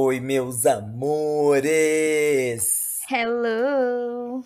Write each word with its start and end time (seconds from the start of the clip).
Oi, 0.00 0.20
meus 0.20 0.64
amores! 0.64 1.80
Hello! 3.10 4.44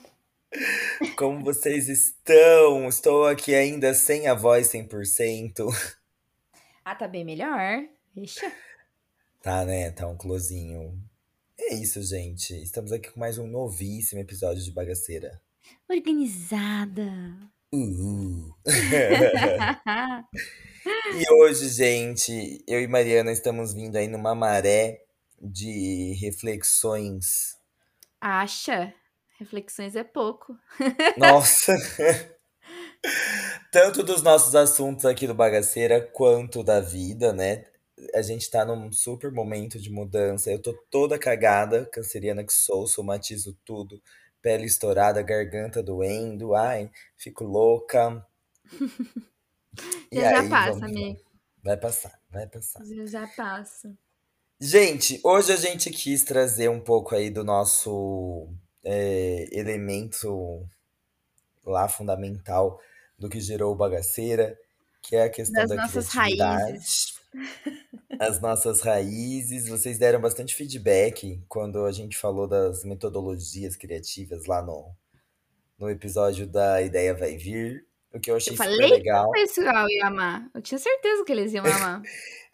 Como 1.14 1.44
vocês 1.44 1.90
estão? 1.90 2.88
Estou 2.88 3.26
aqui 3.26 3.54
ainda 3.54 3.92
sem 3.92 4.28
a 4.28 4.32
voz 4.32 4.72
100%. 4.72 5.66
Ah, 6.82 6.94
tá 6.94 7.06
bem 7.06 7.22
melhor. 7.22 7.86
Ixi. 8.16 8.50
Tá, 9.42 9.66
né? 9.66 9.90
Tá 9.90 10.08
um 10.08 10.16
closinho. 10.16 10.98
É 11.60 11.74
isso, 11.74 12.02
gente. 12.02 12.54
Estamos 12.62 12.90
aqui 12.90 13.10
com 13.10 13.20
mais 13.20 13.36
um 13.36 13.46
novíssimo 13.46 14.22
episódio 14.22 14.64
de 14.64 14.72
Bagaceira. 14.72 15.38
Organizada. 15.86 17.12
Uhul. 17.70 18.56
E 21.14 21.32
hoje, 21.32 21.68
gente, 21.68 22.64
eu 22.66 22.80
e 22.80 22.88
Mariana 22.88 23.30
estamos 23.30 23.72
vindo 23.72 23.94
aí 23.96 24.08
numa 24.08 24.34
maré 24.34 25.01
de 25.42 26.14
reflexões. 26.20 27.58
Acha? 28.20 28.94
Reflexões 29.38 29.96
é 29.96 30.04
pouco. 30.04 30.56
Nossa! 31.16 31.74
Tanto 33.72 34.02
dos 34.02 34.22
nossos 34.22 34.54
assuntos 34.54 35.04
aqui 35.04 35.26
do 35.26 35.34
Bagaceira 35.34 36.00
quanto 36.00 36.62
da 36.62 36.80
vida, 36.80 37.32
né? 37.32 37.64
A 38.14 38.22
gente 38.22 38.50
tá 38.50 38.64
num 38.64 38.92
super 38.92 39.32
momento 39.32 39.80
de 39.80 39.90
mudança. 39.90 40.50
Eu 40.50 40.60
tô 40.60 40.72
toda 40.90 41.18
cagada, 41.18 41.86
canceriana 41.86 42.44
que 42.44 42.52
sou, 42.52 42.86
somatizo 42.86 43.58
tudo. 43.64 44.00
Pele 44.40 44.66
estourada, 44.66 45.22
garganta 45.22 45.82
doendo, 45.82 46.54
ai, 46.54 46.90
fico 47.16 47.44
louca. 47.44 48.24
Já 50.12 50.28
já 50.28 50.40
aí, 50.40 50.48
passa, 50.48 50.84
amigo. 50.84 51.20
Vai 51.64 51.76
passar, 51.78 52.20
vai 52.30 52.46
passar. 52.46 52.84
Já 52.84 53.06
já 53.06 53.26
passa. 53.28 53.96
Gente, 54.64 55.20
hoje 55.24 55.52
a 55.52 55.56
gente 55.56 55.90
quis 55.90 56.22
trazer 56.22 56.70
um 56.70 56.78
pouco 56.78 57.16
aí 57.16 57.28
do 57.28 57.42
nosso 57.42 58.46
é, 58.84 59.48
elemento 59.50 60.64
lá 61.66 61.88
fundamental 61.88 62.80
do 63.18 63.28
que 63.28 63.40
gerou 63.40 63.72
o 63.72 63.76
Bagaceira, 63.76 64.56
que 65.02 65.16
é 65.16 65.24
a 65.24 65.28
questão 65.28 65.62
Das 65.62 65.68
da 65.68 65.74
nossas 65.74 66.08
criatividade. 66.08 66.62
raízes. 66.62 67.14
As 68.20 68.40
nossas 68.40 68.80
raízes. 68.82 69.66
Vocês 69.66 69.98
deram 69.98 70.20
bastante 70.20 70.54
feedback 70.54 71.42
quando 71.48 71.84
a 71.84 71.90
gente 71.90 72.16
falou 72.16 72.46
das 72.46 72.84
metodologias 72.84 73.74
criativas 73.74 74.46
lá 74.46 74.62
no, 74.62 74.94
no 75.76 75.90
episódio 75.90 76.46
da 76.46 76.80
Ideia 76.80 77.12
Vai 77.12 77.36
Vir, 77.36 77.84
o 78.14 78.20
que 78.20 78.30
eu 78.30 78.36
achei 78.36 78.52
Eu 78.52 78.56
falei 78.56 78.90
legal. 78.90 79.30
que 79.32 79.40
o 79.40 79.42
pessoal 79.42 79.88
ia 79.88 80.06
amar. 80.06 80.48
Eu 80.54 80.62
tinha 80.62 80.78
certeza 80.78 81.24
que 81.24 81.32
eles 81.32 81.52
iam 81.52 81.64
amar. 81.66 82.02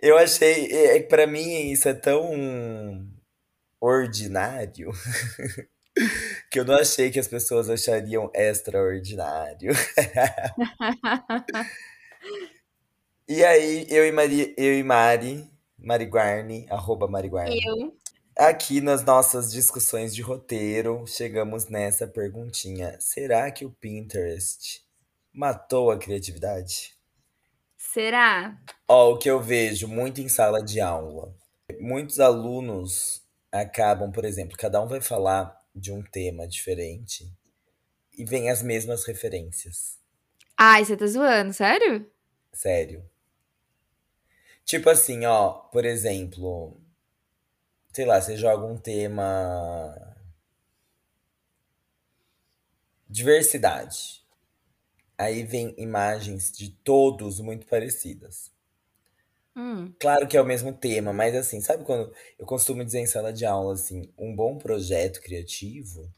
Eu 0.00 0.16
achei, 0.18 0.66
é, 0.72 0.96
é, 0.98 1.02
para 1.02 1.26
mim 1.26 1.70
isso 1.70 1.88
é 1.88 1.94
tão 1.94 3.06
ordinário 3.80 4.90
que 6.50 6.60
eu 6.60 6.64
não 6.64 6.74
achei 6.76 7.10
que 7.10 7.18
as 7.18 7.28
pessoas 7.28 7.68
achariam 7.68 8.30
extraordinário. 8.34 9.72
E 13.28 13.44
aí, 13.44 13.86
eu 13.90 14.06
e 14.06 14.12
Mari, 14.12 14.54
eu 14.56 14.78
e 14.78 14.82
Mari, 14.82 15.46
Mariguarne, 15.78 16.66
arroba 16.70 17.06
Mariguarne, 17.06 17.60
Eu. 17.62 17.94
aqui 18.36 18.80
nas 18.80 19.04
nossas 19.04 19.52
discussões 19.52 20.14
de 20.14 20.22
roteiro, 20.22 21.04
chegamos 21.06 21.68
nessa 21.68 22.06
perguntinha: 22.06 22.96
será 23.00 23.50
que 23.50 23.66
o 23.66 23.70
Pinterest 23.70 24.80
matou 25.38 25.92
a 25.92 25.96
criatividade? 25.96 26.96
Será? 27.76 28.60
Ó, 28.88 29.12
o 29.12 29.18
que 29.18 29.30
eu 29.30 29.40
vejo 29.40 29.86
muito 29.86 30.20
em 30.20 30.28
sala 30.28 30.60
de 30.60 30.80
aula. 30.80 31.32
Muitos 31.78 32.18
alunos 32.18 33.22
acabam, 33.52 34.10
por 34.10 34.24
exemplo, 34.24 34.56
cada 34.58 34.82
um 34.82 34.88
vai 34.88 35.00
falar 35.00 35.56
de 35.72 35.92
um 35.92 36.02
tema 36.02 36.48
diferente 36.48 37.32
e 38.16 38.24
vem 38.24 38.50
as 38.50 38.64
mesmas 38.64 39.04
referências. 39.04 40.00
Ai, 40.56 40.84
você 40.84 40.96
tá 40.96 41.06
zoando, 41.06 41.52
sério? 41.52 42.10
Sério. 42.52 43.08
Tipo 44.64 44.90
assim, 44.90 45.24
ó, 45.24 45.50
por 45.52 45.84
exemplo, 45.84 46.80
sei 47.92 48.04
lá, 48.04 48.20
você 48.20 48.36
joga 48.36 48.66
um 48.66 48.76
tema 48.76 50.16
diversidade. 53.08 54.26
Aí 55.18 55.42
vem 55.44 55.74
imagens 55.78 56.52
de 56.52 56.70
todos 56.70 57.40
muito 57.40 57.66
parecidas. 57.66 58.52
Hum. 59.54 59.96
Claro 60.00 60.28
que 60.28 60.36
é 60.36 60.40
o 60.40 60.44
mesmo 60.46 60.72
tema, 60.72 61.12
mas 61.12 61.34
assim, 61.34 61.60
sabe 61.60 61.84
quando 61.84 62.12
eu 62.38 62.46
costumo 62.46 62.84
dizer 62.84 63.00
em 63.00 63.06
sala 63.06 63.32
de 63.32 63.44
aula 63.44 63.74
assim, 63.74 64.12
um 64.16 64.34
bom 64.34 64.56
projeto 64.56 65.20
criativo, 65.20 66.12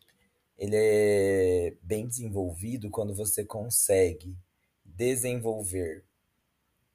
ele 0.59 0.77
é 0.77 1.77
bem 1.83 2.09
desenvolvido 2.09 2.91
quando 2.91 3.15
você 3.15 3.45
consegue 3.45 4.37
desenvolver 4.85 6.05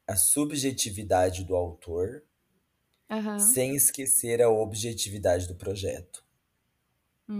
a 0.06 0.16
subjetividade 0.16 1.44
do 1.44 1.56
autor 1.56 2.24
Aham. 3.10 3.58
sem 3.58 3.74
esquecer 3.74 4.42
a 4.42 4.50
objetividade 4.50 5.48
do 5.48 5.54
projeto. 5.54 6.22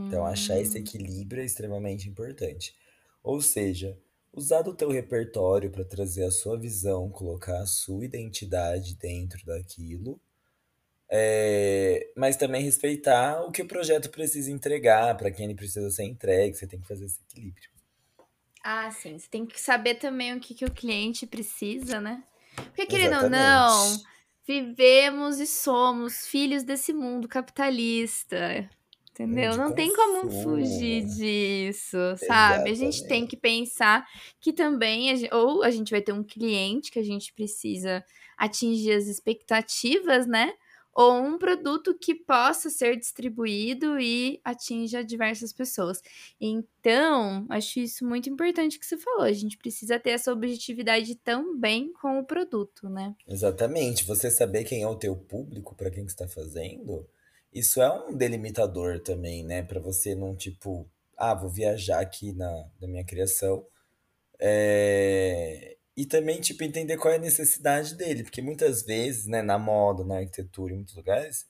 Então, 0.06 0.24
achar 0.26 0.58
esse 0.60 0.78
Hum. 0.78 0.78
equilíbrio 0.78 1.42
é 1.42 1.44
extremamente 1.46 2.08
importante. 2.08 2.74
Ou 3.22 3.40
seja, 3.40 3.98
usar 4.36 4.60
do 4.60 4.74
teu 4.74 4.90
repertório 4.90 5.70
para 5.70 5.84
trazer 5.84 6.24
a 6.24 6.30
sua 6.30 6.58
visão, 6.58 7.08
colocar 7.08 7.58
a 7.58 7.66
sua 7.66 8.04
identidade 8.04 8.94
dentro 8.94 9.44
daquilo, 9.46 10.20
é, 11.10 12.12
mas 12.14 12.36
também 12.36 12.62
respeitar 12.62 13.42
o 13.42 13.50
que 13.50 13.62
o 13.62 13.68
projeto 13.68 14.10
precisa 14.10 14.50
entregar, 14.50 15.16
para 15.16 15.30
quem 15.30 15.46
ele 15.46 15.54
precisa 15.54 15.90
ser 15.90 16.04
entregue, 16.04 16.54
você 16.54 16.66
tem 16.66 16.80
que 16.80 16.86
fazer 16.86 17.06
esse 17.06 17.20
equilíbrio. 17.22 17.70
Ah, 18.62 18.90
sim. 18.90 19.18
Você 19.18 19.28
tem 19.28 19.46
que 19.46 19.60
saber 19.60 19.94
também 19.94 20.34
o 20.34 20.40
que, 20.40 20.52
que 20.52 20.64
o 20.64 20.70
cliente 20.70 21.26
precisa, 21.26 22.00
né? 22.00 22.22
Porque, 22.56 22.86
querendo 22.86 23.22
ou 23.22 23.30
não, 23.30 23.96
vivemos 24.46 25.38
e 25.38 25.46
somos 25.46 26.26
filhos 26.26 26.64
desse 26.64 26.92
mundo 26.92 27.28
capitalista. 27.28 28.68
Entendeu? 29.18 29.52
De 29.52 29.58
Não 29.58 29.72
tem 29.74 29.90
como 29.94 30.30
fugir 30.42 31.06
disso, 31.06 31.96
sabe? 32.26 32.70
A 32.70 32.74
gente 32.74 32.98
tem 32.98 33.22
Exatamente. 33.22 33.30
que 33.30 33.36
pensar 33.36 34.06
que 34.38 34.52
também, 34.52 35.10
a 35.10 35.36
ou 35.36 35.62
a 35.62 35.70
gente 35.70 35.90
vai 35.90 36.02
ter 36.02 36.12
um 36.12 36.22
cliente 36.22 36.90
que 36.90 36.98
a 36.98 37.02
gente 37.02 37.32
precisa 37.32 38.04
atingir 38.36 38.92
as 38.92 39.06
expectativas, 39.06 40.26
né? 40.26 40.52
Ou 40.92 41.14
um 41.14 41.38
produto 41.38 41.94
que 41.98 42.14
possa 42.14 42.68
ser 42.70 42.96
distribuído 42.96 43.98
e 43.98 44.40
atinja 44.44 45.04
diversas 45.04 45.52
pessoas. 45.52 46.00
Então, 46.38 47.46
acho 47.50 47.80
isso 47.80 48.06
muito 48.06 48.28
importante 48.30 48.78
que 48.78 48.84
você 48.84 48.98
falou. 48.98 49.22
A 49.22 49.32
gente 49.32 49.58
precisa 49.58 49.98
ter 49.98 50.10
essa 50.10 50.32
objetividade 50.32 51.14
também 51.16 51.92
com 51.92 52.18
o 52.18 52.24
produto, 52.24 52.88
né? 52.88 53.14
Exatamente. 53.26 54.04
Você 54.04 54.30
saber 54.30 54.64
quem 54.64 54.82
é 54.82 54.88
o 54.88 54.96
teu 54.96 55.16
público, 55.16 55.74
para 55.74 55.90
quem 55.90 56.04
que 56.04 56.10
está 56.10 56.28
fazendo, 56.28 57.06
isso 57.58 57.80
é 57.82 57.90
um 57.92 58.14
delimitador 58.16 59.00
também, 59.00 59.44
né? 59.44 59.62
Para 59.62 59.80
você 59.80 60.14
não, 60.14 60.36
tipo, 60.36 60.88
ah, 61.16 61.34
vou 61.34 61.50
viajar 61.50 62.00
aqui 62.00 62.32
na, 62.32 62.70
na 62.80 62.88
minha 62.88 63.04
criação. 63.04 63.66
É, 64.40 65.76
E 65.96 66.06
também, 66.06 66.40
tipo, 66.40 66.62
entender 66.64 66.96
qual 66.98 67.12
é 67.14 67.16
a 67.16 67.20
necessidade 67.20 67.94
dele. 67.94 68.22
Porque 68.24 68.42
muitas 68.42 68.82
vezes, 68.82 69.26
né, 69.26 69.42
na 69.42 69.58
moda, 69.58 70.04
na 70.04 70.18
arquitetura, 70.18 70.72
em 70.74 70.76
muitos 70.78 70.94
lugares, 70.96 71.46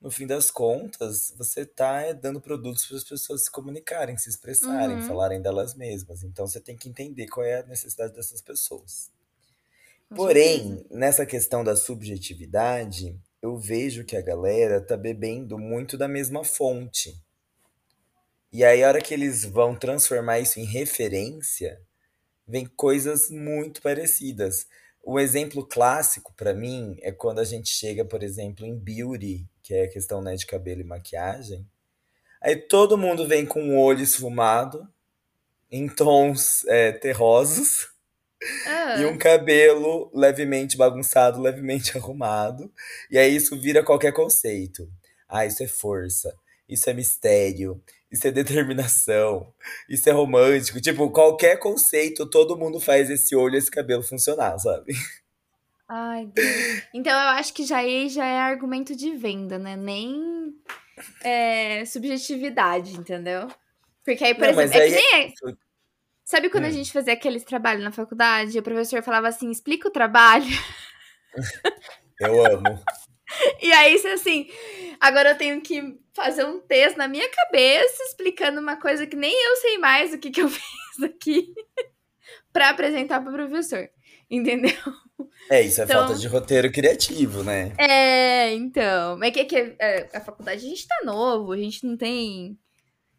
no 0.00 0.10
fim 0.10 0.26
das 0.26 0.50
contas, 0.50 1.34
você 1.38 1.66
tá 1.66 2.02
é, 2.02 2.14
dando 2.14 2.40
produtos 2.40 2.86
para 2.86 2.96
as 2.98 3.04
pessoas 3.04 3.44
se 3.44 3.50
comunicarem, 3.52 4.18
se 4.18 4.28
expressarem, 4.30 5.00
Uhum, 5.00 5.00
falarem 5.00 5.42
delas 5.42 5.74
mesmas. 5.74 6.22
Então 6.24 6.46
você 6.48 6.60
tem 6.60 6.76
que 6.76 6.88
entender 6.88 7.28
qual 7.28 7.46
é 7.46 7.60
a 7.60 7.66
necessidade 7.66 8.14
dessas 8.14 8.42
pessoas. 8.42 9.10
com 10.08 10.18
certeza. 10.18 10.78
Porém, 10.78 10.86
nessa 10.90 11.26
questão 11.26 11.64
da 11.64 11.74
subjetividade, 11.76 13.20
eu 13.44 13.58
vejo 13.58 14.06
que 14.06 14.16
a 14.16 14.22
galera 14.22 14.80
tá 14.80 14.96
bebendo 14.96 15.58
muito 15.58 15.98
da 15.98 16.08
mesma 16.08 16.42
fonte. 16.42 17.14
E 18.50 18.64
aí, 18.64 18.82
a 18.82 18.88
hora 18.88 19.02
que 19.02 19.12
eles 19.12 19.44
vão 19.44 19.76
transformar 19.76 20.40
isso 20.40 20.58
em 20.58 20.64
referência, 20.64 21.78
vem 22.48 22.64
coisas 22.64 23.28
muito 23.28 23.82
parecidas. 23.82 24.66
O 25.02 25.20
exemplo 25.20 25.62
clássico 25.62 26.32
para 26.34 26.54
mim 26.54 26.96
é 27.02 27.12
quando 27.12 27.38
a 27.38 27.44
gente 27.44 27.68
chega, 27.68 28.02
por 28.02 28.22
exemplo, 28.22 28.64
em 28.64 28.78
beauty, 28.78 29.46
que 29.62 29.74
é 29.74 29.84
a 29.84 29.90
questão 29.90 30.22
né, 30.22 30.34
de 30.36 30.46
cabelo 30.46 30.80
e 30.80 30.84
maquiagem. 30.84 31.68
Aí 32.40 32.56
todo 32.56 32.96
mundo 32.96 33.28
vem 33.28 33.44
com 33.44 33.68
o 33.68 33.78
olho 33.78 34.00
esfumado, 34.00 34.88
em 35.70 35.86
tons 35.86 36.64
é, 36.64 36.92
terrosos, 36.92 37.88
Ah, 38.66 39.00
e 39.00 39.06
um 39.06 39.16
cabelo 39.18 40.10
levemente 40.14 40.76
bagunçado, 40.76 41.40
levemente 41.40 41.96
arrumado. 41.98 42.72
E 43.10 43.18
aí 43.18 43.34
isso 43.34 43.58
vira 43.58 43.82
qualquer 43.82 44.12
conceito. 44.12 44.88
Ah, 45.28 45.46
isso 45.46 45.62
é 45.62 45.66
força, 45.68 46.34
isso 46.68 46.88
é 46.88 46.94
mistério, 46.94 47.82
isso 48.10 48.26
é 48.26 48.30
determinação, 48.30 49.52
isso 49.88 50.08
é 50.08 50.12
romântico. 50.12 50.80
Tipo, 50.80 51.10
qualquer 51.10 51.58
conceito, 51.58 52.28
todo 52.28 52.56
mundo 52.56 52.80
faz 52.80 53.10
esse 53.10 53.34
olho 53.34 53.54
e 53.54 53.58
esse 53.58 53.70
cabelo 53.70 54.02
funcionar, 54.02 54.58
sabe? 54.58 54.94
ai, 55.88 56.26
Deus. 56.26 56.82
Então 56.92 57.12
eu 57.12 57.28
acho 57.30 57.52
que 57.52 57.64
já 57.64 57.78
aí 57.78 58.08
já 58.08 58.24
é 58.24 58.38
argumento 58.38 58.94
de 58.96 59.16
venda, 59.16 59.58
né? 59.58 59.76
Nem 59.76 60.54
é, 61.22 61.84
subjetividade, 61.84 62.96
entendeu? 62.96 63.48
Porque 64.04 64.24
aí, 64.24 64.34
por 64.34 64.48
Não, 64.52 64.60
exemplo, 64.60 64.74
é 64.74 64.88
que 64.88 64.94
aí 64.96 65.02
nem 65.12 65.14
é, 65.14 65.26
é. 65.26 65.32
Sabe 66.24 66.48
quando 66.50 66.64
a 66.64 66.70
Hum, 66.70 66.70
gente 66.70 66.92
fazia 66.92 67.12
aqueles 67.14 67.44
trabalhos 67.44 67.84
na 67.84 67.92
faculdade, 67.92 68.58
o 68.58 68.62
professor 68.62 69.02
falava 69.02 69.28
assim, 69.28 69.50
explica 69.50 69.88
o 69.88 69.92
trabalho, 69.92 70.46
eu 72.20 72.40
amo. 72.44 72.84
e 73.60 73.72
aí 73.72 73.98
você 73.98 74.08
assim, 74.08 74.48
agora 75.00 75.30
eu 75.30 75.38
tenho 75.38 75.60
que 75.60 75.98
fazer 76.14 76.44
um 76.44 76.60
texto 76.60 76.96
na 76.96 77.08
minha 77.08 77.28
cabeça 77.30 78.02
explicando 78.04 78.60
uma 78.60 78.76
coisa 78.76 79.06
que 79.06 79.16
nem 79.16 79.32
eu 79.32 79.56
sei 79.56 79.78
mais 79.78 80.12
o 80.12 80.18
que, 80.18 80.30
que 80.30 80.40
eu 80.42 80.48
fiz 80.48 81.02
aqui 81.04 81.52
pra 82.52 82.70
apresentar 82.70 83.20
pro 83.22 83.32
professor, 83.32 83.88
entendeu? 84.30 84.70
É, 85.50 85.62
isso 85.62 85.80
é 85.80 85.86
falta 85.86 86.14
Então, 86.14 86.14
de 86.14 86.26
roteiro 86.28 86.70
criativo, 86.70 87.42
né? 87.42 87.78
é, 87.78 88.52
então, 88.54 89.22
é 89.22 89.30
que, 89.30 89.44
que 89.44 89.56
é, 89.80 90.08
a 90.16 90.20
faculdade 90.20 90.64
a 90.64 90.68
gente 90.68 90.86
tá 90.86 91.02
novo, 91.04 91.52
a 91.52 91.56
gente 91.56 91.84
não 91.86 91.96
tem 91.96 92.58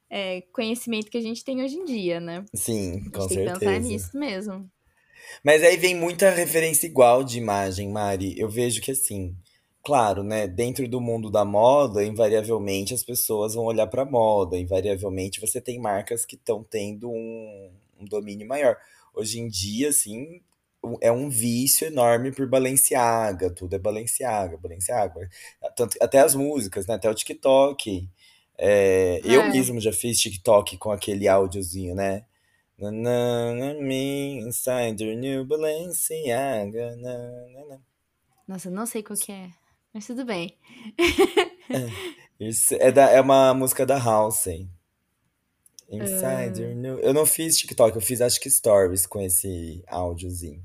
é, 0.10 0.42
conhecimento 0.54 1.10
que 1.10 1.18
a 1.18 1.22
gente 1.22 1.44
tem 1.44 1.64
hoje 1.64 1.76
em 1.76 1.86
dia, 1.86 2.20
né? 2.20 2.46
Sim, 2.54 2.92
A 2.92 2.94
gente 2.96 3.12
com 3.12 3.28
tem 3.28 3.38
que 3.38 3.44
pensar 3.46 3.60
certeza. 3.60 3.80
nisso 3.80 4.18
mesmo. 4.18 4.70
Mas 5.44 5.64
aí 5.64 5.78
vem 5.78 5.96
muita 5.96 6.30
referência 6.30 6.86
igual 6.86 7.24
de 7.24 7.38
imagem, 7.38 7.90
Mari. 7.90 8.40
Eu 8.40 8.50
vejo 8.50 8.82
que 8.82 8.92
assim, 8.92 9.36
claro, 9.84 10.24
né, 10.24 10.48
dentro 10.48 10.88
do 10.88 11.02
mundo 11.02 11.30
da 11.30 11.46
moda, 11.46 12.04
invariavelmente 12.04 12.94
as 12.94 13.04
pessoas 13.04 13.54
vão 13.54 13.66
olhar 13.66 13.88
pra 13.88 14.06
moda, 14.06 14.58
invariavelmente 14.58 15.42
você 15.42 15.62
tem 15.62 15.80
marcas 15.80 16.26
que 16.26 16.36
estão 16.36 16.64
tendo 16.64 17.10
um, 17.10 17.72
um 18.00 18.06
domínio 18.06 18.48
maior. 18.48 18.78
Hoje 19.14 19.40
em 19.40 19.48
dia, 19.48 19.90
assim, 19.90 20.42
é 21.02 21.12
um 21.12 21.30
vício 21.30 21.88
enorme 21.88 22.32
por 22.32 22.48
Balenciaga, 22.48 23.50
tudo 23.50 23.76
é 23.76 23.80
Balenciaga, 23.80 24.58
Balenciaga. 24.58 25.30
Tanto, 25.76 25.98
até 26.02 26.20
as 26.20 26.36
músicas, 26.36 26.86
né, 26.88 26.96
até 26.96 27.10
o 27.10 27.16
TikTok. 27.16 28.10
É, 28.58 29.20
eu 29.24 29.42
É. 29.42 29.50
mesmo 29.52 29.80
já 29.80 29.92
fiz 29.92 30.20
TikTok 30.20 30.78
com 30.78 30.92
aquele 30.92 31.28
áudiozinho, 31.28 31.94
né? 31.96 32.26
Na, 32.78 32.92
na, 32.92 33.54
na, 33.54 33.74
me 33.76 34.40
inside 34.40 35.02
your 35.04 35.16
new 35.18 35.46
Balenciaga. 35.46 36.96
Nossa, 38.48 38.70
não 38.70 38.86
sei 38.86 39.02
qual 39.02 39.18
que 39.18 39.32
é, 39.32 39.50
mas 39.94 40.06
tudo 40.06 40.26
bem. 40.26 40.58
Isso 42.40 42.76
é, 42.76 42.92
da, 42.92 43.10
é 43.10 43.22
uma 43.22 43.54
música 43.54 43.86
da 43.86 43.98
Halsey. 43.98 44.68
Inside 45.90 46.62
your 46.62 46.76
new. 46.76 47.00
Eu 47.00 47.14
não 47.14 47.26
fiz 47.26 47.58
TikTok, 47.58 47.96
eu 47.96 48.02
fiz 48.02 48.20
acho 48.22 48.40
que 48.40 48.50
stories 48.50 49.06
com 49.06 49.22
esse 49.22 49.84
áudiozinho. 49.88 50.62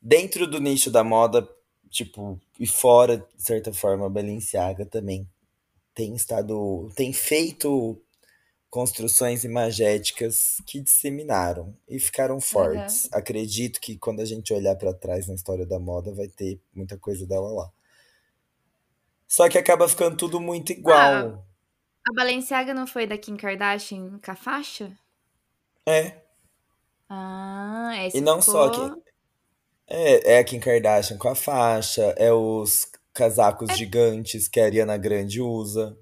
Dentro 0.00 0.46
do 0.46 0.58
nicho 0.60 0.90
da 0.90 1.04
moda, 1.04 1.46
tipo, 1.90 2.40
e 2.58 2.66
fora, 2.66 3.18
de 3.18 3.42
certa 3.42 3.72
forma, 3.72 4.08
Balenciaga 4.08 4.86
também 4.86 5.28
tem 6.00 6.14
estado. 6.14 6.90
tem 6.96 7.12
feito 7.12 8.00
construções 8.70 9.44
imagéticas 9.44 10.56
que 10.66 10.80
disseminaram 10.80 11.76
e 11.88 11.98
ficaram 11.98 12.40
fortes. 12.40 13.08
Acredito 13.12 13.80
que 13.80 13.98
quando 13.98 14.20
a 14.20 14.24
gente 14.24 14.52
olhar 14.54 14.76
pra 14.76 14.94
trás 14.94 15.26
na 15.26 15.34
história 15.34 15.66
da 15.66 15.78
moda, 15.78 16.12
vai 16.14 16.28
ter 16.28 16.60
muita 16.74 16.96
coisa 16.96 17.26
dela 17.26 17.50
lá. 17.52 17.70
Só 19.26 19.48
que 19.48 19.58
acaba 19.58 19.88
ficando 19.88 20.16
tudo 20.16 20.40
muito 20.40 20.72
Ah, 20.72 20.74
igual. 20.78 21.46
a 22.08 22.12
Balenciaga 22.14 22.72
não 22.74 22.86
foi 22.86 23.06
da 23.06 23.18
Kim 23.18 23.36
Kardashian 23.36 24.18
com 24.24 24.30
a 24.30 24.36
faixa? 24.36 24.96
É. 25.86 26.22
Ah, 27.08 27.92
E 27.96 28.06
esse 28.06 28.20
não 28.20 28.40
só 28.40 28.68
que 28.70 28.80
ficou. 28.80 29.02
é, 29.86 30.34
é 30.34 30.38
a 30.38 30.44
Kim 30.44 30.60
Kardashian 30.60 31.18
com 31.18 31.28
a 31.28 31.34
faixa, 31.34 32.02
é 32.16 32.32
os 32.32 32.89
casacos 33.20 33.68
É, 33.68 33.76
gigantes 33.76 34.48
que 34.48 34.60
a 34.60 34.64
Ariana 34.64 34.96
Grande 34.96 35.40
usa. 35.40 35.96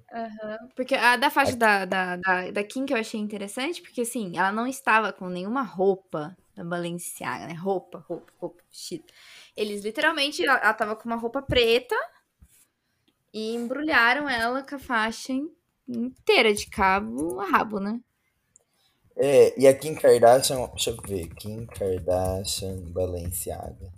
porque 0.75 0.95
a 0.95 1.15
da 1.17 1.29
A- 1.43 1.51
faixa 1.51 1.55
da, 1.55 1.85
da, 1.85 2.15
da, 2.17 2.51
da 2.51 2.63
Kim 2.63 2.85
que 2.85 2.93
eu 2.93 2.97
achei 2.97 3.19
interessante, 3.19 3.81
porque 3.81 4.01
assim, 4.01 4.37
ela 4.37 4.51
não 4.51 4.67
estava 4.67 5.11
com 5.13 5.27
nenhuma 5.29 5.61
roupa 5.61 6.35
da 6.55 6.63
Balenciaga, 6.63 7.47
né? 7.47 7.53
Roupa, 7.53 7.99
roupa, 8.07 8.31
roupa, 8.39 8.63
vestido. 8.69 9.05
Eles 9.55 9.83
literalmente, 9.83 10.43
ela, 10.45 10.57
ela 10.59 10.73
tava 10.73 10.95
com 10.95 11.05
uma 11.05 11.15
roupa 11.15 11.41
preta 11.41 11.95
e 13.33 13.53
embrulharam 13.55 14.27
ela 14.29 14.63
com 14.63 14.75
a 14.75 14.79
faixa 14.79 15.33
in- 15.33 15.51
inteira, 15.87 16.53
de 16.53 16.67
cabo 16.67 17.39
a 17.39 17.45
rabo, 17.45 17.79
né? 17.79 17.99
É, 19.15 19.59
e 19.61 19.67
a 19.67 19.73
Kim 19.77 19.93
Kardashian, 19.93 20.65
deixa 20.69 20.89
eu 20.89 20.97
ver, 21.07 21.27
Kim 21.35 21.65
Kardashian 21.67 22.77
Balenciaga. 22.91 23.91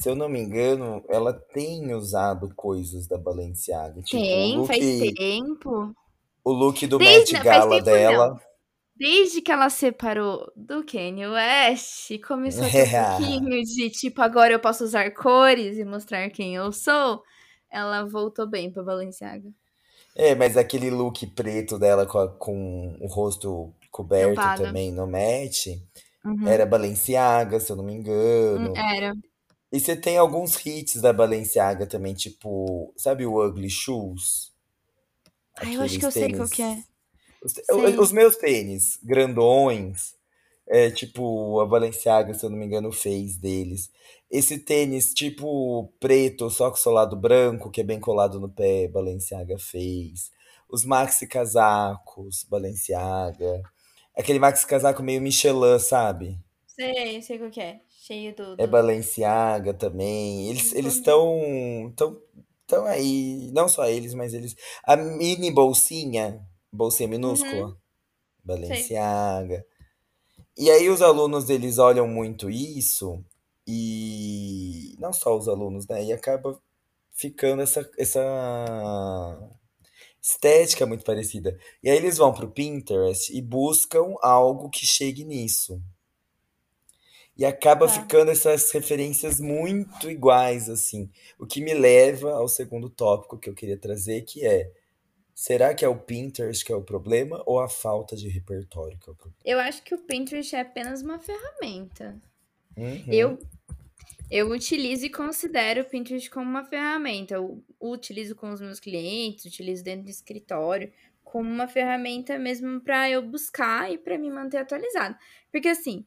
Se 0.00 0.08
eu 0.08 0.14
não 0.14 0.28
me 0.28 0.40
engano, 0.40 1.04
ela 1.08 1.32
tem 1.32 1.94
usado 1.94 2.52
coisas 2.54 3.06
da 3.06 3.18
Balenciaga, 3.18 4.02
tipo 4.02 4.22
Tem, 4.22 4.62
faz 4.64 4.80
look, 4.80 5.14
tempo. 5.14 5.94
o 6.44 6.52
look 6.52 6.86
do 6.86 6.98
Desde, 6.98 7.32
Met 7.32 7.38
não, 7.38 7.44
faz 7.44 7.66
Gala 7.66 7.70
tempo 7.70 7.90
não. 7.90 7.92
dela. 7.96 8.40
Desde 8.96 9.40
que 9.42 9.50
ela 9.50 9.70
separou 9.70 10.52
do 10.56 10.84
Kanye 10.84 11.26
West, 11.26 12.10
começou 12.26 12.66
a 12.66 12.70
ter 12.70 12.84
um 12.84 12.90
pouquinho 12.90 13.62
de 13.64 13.90
tipo, 13.90 14.20
agora 14.22 14.52
eu 14.52 14.60
posso 14.60 14.84
usar 14.84 15.10
cores 15.12 15.78
e 15.78 15.84
mostrar 15.84 16.28
quem 16.30 16.54
eu 16.56 16.70
sou. 16.72 17.22
Ela 17.70 18.04
voltou 18.04 18.46
bem 18.48 18.70
pra 18.70 18.82
Balenciaga. 18.82 19.50
É, 20.14 20.34
mas 20.34 20.56
aquele 20.56 20.90
look 20.90 21.26
preto 21.28 21.78
dela 21.78 22.06
com, 22.06 22.18
a- 22.18 22.28
com 22.28 22.96
o 23.00 23.06
rosto 23.06 23.72
coberto 23.90 24.34
Tampada. 24.36 24.64
também 24.64 24.92
no 24.92 25.06
era 26.46 26.64
Uhum. 26.64 26.70
Balenciaga, 26.70 27.58
se 27.60 27.72
eu 27.72 27.76
não 27.76 27.84
me 27.84 27.94
engano. 27.94 28.74
Era. 28.76 29.14
E 29.72 29.78
você 29.78 29.94
tem 29.94 30.18
alguns 30.18 30.64
hits 30.66 31.00
da 31.00 31.12
Balenciaga 31.12 31.86
também, 31.86 32.12
tipo, 32.12 32.92
sabe 32.96 33.24
o 33.24 33.44
Ugly 33.44 33.70
Shoes? 33.70 34.52
Ai, 35.58 35.76
eu 35.76 35.82
acho 35.82 35.98
que 35.98 36.04
eu 36.04 36.10
sei 36.10 36.32
qual 36.34 36.48
que 36.48 36.62
é. 36.62 36.74
tênis. 36.74 36.88
Os, 37.42 37.98
os 37.98 38.12
meus 38.12 38.36
tênis, 38.36 38.98
grandões, 39.02 40.14
é 40.68 40.90
tipo, 40.90 41.60
a 41.60 41.66
Balenciaga, 41.66 42.34
se 42.34 42.44
eu 42.44 42.50
não 42.50 42.58
me 42.58 42.66
engano, 42.66 42.92
fez 42.92 43.36
deles. 43.36 43.90
Esse 44.30 44.58
tênis, 44.58 45.12
tipo, 45.12 45.92
preto, 45.98 46.50
só 46.50 46.70
com 46.70 46.76
solado 46.76 47.16
branco, 47.16 47.70
que 47.70 47.80
é 47.80 47.84
bem 47.84 48.00
colado 48.00 48.40
no 48.40 48.48
pé, 48.48 48.88
Balenciaga 48.88 49.58
fez. 49.58 50.30
Os 50.68 50.84
maxi 50.84 51.26
casacos, 51.26 52.44
Balenciaga. 52.48 53.62
Aquele 54.16 54.38
maxi 54.38 54.66
casaco 54.66 55.02
meio 55.02 55.20
Michelin, 55.20 55.78
sabe? 55.78 56.38
Sei, 56.66 57.20
sei 57.22 57.38
qual 57.38 57.50
que 57.50 57.60
é. 57.60 57.80
Cheio 58.10 58.34
do, 58.34 58.56
É 58.58 58.66
Balenciaga 58.66 59.72
também. 59.72 60.48
Eles 60.50 60.72
estão 60.74 61.92
tão, 61.96 62.20
tão 62.66 62.84
aí, 62.86 63.50
não 63.52 63.68
só 63.68 63.86
eles, 63.86 64.14
mas 64.14 64.34
eles. 64.34 64.56
A 64.84 64.96
mini 64.96 65.50
bolsinha, 65.52 66.44
bolsinha 66.72 67.06
Uhum. 67.06 67.10
minúscula, 67.12 67.68
Sei. 67.68 67.76
Balenciaga. 68.44 69.64
E 70.58 70.70
aí 70.70 70.88
os 70.88 71.02
alunos 71.02 71.48
eles 71.50 71.78
olham 71.78 72.06
muito 72.08 72.50
isso 72.50 73.24
e 73.66 74.94
não 74.98 75.12
só 75.12 75.36
os 75.36 75.48
alunos, 75.48 75.86
né? 75.88 76.04
E 76.04 76.12
acaba 76.12 76.60
ficando 77.12 77.62
essa 77.62 77.88
essa 77.98 78.20
estética 80.22 80.86
muito 80.86 81.04
parecida. 81.04 81.56
E 81.82 81.90
aí 81.90 81.96
eles 81.96 82.18
vão 82.18 82.32
pro 82.32 82.50
Pinterest 82.50 83.32
e 83.36 83.40
buscam 83.40 84.14
algo 84.22 84.68
que 84.70 84.86
chegue 84.86 85.24
nisso. 85.24 85.80
E 87.40 87.44
acaba 87.46 87.86
Tá. 87.86 87.94
ficando 87.94 88.30
essas 88.30 88.70
referências 88.70 89.40
muito 89.40 90.10
iguais, 90.10 90.68
assim. 90.68 91.10
O 91.38 91.46
que 91.46 91.62
me 91.62 91.72
leva 91.72 92.32
ao 92.32 92.46
segundo 92.46 92.90
tópico 92.90 93.38
que 93.38 93.48
eu 93.48 93.54
queria 93.54 93.78
trazer, 93.78 94.20
que 94.26 94.44
é: 94.46 94.70
será 95.34 95.72
que 95.74 95.82
é 95.82 95.88
o 95.88 95.96
Pinterest 95.96 96.62
que 96.62 96.70
é 96.70 96.76
o 96.76 96.82
problema 96.82 97.42
ou 97.46 97.58
a 97.58 97.66
falta 97.66 98.14
de 98.14 98.28
repertório 98.28 98.98
que 98.98 99.08
é 99.08 99.12
o 99.12 99.16
problema? 99.16 99.40
Eu 99.42 99.58
acho 99.58 99.82
que 99.82 99.94
o 99.94 99.98
Pinterest 99.98 100.54
é 100.54 100.60
apenas 100.60 101.00
uma 101.00 101.18
ferramenta. 101.18 102.20
Uhum. 102.76 103.04
Eu 103.08 103.38
Eu 104.30 104.50
utilizo 104.50 105.06
e 105.06 105.10
considero 105.10 105.80
o 105.80 105.84
Pinterest 105.84 106.30
como 106.30 106.48
uma 106.48 106.64
ferramenta. 106.64 107.34
Eu 107.34 107.64
utilizo 107.80 108.36
com 108.36 108.50
os 108.52 108.60
meus 108.60 108.78
clientes, 108.78 109.44
utilizo 109.44 109.82
dentro 109.82 110.04
do 110.04 110.10
escritório, 110.10 110.92
como 111.24 111.50
uma 111.50 111.66
ferramenta 111.66 112.38
mesmo 112.38 112.80
para 112.80 113.10
eu 113.10 113.22
buscar 113.22 113.90
e 113.92 113.98
para 113.98 114.16
me 114.18 114.30
manter 114.30 114.58
atualizada. 114.58 115.18
Porque 115.50 115.66
assim, 115.68 116.04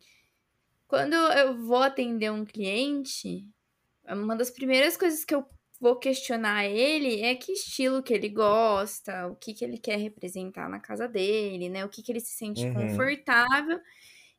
quando 0.93 1.15
eu 1.15 1.57
vou 1.57 1.81
atender 1.81 2.31
um 2.31 2.45
cliente, 2.45 3.49
uma 4.07 4.35
das 4.35 4.51
primeiras 4.51 4.95
coisas 4.95 5.25
que 5.25 5.33
eu 5.33 5.43
vou 5.81 5.97
questionar 5.97 6.65
ele 6.65 7.19
é 7.23 7.33
que 7.33 7.53
estilo 7.53 8.03
que 8.03 8.13
ele 8.13 8.29
gosta, 8.29 9.25
o 9.25 9.35
que, 9.35 9.55
que 9.55 9.65
ele 9.65 9.79
quer 9.79 9.97
representar 9.97 10.69
na 10.69 10.79
casa 10.79 11.07
dele, 11.07 11.67
né? 11.67 11.83
O 11.83 11.89
que, 11.89 12.03
que 12.03 12.11
ele 12.11 12.19
se 12.19 12.33
sente 12.37 12.67
Uhum. 12.67 12.75
confortável. 12.75 13.81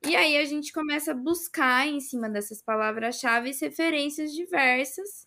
E 0.06 0.14
aí 0.14 0.36
a 0.38 0.44
gente 0.44 0.72
começa 0.72 1.10
a 1.10 1.14
buscar 1.14 1.88
em 1.88 1.98
cima 1.98 2.30
dessas 2.30 2.62
palavras-chave 2.62 3.50
referências 3.60 4.32
diversas 4.32 5.26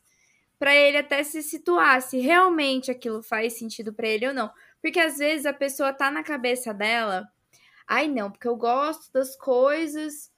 para 0.57 0.73
ele 0.73 0.97
até 0.97 1.23
se 1.23 1.43
situar 1.43 2.01
se 2.01 2.19
realmente 2.19 2.89
aquilo 2.89 3.21
faz 3.21 3.59
sentido 3.59 3.93
para 3.93 4.07
ele 4.07 4.29
ou 4.29 4.33
não. 4.33 4.49
Porque 4.81 4.99
às 5.01 5.17
vezes 5.17 5.45
a 5.45 5.53
pessoa 5.53 5.91
tá 5.91 6.09
na 6.09 6.23
cabeça 6.23 6.73
dela, 6.73 7.27
ai 7.85 8.07
não, 8.07 8.31
porque 8.31 8.47
eu 8.47 8.55
gosto 8.55 9.11
das 9.11 9.35
coisas 9.35 10.31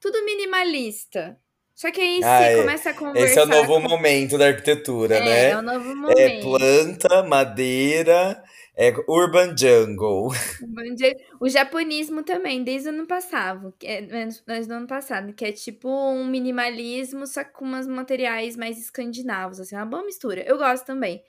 tudo 0.00 0.24
minimalista. 0.24 1.40
Só 1.74 1.90
que 1.92 2.00
aí 2.00 2.22
Ah, 2.22 2.24
se 2.24 2.50
é. 2.50 2.52
começa 2.52 2.90
a 2.90 2.94
conversar 2.94 3.14
Esse 3.14 3.38
é 3.40 3.42
o 3.42 3.46
novo 3.46 3.78
com... 3.80 3.88
momento 3.88 4.38
da 4.38 4.46
arquitetura, 4.48 5.20
É, 5.20 5.50
né? 5.50 5.50
é 5.50 5.56
o 5.58 5.62
novo 5.62 5.94
É 6.18 6.30
momento. 6.34 6.40
planta, 6.40 7.22
madeira, 7.24 8.42
é 8.76 8.92
urban 9.08 9.54
jungle. 9.56 10.30
O 11.40 11.48
japonismo 11.48 12.22
também, 12.22 12.62
desde 12.64 12.88
o 12.88 12.92
ano 12.92 13.06
passado, 13.06 13.72
que 13.78 13.86
é, 13.86 14.06
mas 14.46 14.66
do 14.66 14.74
ano 14.74 14.86
passado, 14.86 15.32
que 15.34 15.44
é 15.44 15.52
tipo 15.52 15.88
um 15.88 16.26
minimalismo, 16.26 17.26
só 17.26 17.44
com 17.44 17.64
umas 17.64 17.86
materiais 17.86 18.56
mais 18.56 18.78
escandinavos, 18.78 19.60
assim, 19.60 19.76
uma 19.76 19.86
boa 19.86 20.04
mistura. 20.04 20.42
Eu 20.46 20.58
gosto 20.58 20.84
também. 20.86 21.22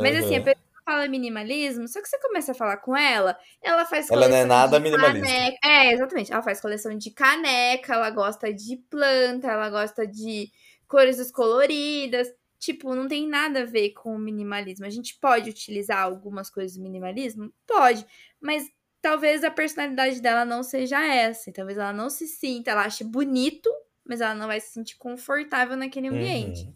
Mas 0.00 0.16
assim, 0.16 0.36
a 0.36 0.40
Aham. 0.40 0.44
pessoa 0.44 0.62
fala 0.84 1.08
minimalismo, 1.08 1.86
só 1.88 2.00
que 2.02 2.08
você 2.08 2.18
começa 2.20 2.52
a 2.52 2.54
falar 2.54 2.78
com 2.78 2.96
ela, 2.96 3.36
ela 3.62 3.84
faz 3.86 4.10
Ela 4.10 4.28
não 4.28 4.36
é 4.36 4.44
nada 4.44 4.80
minimalista. 4.80 5.26
caneca. 5.26 5.58
É, 5.64 5.92
exatamente. 5.92 6.32
Ela 6.32 6.42
faz 6.42 6.60
coleção 6.60 6.96
de 6.96 7.10
caneca, 7.10 7.94
ela 7.94 8.10
gosta 8.10 8.52
de 8.52 8.76
planta, 8.90 9.48
ela 9.48 9.70
gosta 9.70 10.06
de 10.06 10.50
cores 10.88 11.30
coloridas. 11.30 12.28
Tipo, 12.58 12.94
não 12.94 13.08
tem 13.08 13.26
nada 13.28 13.62
a 13.62 13.64
ver 13.64 13.90
com 13.90 14.14
o 14.14 14.18
minimalismo. 14.18 14.86
A 14.86 14.90
gente 14.90 15.18
pode 15.20 15.50
utilizar 15.50 16.00
algumas 16.02 16.48
coisas 16.48 16.76
do 16.76 16.82
minimalismo? 16.82 17.52
Pode. 17.66 18.06
Mas 18.40 18.68
talvez 19.00 19.42
a 19.42 19.50
personalidade 19.50 20.20
dela 20.20 20.44
não 20.44 20.62
seja 20.62 21.02
essa. 21.04 21.52
Talvez 21.52 21.76
ela 21.76 21.92
não 21.92 22.08
se 22.08 22.26
sinta, 22.28 22.70
ela 22.70 22.84
ache 22.84 23.02
bonito, 23.02 23.68
mas 24.04 24.20
ela 24.20 24.34
não 24.34 24.46
vai 24.46 24.60
se 24.60 24.72
sentir 24.72 24.96
confortável 24.96 25.76
naquele 25.76 26.08
ambiente. 26.08 26.62
Uhum. 26.64 26.74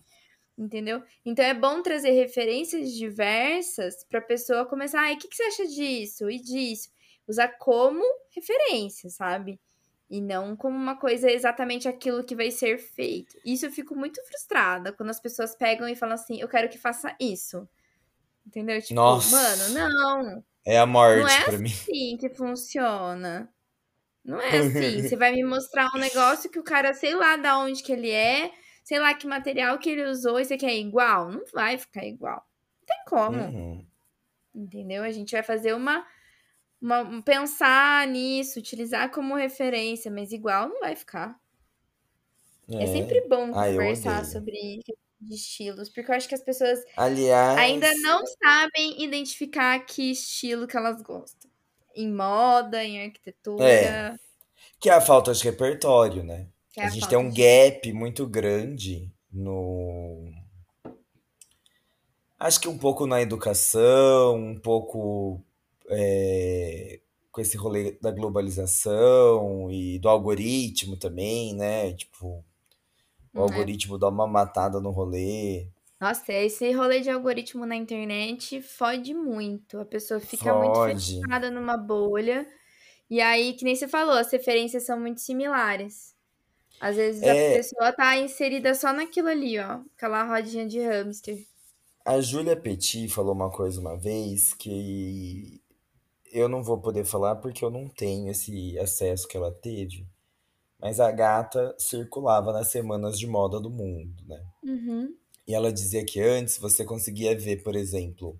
Entendeu? 0.58 1.02
Então 1.24 1.44
é 1.44 1.52
bom 1.52 1.82
trazer 1.82 2.12
referências 2.12 2.92
diversas 2.92 4.04
para 4.04 4.20
a 4.20 4.22
pessoa 4.22 4.64
começar. 4.64 5.00
Ai, 5.00 5.14
o 5.14 5.18
que, 5.18 5.28
que 5.28 5.36
você 5.36 5.42
acha 5.42 5.66
disso 5.66 6.30
e 6.30 6.40
disso? 6.40 6.90
Usar 7.28 7.48
como 7.58 8.02
referência, 8.34 9.10
sabe? 9.10 9.60
E 10.08 10.20
não 10.20 10.56
como 10.56 10.76
uma 10.76 10.96
coisa 10.96 11.30
exatamente 11.30 11.88
aquilo 11.88 12.24
que 12.24 12.36
vai 12.36 12.50
ser 12.50 12.78
feito. 12.78 13.36
Isso 13.44 13.66
eu 13.66 13.72
fico 13.72 13.94
muito 13.96 14.24
frustrada 14.24 14.92
quando 14.92 15.10
as 15.10 15.20
pessoas 15.20 15.54
pegam 15.54 15.88
e 15.88 15.96
falam 15.96 16.14
assim: 16.14 16.40
eu 16.40 16.48
quero 16.48 16.68
que 16.68 16.78
faça 16.78 17.14
isso. 17.20 17.68
Entendeu? 18.46 18.80
Tipo, 18.80 18.94
Nossa. 18.94 19.34
mano, 19.34 19.74
não. 19.74 20.44
É 20.64 20.78
a 20.78 20.86
morte 20.86 21.20
Não 21.20 21.28
é 21.28 21.44
pra 21.44 21.58
mim. 21.58 21.70
assim 21.70 22.16
que 22.16 22.30
funciona. 22.30 23.52
Não 24.24 24.40
é 24.40 24.48
assim. 24.58 25.02
Você 25.02 25.16
vai 25.16 25.32
me 25.32 25.44
mostrar 25.44 25.88
um 25.94 25.98
negócio 25.98 26.48
que 26.50 26.58
o 26.58 26.64
cara, 26.64 26.94
sei 26.94 27.14
lá 27.14 27.36
da 27.36 27.58
onde 27.58 27.82
que 27.82 27.92
ele 27.92 28.10
é, 28.10 28.52
sei 28.86 29.00
lá 29.00 29.12
que 29.14 29.26
material 29.26 29.76
que 29.80 29.90
ele 29.90 30.04
usou 30.04 30.38
e 30.38 30.44
você 30.44 30.56
quer 30.56 30.72
igual. 30.76 31.28
Não 31.28 31.44
vai 31.52 31.76
ficar 31.76 32.04
igual. 32.06 32.46
Não 32.80 32.86
tem 32.86 33.04
como. 33.08 33.42
Uhum. 33.42 33.86
Entendeu? 34.54 35.02
A 35.02 35.10
gente 35.10 35.32
vai 35.32 35.42
fazer 35.42 35.74
uma, 35.74 36.06
uma. 36.80 37.00
um 37.02 37.20
pensar 37.20 38.06
nisso, 38.06 38.60
utilizar 38.60 39.10
como 39.10 39.34
referência, 39.34 40.08
mas 40.10 40.30
igual 40.32 40.68
não 40.68 40.78
vai 40.80 40.94
ficar. 40.94 41.36
É, 42.70 42.84
É. 42.84 42.86
sempre 42.86 43.20
bom 43.28 43.50
Ah, 43.54 43.66
conversar 43.66 44.20
odeio. 44.20 44.32
sobre 44.32 44.82
de 45.20 45.34
estilos, 45.34 45.88
porque 45.88 46.10
eu 46.12 46.14
acho 46.14 46.28
que 46.28 46.34
as 46.36 46.44
pessoas 46.44 46.78
Aliás, 46.96 47.58
ainda 47.58 47.92
não 48.02 48.22
sabem 48.26 49.02
identificar 49.02 49.78
que 49.84 50.12
estilo 50.12 50.66
que 50.68 50.76
elas 50.76 51.02
gostam. 51.02 51.50
Em 51.94 52.12
moda, 52.12 52.84
em 52.84 53.02
arquitetura. 53.06 53.64
É. 53.64 54.14
que 54.80 54.90
é 54.90 54.92
a 54.94 55.00
falta 55.00 55.32
de 55.32 55.42
repertório, 55.44 56.22
né? 56.22 56.48
Que 56.76 56.84
é 56.84 56.86
a 56.86 56.88
a 56.88 56.90
gente 56.90 57.08
tem 57.08 57.18
um 57.18 57.32
de- 57.32 57.32
gap 57.32 57.92
muito 57.92 58.26
grande 58.26 59.10
no. 59.32 60.30
Acho 62.38 62.60
que 62.60 62.68
um 62.68 62.76
pouco 62.78 63.06
na 63.06 63.20
educação, 63.22 64.36
um 64.36 64.58
pouco 64.60 65.40
é, 65.88 67.00
com 67.32 67.40
esse 67.40 67.56
rolê 67.56 67.92
da 68.00 68.10
globalização 68.10 69.70
e 69.70 69.98
do 69.98 70.08
algoritmo 70.08 70.96
também, 70.98 71.54
né? 71.54 71.94
Tipo, 71.94 72.44
o 73.34 73.42
Hum, 73.42 73.52
é. 73.52 73.66
algoritmo 73.66 73.98
dá 73.98 74.08
uma 74.08 74.26
matada 74.26 74.80
no 74.80 74.90
rolê. 74.90 75.68
Nossa, 76.00 76.32
esse 76.32 76.70
rolê 76.72 77.00
de 77.00 77.10
algoritmo 77.10 77.64
na 77.66 77.74
internet 77.76 78.60
fode 78.62 79.14
muito. 79.14 79.78
A 79.80 79.84
pessoa 79.84 80.20
fica 80.20 80.52
muito 80.54 80.78
Fode. 80.78 81.20
fechada 81.22 81.50
numa 81.50 81.76
bolha. 81.76 82.46
E 83.10 83.20
aí, 83.22 83.54
que 83.54 83.64
nem 83.64 83.76
você 83.76 83.88
falou, 83.88 84.14
as 84.16 84.32
referências 84.32 84.84
são 84.86 85.00
muito 85.00 85.20
similares. 85.22 86.15
Às 86.80 86.96
vezes 86.96 87.26
a 87.26 87.34
É. 87.34 87.52
pessoa 87.52 87.92
tá 87.92 88.16
inserida 88.18 88.74
só 88.74 88.92
naquilo 88.92 89.28
ali, 89.28 89.58
ó. 89.58 89.82
Aquela 89.96 90.24
rodinha 90.24 90.66
de 90.66 90.80
hamster. 90.80 91.46
A 92.06 92.20
Júlia 92.22 92.56
Petit 92.56 93.08
falou 93.08 93.34
uma 93.34 93.50
coisa 93.50 93.80
uma 93.80 93.96
vez 93.98 94.54
que 94.54 95.60
eu 96.32 96.48
não 96.48 96.62
vou 96.62 96.80
poder 96.80 97.04
falar 97.04 97.36
porque 97.36 97.64
eu 97.64 97.70
não 97.70 97.88
tenho 97.88 98.30
esse 98.30 98.78
acesso 98.78 99.28
que 99.28 99.36
ela 99.36 99.52
teve. 99.52 100.06
Mas 100.80 101.00
a 101.00 101.10
gata 101.12 101.74
circulava 101.78 102.52
nas 102.52 102.68
semanas 102.70 103.18
de 103.18 103.26
moda 103.26 103.60
do 103.60 103.70
mundo, 103.70 104.22
né? 104.26 104.44
Uhum. 104.62 105.16
E 105.46 105.54
ela 105.54 105.72
dizia 105.72 106.04
que 106.04 106.20
antes 106.20 106.58
você 106.58 106.84
conseguia 106.84 107.36
ver, 107.38 107.62
por 107.62 107.74
exemplo, 107.74 108.38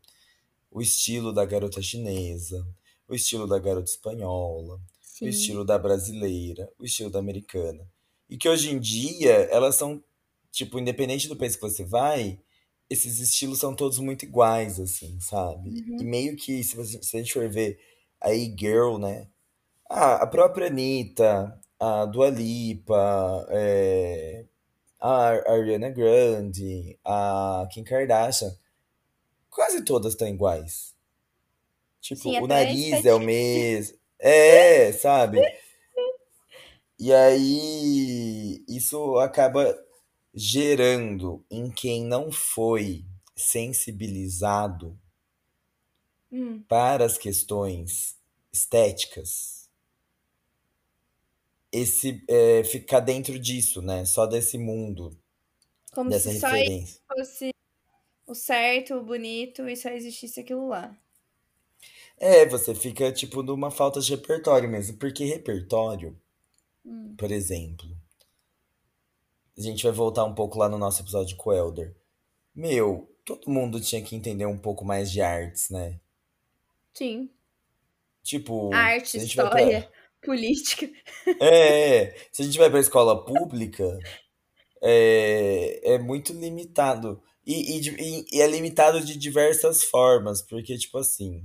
o 0.71 0.83
estilo 0.83 1.33
da 1.33 1.45
garota 1.47 1.83
chinesa, 1.83 2.66
o 3.09 3.14
estilo 3.14 3.47
da 3.49 3.59
garota 3.59 3.90
espanhola, 3.90 4.81
o 5.23 5.28
Sim. 5.28 5.28
estilo 5.28 5.64
da 5.64 5.78
brasileira, 5.78 6.71
o 6.78 6.85
estilo 6.85 7.11
da 7.11 7.19
americana. 7.21 7.88
E 8.28 8.37
que 8.37 8.49
hoje 8.49 8.71
em 8.71 8.78
dia 8.78 9.33
elas 9.50 9.76
são, 9.76 10.02
tipo, 10.50 10.78
independente 10.78 11.28
do 11.28 11.37
país 11.37 11.54
que 11.54 11.62
você 11.62 11.85
vai, 11.85 12.38
esses 12.88 13.18
estilos 13.21 13.59
são 13.59 13.75
todos 13.75 13.99
muito 13.99 14.25
iguais, 14.25 14.78
assim, 14.78 15.18
sabe? 15.21 15.71
Uhum. 15.71 15.99
E 16.00 16.04
meio 16.04 16.37
que, 16.37 16.62
se, 16.62 16.76
você, 16.76 17.02
se 17.02 17.16
a 17.16 17.21
gente 17.21 17.33
for 17.33 17.49
ver 17.49 17.78
a 18.21 18.33
E-Girl, 18.33 18.99
né? 18.99 19.28
Ah, 19.88 20.16
a 20.16 20.26
própria 20.26 20.68
Anitta, 20.68 21.59
a 21.78 22.04
Dua 22.06 22.30
Lipa, 22.30 23.47
é, 23.50 24.45
a 25.00 25.52
Ariana 25.52 25.90
Grande, 25.90 26.99
a 27.04 27.68
Kim 27.71 27.85
Kardashian, 27.85 28.56
quase 29.50 29.85
todas 29.85 30.12
estão 30.12 30.28
iguais. 30.28 30.95
Tipo, 32.00 32.23
Sim, 32.23 32.40
o 32.40 32.47
nariz 32.47 33.04
é 33.04 33.14
o 33.14 33.18
estética. 33.18 33.18
mesmo. 33.18 33.99
É, 34.18 34.92
sabe? 34.92 35.40
E 36.99 37.12
aí, 37.12 38.65
isso 38.69 39.17
acaba 39.19 39.75
gerando 40.35 41.45
em 41.50 41.71
quem 41.71 42.05
não 42.05 42.31
foi 42.33 43.07
sensibilizado 43.37 44.99
Hum. 46.31 46.67
para 46.69 47.05
as 47.05 47.19
questões 47.19 48.17
estéticas, 48.53 49.69
esse 51.73 52.25
é, 52.29 52.65
ficar 52.65 53.00
dentro 53.00 53.38
disso, 53.38 53.81
né? 53.83 54.05
Só 54.05 54.26
desse 54.26 54.59
mundo, 54.59 55.17
Como 55.93 56.11
dessa 56.11 56.31
se 56.31 56.33
só 56.33 56.49
referência. 56.50 57.00
fosse 57.09 57.50
o 58.26 58.35
certo, 58.35 58.97
o 58.97 59.05
bonito 59.05 59.69
e 59.69 59.76
só 59.76 59.91
existisse 59.91 60.41
aquilo 60.41 60.69
lá. 60.69 60.97
É, 62.19 62.47
você 62.47 62.75
fica, 62.75 63.11
tipo, 63.12 63.43
numa 63.43 63.71
falta 63.71 64.00
de 64.00 64.11
repertório 64.11 64.69
mesmo. 64.69 64.97
Porque 64.99 65.25
repertório, 65.25 66.19
Hum. 66.87 67.14
por 67.19 67.31
exemplo, 67.33 67.87
a 69.57 69.61
gente 69.61 69.83
vai 69.83 69.93
voltar 69.93 70.25
um 70.25 70.35
pouco 70.35 70.59
lá 70.59 70.69
no 70.69 70.78
nosso 70.78 71.02
episódio 71.02 71.37
com 71.37 71.50
o 71.50 71.52
Elder. 71.52 71.97
Meu, 72.55 73.11
todo 73.25 73.50
mundo 73.50 73.81
tinha 73.81 74.02
que 74.02 74.14
entender 74.14 74.47
um 74.47 74.59
pouco 74.59 74.85
mais 74.85 75.11
de 75.11 75.21
artes, 75.21 75.71
né? 75.71 75.99
Sim. 76.95 77.31
Tipo, 78.23 78.73
Arte, 78.75 79.11
se 79.11 79.16
a 79.19 79.21
gente 79.21 79.37
vai 79.37 79.49
pra... 79.50 79.61
história, 79.62 79.93
política. 80.23 80.90
É, 81.40 81.97
é, 82.05 82.16
se 82.33 82.43
a 82.43 82.45
gente 82.45 82.59
vai 82.59 82.71
pra 82.71 82.81
escola 82.81 83.25
pública, 83.25 83.99
é, 84.83 85.95
é 85.95 85.99
muito 85.99 86.33
limitado. 86.33 87.23
E, 87.47 87.78
e- 87.78 88.26
e 88.33 88.40
é 88.40 88.47
limitado 88.47 89.00
de 89.00 89.16
diversas 89.16 89.85
formas, 89.85 90.43
porque, 90.43 90.76
tipo 90.76 90.99
assim, 90.99 91.45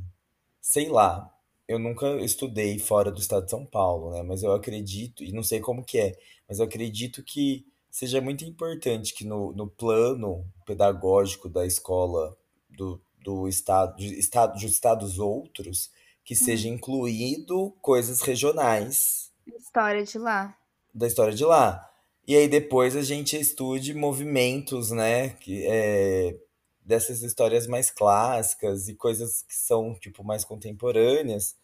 sei 0.59 0.89
lá, 0.89 1.31
eu 1.67 1.79
nunca 1.79 2.07
estudei 2.17 2.77
fora 2.79 3.11
do 3.11 3.19
estado 3.19 3.45
de 3.45 3.51
São 3.51 3.65
Paulo, 3.65 4.11
né? 4.11 4.23
Mas 4.23 4.43
eu 4.43 4.53
acredito, 4.53 5.23
e 5.23 5.31
não 5.31 5.43
sei 5.43 5.59
como 5.59 5.83
que 5.83 5.97
é, 5.99 6.17
mas 6.47 6.59
eu 6.59 6.65
acredito 6.65 7.23
que 7.23 7.65
seja 7.89 8.21
muito 8.21 8.45
importante 8.45 9.13
que 9.13 9.25
no, 9.25 9.51
no 9.53 9.67
plano 9.67 10.45
pedagógico 10.65 11.49
da 11.49 11.65
escola 11.65 12.37
do, 12.69 13.01
do 13.23 13.47
estado, 13.47 13.97
de, 13.97 14.17
estado, 14.17 14.57
de 14.57 14.65
estados 14.65 15.19
outros, 15.19 15.91
que 16.23 16.35
seja 16.35 16.69
incluído 16.69 17.71
coisas 17.81 18.21
regionais 18.21 19.31
História 19.47 20.03
de 20.03 20.17
lá. 20.17 20.55
da 20.93 21.07
história 21.07 21.33
de 21.33 21.43
lá. 21.43 21.87
E 22.27 22.35
aí 22.35 22.47
depois 22.47 22.95
a 22.95 23.01
gente 23.01 23.35
estude 23.37 23.93
movimentos, 23.93 24.91
né? 24.91 25.29
Que, 25.29 25.65
é, 25.67 26.37
dessas 26.83 27.21
histórias 27.21 27.67
mais 27.67 27.91
clássicas 27.91 28.87
e 28.87 28.95
coisas 28.95 29.43
que 29.43 29.55
são, 29.55 29.93
tipo, 29.95 30.23
mais 30.23 30.43
contemporâneas. 30.43 31.55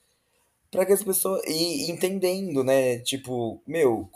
para 0.71 0.85
que 0.85 0.93
as 0.93 1.03
pessoas. 1.03 1.41
E 1.47 1.89
entendendo, 1.91 2.63
né? 2.63 2.99
Tipo, 2.99 3.61
meu, 3.67 4.09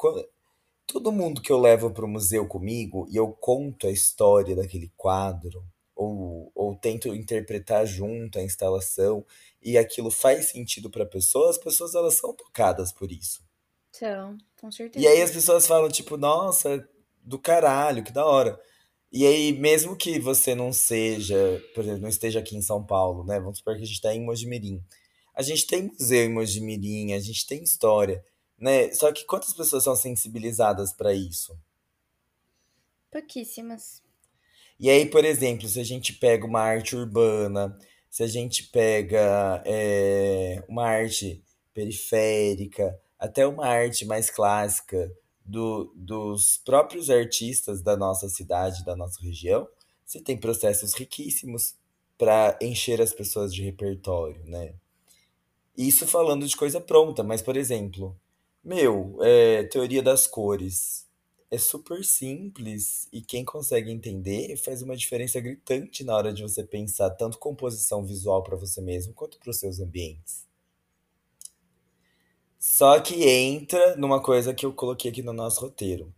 todo 0.88 1.12
mundo 1.12 1.42
que 1.42 1.52
eu 1.52 1.60
levo 1.60 1.92
para 1.92 2.06
o 2.06 2.08
museu 2.08 2.48
comigo 2.48 3.08
e 3.10 3.16
eu 3.18 3.32
conto 3.32 3.88
a 3.88 3.92
história 3.92 4.56
daquele 4.56 4.92
quadro, 4.98 5.64
ou, 5.96 6.52
ou 6.56 6.76
tento 6.76 7.14
interpretar 7.16 7.86
junto 7.86 8.40
a 8.40 8.44
instalação, 8.44 9.26
e 9.62 9.78
aquilo 9.78 10.12
faz 10.12 10.50
sentido 10.50 10.90
para 10.90 11.04
a 11.04 11.08
pessoa, 11.08 11.50
as 11.50 11.58
pessoas 11.58 11.96
elas 11.96 12.16
são 12.16 12.34
tocadas 12.34 12.92
por 12.92 13.12
isso. 13.12 13.42
São, 13.92 14.38
com 14.60 14.72
certeza. 14.72 15.04
E 15.04 15.08
aí 15.08 15.22
as 15.22 15.32
pessoas 15.32 15.68
falam, 15.68 15.90
tipo, 15.90 16.18
nossa, 16.18 16.88
do 17.24 17.38
caralho, 17.38 18.04
que 18.04 18.12
da 18.12 18.26
hora. 18.26 18.60
E 19.12 19.28
aí, 19.28 19.52
mesmo 19.52 19.96
que 19.96 20.18
você 20.20 20.56
não 20.56 20.72
seja, 20.72 21.62
por 21.76 21.84
exemplo, 21.84 22.02
não 22.02 22.10
esteja 22.10 22.40
aqui 22.40 22.56
em 22.56 22.62
São 22.62 22.82
Paulo, 22.82 23.26
né? 23.26 23.40
Vamos 23.42 23.58
supor 23.58 23.76
que 23.76 23.82
a 23.82 23.86
gente 23.86 23.96
está 23.96 24.16
em 24.16 24.24
Mojimirim. 24.24 24.82
A 25.36 25.42
gente 25.42 25.68
tem 25.68 25.84
museu 25.84 26.24
em 26.24 26.34
Mojimirim, 26.34 27.12
a 27.14 27.20
gente 27.20 27.46
tem 27.46 27.62
história, 27.62 28.24
né? 28.58 28.90
Só 28.94 29.12
que 29.12 29.26
quantas 29.26 29.54
pessoas 29.54 29.84
são 29.84 29.98
sensibilizadas 29.98 30.94
para 30.94 31.14
isso? 31.14 31.58
Pouquíssimas. 33.12 34.02
E 34.80 34.90
aí, 34.90 35.06
por 35.06 35.26
exemplo, 35.26 35.68
se 35.68 35.80
a 35.80 35.84
gente 35.84 36.14
pega 36.14 36.46
uma 36.46 36.62
arte 36.62 36.96
urbana, 36.96 37.78
se 38.10 38.24
a 38.24 38.28
gente 38.28 38.64
pega 38.64 39.62
é, 39.66 40.64
uma 40.70 40.88
arte 40.88 41.44
periférica, 41.74 42.98
até 43.20 43.46
uma 43.46 43.68
arte 43.68 44.06
mais 44.06 44.30
clássica 44.30 45.12
do, 45.52 45.92
dos 45.96 46.58
próprios 46.64 47.10
artistas 47.10 47.82
da 47.82 47.98
nossa 47.98 48.30
cidade, 48.30 48.86
da 48.86 48.96
nossa 48.96 49.22
região, 49.22 49.68
você 50.06 50.22
tem 50.22 50.38
processos 50.38 50.94
riquíssimos 50.94 51.76
para 52.18 52.58
encher 52.62 53.02
as 53.02 53.14
pessoas 53.14 53.54
de 53.54 53.62
repertório, 53.62 54.42
né? 54.46 54.74
Isso 55.78 56.08
falando 56.08 56.48
de 56.48 56.56
coisa 56.56 56.80
pronta, 56.80 57.24
mas, 57.24 57.42
por 57.42 57.58
exemplo, 57.58 58.16
meu, 58.64 59.18
é, 59.22 59.64
teoria 59.64 60.02
das 60.02 60.28
cores 60.28 61.08
é 61.50 61.58
super 61.58 62.04
simples 62.06 63.08
e 63.12 63.22
quem 63.22 63.44
consegue 63.44 63.92
entender 63.92 64.56
faz 64.58 64.82
uma 64.82 64.96
diferença 64.96 65.40
gritante 65.42 66.04
na 66.04 66.16
hora 66.16 66.34
de 66.34 66.44
você 66.44 66.64
pensar 66.64 67.10
tanto 67.12 67.38
composição 67.38 68.06
visual 68.06 68.42
para 68.44 68.56
você 68.56 68.80
mesmo 68.80 69.14
quanto 69.14 69.38
para 69.38 69.50
os 69.50 69.60
seus 69.60 69.80
ambientes. 69.80 70.46
Só 72.62 73.00
que 73.00 73.28
entra 73.28 73.96
numa 73.96 74.22
coisa 74.22 74.54
que 74.54 74.64
eu 74.64 74.72
coloquei 74.72 75.10
aqui 75.10 75.24
no 75.24 75.34
nosso 75.34 75.62
roteiro. 75.62 76.14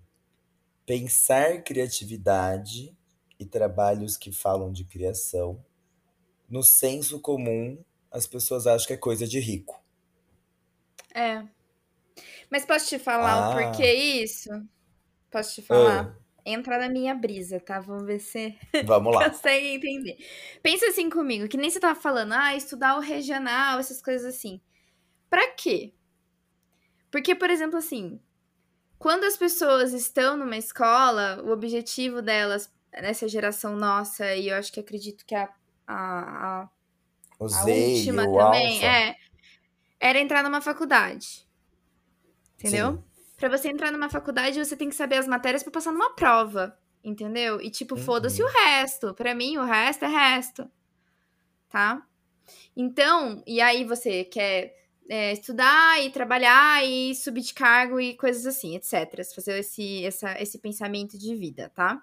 Pensar 0.85 1.63
criatividade 1.63 2.93
e 3.39 3.45
trabalhos 3.45 4.17
que 4.17 4.29
falam 4.29 4.69
de 4.69 4.83
criação, 4.83 5.63
no 6.49 6.61
senso 6.61 7.21
comum, 7.21 7.81
as 8.11 8.27
pessoas 8.27 8.67
acham 8.67 8.87
que 8.87 8.91
é 8.91 8.97
coisa 8.97 9.25
de 9.25 9.39
rico. 9.39 9.81
É. 11.15 11.47
Mas 12.51 12.65
posso 12.65 12.89
te 12.89 12.99
falar 12.99 13.35
ah. 13.35 13.49
o 13.49 13.53
porquê 13.53 13.93
isso? 13.93 14.49
Posso 15.31 15.55
te 15.55 15.61
falar? 15.61 16.07
Ah. 16.07 16.23
Entra 16.45 16.77
na 16.77 16.89
minha 16.89 17.15
brisa, 17.15 17.57
tá? 17.57 17.79
Vamos 17.79 18.05
ver 18.05 18.19
se 18.19 18.53
Vamos 18.83 19.15
lá. 19.15 19.29
consegue 19.31 19.67
entender. 19.75 20.17
Pensa 20.61 20.87
assim 20.87 21.09
comigo, 21.09 21.47
que 21.47 21.55
nem 21.55 21.69
você 21.69 21.79
tava 21.79 21.97
falando, 21.97 22.33
ah, 22.33 22.53
estudar 22.53 22.97
o 22.97 22.99
regional, 22.99 23.79
essas 23.79 24.01
coisas 24.01 24.35
assim. 24.35 24.59
Pra 25.29 25.47
quê? 25.51 25.93
Porque, 27.13 27.35
por 27.35 27.51
exemplo, 27.51 27.77
assim, 27.77 28.19
quando 28.97 29.25
as 29.25 29.37
pessoas 29.37 29.93
estão 29.93 30.35
numa 30.35 30.57
escola, 30.57 31.39
o 31.43 31.51
objetivo 31.51 32.23
delas, 32.23 32.73
nessa 32.91 33.27
geração 33.27 33.75
nossa, 33.75 34.33
e 34.33 34.49
eu 34.49 34.55
acho 34.55 34.73
que 34.73 34.79
acredito 34.79 35.23
que 35.23 35.35
a, 35.35 35.47
a, 35.85 36.63
a, 36.63 36.69
o 37.37 37.45
a 37.45 37.65
última 37.65 38.23
também, 38.23 38.77
alfa. 38.77 38.87
é, 38.87 39.15
era 39.99 40.17
entrar 40.17 40.41
numa 40.41 40.59
faculdade. 40.59 41.47
Entendeu? 42.57 43.03
Para 43.37 43.49
você 43.49 43.69
entrar 43.69 43.91
numa 43.91 44.09
faculdade, 44.09 44.57
você 44.57 44.75
tem 44.75 44.89
que 44.89 44.95
saber 44.95 45.17
as 45.17 45.27
matérias 45.27 45.61
para 45.61 45.71
passar 45.71 45.91
numa 45.91 46.15
prova. 46.15 46.75
Entendeu? 47.03 47.61
E, 47.61 47.69
tipo, 47.69 47.93
uhum. 47.93 48.01
foda-se 48.01 48.41
o 48.41 48.47
resto. 48.47 49.13
Para 49.13 49.35
mim, 49.35 49.57
o 49.57 49.63
resto 49.63 50.05
é 50.05 50.07
resto. 50.07 50.67
Tá? 51.69 52.07
Então, 52.75 53.43
e 53.45 53.61
aí 53.61 53.85
você 53.85 54.23
quer 54.23 54.82
é, 55.09 55.33
estudar 55.33 56.01
e 56.03 56.09
trabalhar 56.09 56.85
e 56.85 57.13
subir 57.15 57.41
de 57.41 57.53
cargo 57.53 57.99
e 57.99 58.15
coisas 58.15 58.45
assim, 58.45 58.75
etc. 58.75 59.23
Fazer 59.33 59.59
esse, 59.59 60.05
essa, 60.05 60.41
esse 60.41 60.57
pensamento 60.57 61.17
de 61.17 61.35
vida, 61.35 61.71
tá? 61.75 62.01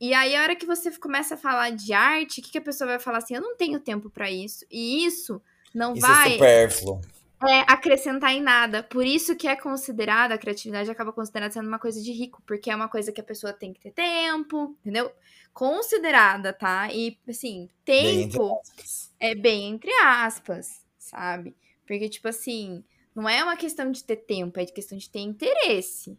E 0.00 0.12
aí, 0.12 0.34
a 0.34 0.42
hora 0.42 0.56
que 0.56 0.66
você 0.66 0.90
começa 0.98 1.34
a 1.34 1.38
falar 1.38 1.70
de 1.70 1.92
arte, 1.92 2.40
o 2.40 2.42
que, 2.42 2.50
que 2.50 2.58
a 2.58 2.62
pessoa 2.62 2.88
vai 2.88 2.98
falar 2.98 3.18
assim? 3.18 3.34
Eu 3.34 3.40
não 3.40 3.56
tenho 3.56 3.80
tempo 3.80 4.10
para 4.10 4.30
isso. 4.30 4.64
E 4.70 5.06
isso 5.06 5.40
não 5.74 5.94
isso 5.94 6.04
é 6.04 6.08
vai. 6.08 6.28
É 6.28 6.32
supérfluo. 6.32 7.00
É, 7.46 7.60
acrescentar 7.60 8.32
em 8.32 8.40
nada. 8.40 8.82
Por 8.82 9.04
isso 9.04 9.36
que 9.36 9.46
é 9.46 9.54
considerada, 9.54 10.34
a 10.34 10.38
criatividade 10.38 10.90
acaba 10.90 11.12
considerada 11.12 11.52
sendo 11.52 11.68
uma 11.68 11.78
coisa 11.78 12.00
de 12.00 12.10
rico, 12.10 12.42
porque 12.46 12.70
é 12.70 12.76
uma 12.76 12.88
coisa 12.88 13.12
que 13.12 13.20
a 13.20 13.24
pessoa 13.24 13.52
tem 13.52 13.72
que 13.72 13.80
ter 13.80 13.92
tempo, 13.92 14.74
entendeu? 14.80 15.12
Considerada, 15.52 16.52
tá? 16.52 16.92
E, 16.92 17.18
assim, 17.28 17.68
tempo 17.84 18.48
bem 18.48 18.84
é 19.20 19.34
bem 19.34 19.70
entre 19.70 19.92
aspas, 20.02 20.82
sabe? 20.98 21.54
Porque, 21.86 22.08
tipo 22.08 22.28
assim, 22.28 22.84
não 23.14 23.28
é 23.28 23.42
uma 23.42 23.56
questão 23.56 23.90
de 23.90 24.02
ter 24.02 24.16
tempo, 24.16 24.58
é 24.58 24.64
de 24.64 24.72
questão 24.72 24.98
de 24.98 25.08
ter 25.08 25.20
interesse. 25.20 26.18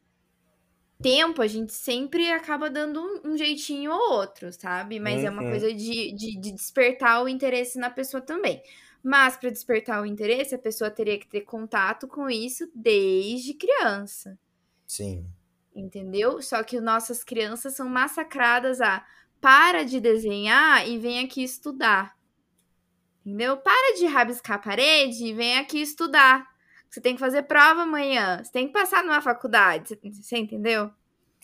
Tempo, 1.01 1.41
a 1.41 1.47
gente 1.47 1.73
sempre 1.73 2.31
acaba 2.31 2.69
dando 2.69 3.01
um, 3.01 3.31
um 3.31 3.37
jeitinho 3.37 3.91
ou 3.91 4.13
outro, 4.13 4.51
sabe? 4.53 4.99
Mas 4.99 5.21
uhum. 5.21 5.27
é 5.27 5.29
uma 5.29 5.43
uhum. 5.43 5.49
coisa 5.49 5.73
de, 5.73 6.13
de, 6.13 6.39
de, 6.39 6.51
despertar 6.53 7.21
o 7.21 7.27
interesse 7.27 7.77
na 7.77 7.89
pessoa 7.89 8.21
também. 8.21 8.61
Mas, 9.03 9.35
para 9.35 9.49
despertar 9.49 10.01
o 10.01 10.05
interesse, 10.05 10.55
a 10.55 10.59
pessoa 10.59 10.89
teria 10.89 11.19
que 11.19 11.27
ter 11.27 11.41
contato 11.41 12.07
com 12.07 12.29
isso 12.29 12.69
desde 12.73 13.53
criança. 13.53 14.39
Sim. 14.87 15.25
Entendeu? 15.75 16.41
Só 16.41 16.63
que 16.63 16.79
nossas 16.79 17.23
crianças 17.23 17.75
são 17.75 17.89
massacradas 17.89 18.79
a 18.79 19.05
para 19.41 19.83
de 19.83 19.99
desenhar 19.99 20.87
e 20.87 20.97
vem 20.97 21.19
aqui 21.19 21.43
estudar. 21.43 22.14
Entendeu? 23.25 23.57
Para 23.57 23.95
de 23.97 24.05
rabiscar 24.05 24.57
a 24.57 24.61
parede 24.61 25.25
e 25.25 25.33
vem 25.33 25.57
aqui 25.57 25.81
estudar. 25.81 26.45
Você 26.87 27.01
tem 27.01 27.15
que 27.15 27.19
fazer 27.19 27.41
prova 27.43 27.81
amanhã. 27.81 28.43
Você 28.43 28.51
tem 28.51 28.67
que 28.67 28.73
passar 28.73 29.03
numa 29.03 29.19
faculdade. 29.19 29.99
Você 30.13 30.37
entendeu? 30.37 30.91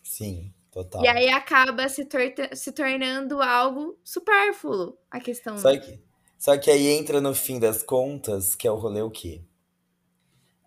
Sim, 0.03 0.53
total. 0.71 1.03
E 1.03 1.07
aí 1.07 1.29
acaba 1.29 1.89
se, 1.89 2.05
tor 2.05 2.21
se 2.53 2.71
tornando 2.71 3.41
algo 3.41 3.97
supérfluo 4.03 4.95
a 5.09 5.19
questão. 5.19 5.57
Só 5.57 5.75
que, 5.75 5.99
só 6.37 6.55
que 6.55 6.69
aí 6.69 6.87
entra 6.87 7.19
no 7.19 7.33
fim 7.33 7.59
das 7.59 7.81
contas, 7.81 8.53
que 8.53 8.67
é 8.67 8.71
o 8.71 8.75
rolê 8.75 9.01
o 9.01 9.09
quê? 9.09 9.41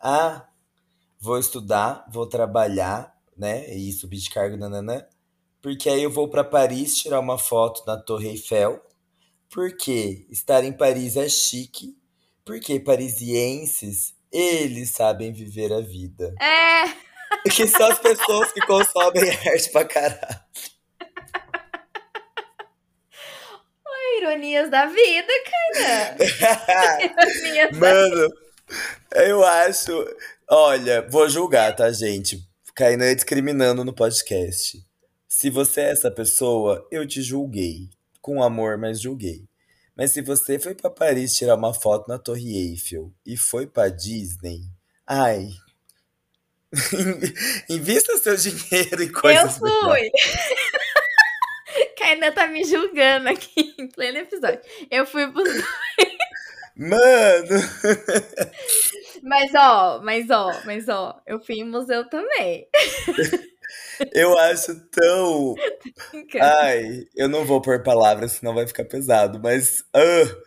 Ah, 0.00 0.48
vou 1.20 1.38
estudar, 1.38 2.05
vou 2.11 2.27
trabalhar, 2.27 3.16
né? 3.37 3.72
E 3.72 3.92
subir 3.92 4.18
de 4.18 4.31
cargo, 4.31 4.57
nananã. 4.57 5.07
Porque 5.62 5.88
aí 5.88 6.03
eu 6.03 6.11
vou 6.11 6.29
para 6.29 6.42
Paris 6.42 6.98
tirar 6.98 7.20
uma 7.20 7.38
foto 7.38 7.85
na 7.87 7.96
Torre 7.96 8.29
Eiffel 8.29 8.84
porque 9.55 10.27
estar 10.31 10.64
em 10.64 10.73
Paris 10.73 11.17
é 11.17 11.29
chique, 11.29 11.97
porque 12.45 12.81
parisienses, 12.81 14.12
eles 14.33 14.90
sabem 14.90 15.33
viver 15.33 15.73
a 15.73 15.81
vida. 15.81 16.35
É! 16.43 17.05
Que 17.51 17.67
são 17.67 17.90
as 17.90 17.99
pessoas 17.99 18.53
que 18.53 18.61
consomem 18.61 19.29
arte 19.29 19.71
pra 19.71 19.85
caralho. 19.85 20.40
ironias 24.19 24.71
da 24.71 24.87
vida, 24.87 25.33
cara. 25.75 26.17
ironias 27.05 27.77
Mano, 27.77 28.33
eu 29.17 29.45
acho. 29.45 29.93
Olha, 30.49 31.07
vou 31.11 31.29
julgar, 31.29 31.75
tá, 31.75 31.90
gente? 31.90 32.40
Kainan 32.75 33.14
discriminando 33.14 33.85
no 33.85 33.93
podcast. 33.93 34.79
Se 35.29 35.51
você 35.51 35.81
é 35.81 35.90
essa 35.90 36.11
pessoa, 36.11 36.87
eu 36.90 37.07
te 37.07 37.21
julguei 37.21 37.90
com 38.25 38.43
amor, 38.43 38.79
mas 38.79 39.03
julguei. 39.03 39.45
Mas 39.95 40.13
se 40.13 40.23
você 40.23 40.59
foi 40.59 40.75
para 40.75 40.89
Paris 40.89 41.37
tirar 41.37 41.57
uma 41.57 41.75
foto 41.75 42.09
na 42.09 42.19
Torre 42.19 42.71
Eiffel 42.71 43.13
e 43.25 43.37
foi 43.37 43.67
para 43.67 43.91
Disney, 43.91 44.63
ai. 45.07 45.51
Invista 47.69 48.17
seu 48.17 48.35
dinheiro 48.35 49.03
em 49.03 49.13
coisas. 49.13 49.61
Eu 49.61 49.69
fui! 49.69 50.11
Kainan 51.99 52.33
tá 52.33 52.47
me 52.47 52.65
julgando 52.65 53.29
aqui 53.29 53.75
em 53.79 53.89
pleno 53.89 54.17
episódio. 54.17 54.61
Eu 54.91 55.05
fui 55.05 55.31
pros 55.31 55.45
dois. 55.45 55.67
Mano! 56.77 57.61
Mas 59.23 59.55
ó, 59.55 60.01
mas 60.03 60.31
ó, 60.31 60.63
mas 60.65 60.89
ó, 60.89 61.21
eu 61.27 61.39
fui 61.45 61.57
em 61.57 61.65
museu 61.65 62.09
também. 62.09 62.67
Eu 64.13 64.37
acho 64.39 64.75
tão. 64.91 65.55
Ai, 66.41 67.05
eu 67.15 67.29
não 67.29 67.45
vou 67.45 67.61
pôr 67.61 67.83
palavras, 67.83 68.33
senão 68.33 68.55
vai 68.55 68.67
ficar 68.67 68.85
pesado, 68.85 69.41
mas. 69.43 69.81
Uh... 69.95 70.45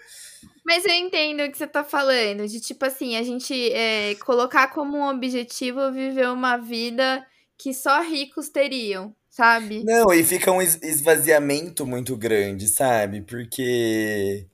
Mas 0.66 0.86
eu 0.86 0.94
entendo 0.94 1.44
o 1.44 1.52
que 1.52 1.58
você 1.58 1.66
tá 1.66 1.84
falando, 1.84 2.46
de 2.46 2.60
tipo 2.60 2.84
assim, 2.86 3.16
a 3.16 3.24
gente 3.24 3.72
é, 3.72 4.16
colocar 4.16 4.68
como 4.68 4.98
um 4.98 5.08
objetivo 5.08 5.92
viver 5.94 6.28
uma 6.28 6.58
vida 6.58 7.26
que 7.58 7.74
só 7.74 8.02
ricos 8.02 8.50
teriam, 8.50 9.16
sabe? 9.30 9.84
Não, 9.84 10.14
e 10.14 10.24
fica 10.24 10.52
um 10.52 10.62
es- 10.62 10.80
esvaziamento 10.84 11.86
muito 11.86 12.18
grande, 12.18 12.68
sabe? 12.68 13.22
Porque 13.22 14.46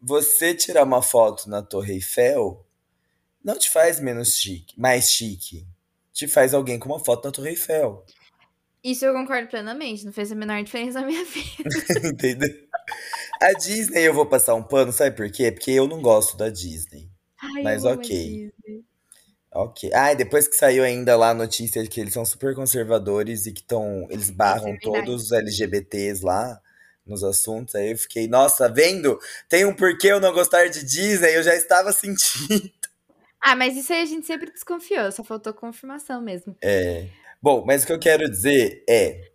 você 0.00 0.54
tirar 0.54 0.84
uma 0.84 1.00
foto 1.00 1.48
na 1.48 1.62
Torre 1.62 1.94
Eiffel 1.94 2.64
não 3.42 3.58
te 3.58 3.70
faz 3.70 3.98
menos 4.00 4.36
chique, 4.36 4.78
mais 4.78 5.10
chique. 5.10 5.66
Te 6.12 6.28
faz 6.28 6.52
alguém 6.52 6.78
com 6.78 6.88
uma 6.88 6.98
foto 7.02 7.24
na 7.24 7.32
Torre 7.32 7.50
Eiffel. 7.50 8.04
Isso 8.84 9.04
eu 9.04 9.14
concordo 9.14 9.48
plenamente, 9.48 10.04
não 10.04 10.12
fez 10.12 10.32
a 10.32 10.34
menor 10.34 10.62
diferença 10.62 11.00
na 11.00 11.06
minha 11.06 11.24
vida. 11.26 11.70
Entendeu? 12.04 12.50
A 13.40 13.52
Disney 13.52 14.02
eu 14.02 14.14
vou 14.14 14.26
passar 14.26 14.54
um 14.54 14.62
pano, 14.62 14.92
sabe 14.92 15.16
por 15.16 15.30
quê? 15.30 15.52
Porque 15.52 15.70
eu 15.70 15.86
não 15.86 16.02
gosto 16.02 16.36
da 16.36 16.48
Disney. 16.48 17.08
Ai, 17.40 17.62
Mas 17.62 17.84
ok, 17.84 18.52
ok. 19.52 19.90
Ah, 19.94 20.12
e 20.12 20.16
depois 20.16 20.48
que 20.48 20.54
saiu 20.54 20.82
ainda 20.84 21.16
lá 21.16 21.30
a 21.30 21.34
notícia 21.34 21.82
de 21.82 21.88
que 21.88 22.00
eles 22.00 22.12
são 22.12 22.24
super 22.24 22.54
conservadores 22.54 23.46
e 23.46 23.52
que 23.52 23.60
estão, 23.60 24.06
eles 24.10 24.30
é 24.30 24.32
barram 24.32 24.72
verdade. 24.72 24.80
todos 25.04 25.24
os 25.24 25.32
LGBTs 25.32 26.24
lá 26.24 26.60
nos 27.04 27.24
assuntos, 27.24 27.74
aí 27.74 27.90
eu 27.90 27.98
fiquei, 27.98 28.28
nossa, 28.28 28.68
vendo? 28.68 29.18
Tem 29.48 29.64
um 29.64 29.74
porquê 29.74 30.08
eu 30.08 30.20
não 30.20 30.32
gostar 30.32 30.68
de 30.68 30.84
Disney, 30.84 31.36
eu 31.36 31.42
já 31.42 31.54
estava 31.54 31.92
sentindo. 31.92 32.70
Ah, 33.42 33.56
mas 33.56 33.76
isso 33.76 33.92
aí 33.92 34.02
a 34.02 34.06
gente 34.06 34.26
sempre 34.26 34.52
desconfiou, 34.52 35.10
só 35.10 35.24
faltou 35.24 35.52
confirmação 35.52 36.22
mesmo. 36.22 36.56
Bom, 37.42 37.64
mas 37.66 37.82
o 37.82 37.86
que 37.86 37.92
eu 37.92 37.98
quero 37.98 38.30
dizer 38.30 38.84
é, 38.88 39.32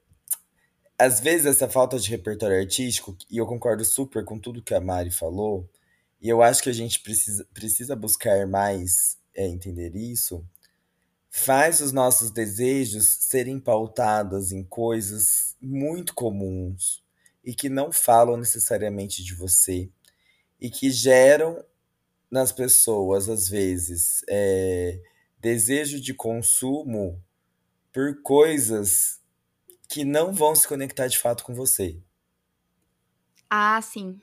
às 0.97 1.19
vezes 1.19 1.45
essa 1.45 1.67
falta 1.67 1.99
de 1.99 2.09
repertório 2.09 2.57
artístico, 2.57 3.15
e 3.29 3.37
eu 3.37 3.45
concordo 3.45 3.83
super 3.83 4.23
com 4.23 4.39
tudo 4.39 4.63
que 4.63 4.73
a 4.73 4.79
Mari 4.79 5.11
falou, 5.11 5.69
e 6.21 6.29
eu 6.29 6.41
acho 6.41 6.63
que 6.63 6.69
a 6.69 6.73
gente 6.73 7.01
precisa, 7.01 7.45
precisa 7.53 7.95
buscar 7.95 8.47
mais 8.47 9.17
é, 9.35 9.45
entender 9.45 9.95
isso, 9.95 10.43
faz 11.29 11.81
os 11.81 11.91
nossos 11.91 12.31
desejos 12.31 13.05
serem 13.05 13.59
pautados 13.59 14.51
em 14.51 14.63
coisas 14.63 15.55
muito 15.61 16.15
comuns 16.15 17.03
e 17.43 17.53
que 17.53 17.69
não 17.69 17.91
falam 17.91 18.37
necessariamente 18.37 19.23
de 19.23 19.35
você 19.35 19.89
e 20.59 20.69
que 20.69 20.89
geram 20.89 21.63
nas 22.29 22.51
pessoas, 22.51 23.29
às 23.29 23.47
vezes, 23.47 24.23
é, 24.29 25.01
desejo 25.39 25.99
de 25.99 26.13
consumo 26.13 27.21
por 27.91 28.21
coisas 28.21 29.21
que 29.89 30.03
não 30.03 30.33
vão 30.33 30.53
se 30.55 30.67
conectar 30.67 31.07
de 31.07 31.17
fato 31.17 31.43
com 31.43 31.53
você. 31.53 31.97
Ah, 33.49 33.81
sim. 33.81 34.19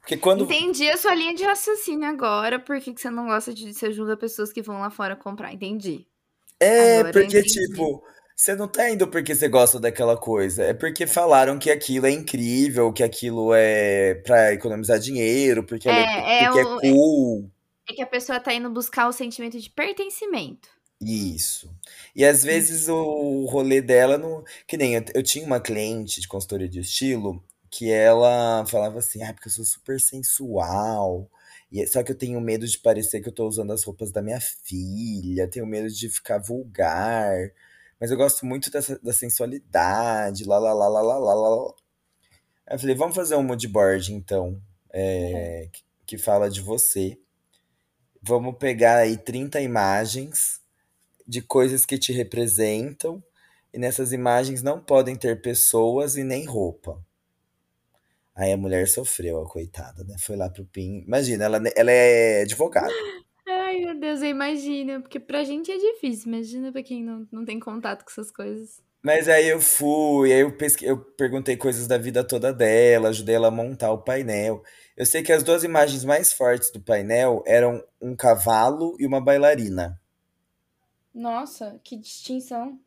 Porque 0.00 0.16
quando. 0.16 0.44
Entendi 0.44 0.88
a 0.88 0.96
sua 0.96 1.14
linha 1.14 1.34
de 1.34 1.44
raciocínio 1.44 2.08
agora, 2.08 2.58
por 2.58 2.80
que 2.80 2.94
você 2.96 3.10
não 3.10 3.26
gosta 3.26 3.52
de 3.52 3.74
você 3.74 3.92
julga 3.92 4.16
pessoas 4.16 4.52
que 4.52 4.62
vão 4.62 4.80
lá 4.80 4.90
fora 4.90 5.16
comprar. 5.16 5.52
Entendi. 5.52 6.06
É, 6.60 7.00
Agora 7.00 7.12
porque, 7.12 7.42
tipo, 7.42 8.02
você 8.38 8.54
não 8.54 8.68
tá 8.68 8.88
indo 8.88 9.08
porque 9.08 9.34
você 9.34 9.48
gosta 9.48 9.80
daquela 9.80 10.16
coisa. 10.16 10.62
É 10.64 10.72
porque 10.74 11.06
falaram 11.08 11.58
que 11.58 11.70
aquilo 11.70 12.06
é 12.06 12.10
incrível, 12.12 12.92
que 12.92 13.02
aquilo 13.02 13.52
é 13.52 14.14
pra 14.16 14.52
economizar 14.52 14.98
dinheiro, 15.00 15.64
porque, 15.64 15.88
é, 15.88 15.92
É, 15.92 16.44
é 16.44 16.44
porque 16.44 16.60
é 16.60 16.64
o, 16.64 16.80
cool. 16.80 17.50
é 17.90 17.94
que 17.94 18.02
a 18.02 18.06
pessoa 18.06 18.38
tá 18.38 18.54
indo 18.54 18.70
buscar 18.70 19.08
o 19.08 19.12
sentimento 19.12 19.58
de 19.58 19.68
pertencimento. 19.70 20.68
Isso. 21.00 21.70
E 22.14 22.24
às 22.24 22.38
Isso. 22.38 22.46
vezes 22.46 22.88
o 22.88 23.46
rolê 23.46 23.80
dela 23.80 24.18
não. 24.18 24.44
Que 24.66 24.76
nem 24.76 24.94
eu, 24.94 25.04
eu 25.14 25.22
tinha 25.22 25.44
uma 25.44 25.60
cliente 25.60 26.20
de 26.20 26.28
consultoria 26.28 26.68
de 26.68 26.80
estilo 26.80 27.42
que 27.70 27.90
ela 27.90 28.64
falava 28.66 28.98
assim, 28.98 29.22
ah, 29.22 29.32
porque 29.32 29.48
eu 29.48 29.52
sou 29.52 29.64
super 29.64 30.00
sensual. 30.00 31.30
E, 31.70 31.82
é- 31.82 31.86
só 31.86 32.02
que 32.02 32.12
eu 32.12 32.16
tenho 32.16 32.40
medo 32.40 32.66
de 32.66 32.78
parecer 32.78 33.20
que 33.20 33.28
eu 33.28 33.32
tô 33.32 33.46
usando 33.46 33.72
as 33.72 33.84
roupas 33.84 34.10
da 34.10 34.22
minha 34.22 34.40
filha, 34.40 35.48
tenho 35.48 35.66
medo 35.66 35.88
de 35.90 36.08
ficar 36.08 36.38
vulgar. 36.38 37.52
Mas 38.00 38.10
eu 38.10 38.16
gosto 38.16 38.46
muito 38.46 38.70
dessa, 38.70 38.98
da 39.00 39.12
sensualidade, 39.12 40.44
lá, 40.44 40.58
lá, 40.58 40.72
lá, 40.72 40.88
lá, 40.88 41.02
lá, 41.02 41.18
lá, 41.18 41.34
lá. 41.34 41.74
Aí 42.66 42.76
eu 42.76 42.78
falei, 42.78 42.94
vamos 42.94 43.16
fazer 43.16 43.34
um 43.36 43.42
mood 43.42 43.66
board, 43.68 44.12
então, 44.12 44.60
É. 44.92 45.64
é, 45.64 45.68
que, 45.68 45.82
que 46.06 46.18
fala 46.18 46.48
de 46.50 46.60
você. 46.60 47.18
Vamos 48.22 48.56
pegar 48.58 48.98
aí 48.98 49.16
30 49.16 49.60
imagens 49.60 50.60
de 51.26 51.42
coisas 51.42 51.84
que 51.86 51.98
te 51.98 52.12
representam, 52.12 53.22
e 53.72 53.78
nessas 53.78 54.12
imagens 54.12 54.62
não 54.62 54.80
podem 54.80 55.16
ter 55.16 55.42
pessoas 55.42 56.16
e 56.16 56.24
nem 56.24 56.44
roupa. 56.46 57.04
Aí 58.34 58.52
a 58.52 58.56
mulher 58.56 58.88
sofreu, 58.88 59.40
a 59.42 59.48
coitada, 59.48 60.04
né? 60.04 60.16
Foi 60.18 60.36
lá 60.36 60.48
pro 60.48 60.64
PIN. 60.64 61.02
Imagina, 61.06 61.44
ela, 61.44 61.60
ela 61.76 61.90
é 61.90 62.42
advogada. 62.42 62.92
Ai, 63.78 63.84
meu 63.84 64.00
Deus, 64.00 64.22
eu 64.22 64.28
imagino. 64.28 65.00
Porque 65.00 65.20
pra 65.20 65.44
gente 65.44 65.70
é 65.70 65.78
difícil. 65.78 66.32
Imagina 66.32 66.72
pra 66.72 66.82
quem 66.82 67.04
não, 67.04 67.26
não 67.30 67.44
tem 67.44 67.60
contato 67.60 68.04
com 68.04 68.10
essas 68.10 68.30
coisas. 68.30 68.82
Mas 69.00 69.28
aí 69.28 69.48
eu 69.48 69.60
fui, 69.60 70.32
aí 70.32 70.40
eu, 70.40 70.56
pesque... 70.56 70.84
eu 70.84 70.98
perguntei 70.98 71.56
coisas 71.56 71.86
da 71.86 71.96
vida 71.96 72.24
toda 72.24 72.52
dela, 72.52 73.08
ajudei 73.08 73.36
ela 73.36 73.46
a 73.46 73.50
montar 73.50 73.92
o 73.92 74.02
painel. 74.02 74.62
Eu 74.96 75.06
sei 75.06 75.22
que 75.22 75.32
as 75.32 75.44
duas 75.44 75.62
imagens 75.62 76.04
mais 76.04 76.32
fortes 76.32 76.72
do 76.72 76.80
painel 76.80 77.44
eram 77.46 77.82
um 78.02 78.16
cavalo 78.16 78.96
e 78.98 79.06
uma 79.06 79.20
bailarina. 79.20 80.00
Nossa, 81.14 81.80
que 81.84 81.96
distinção. 81.96 82.78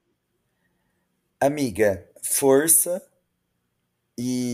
Amiga, 1.40 2.06
força 2.22 3.02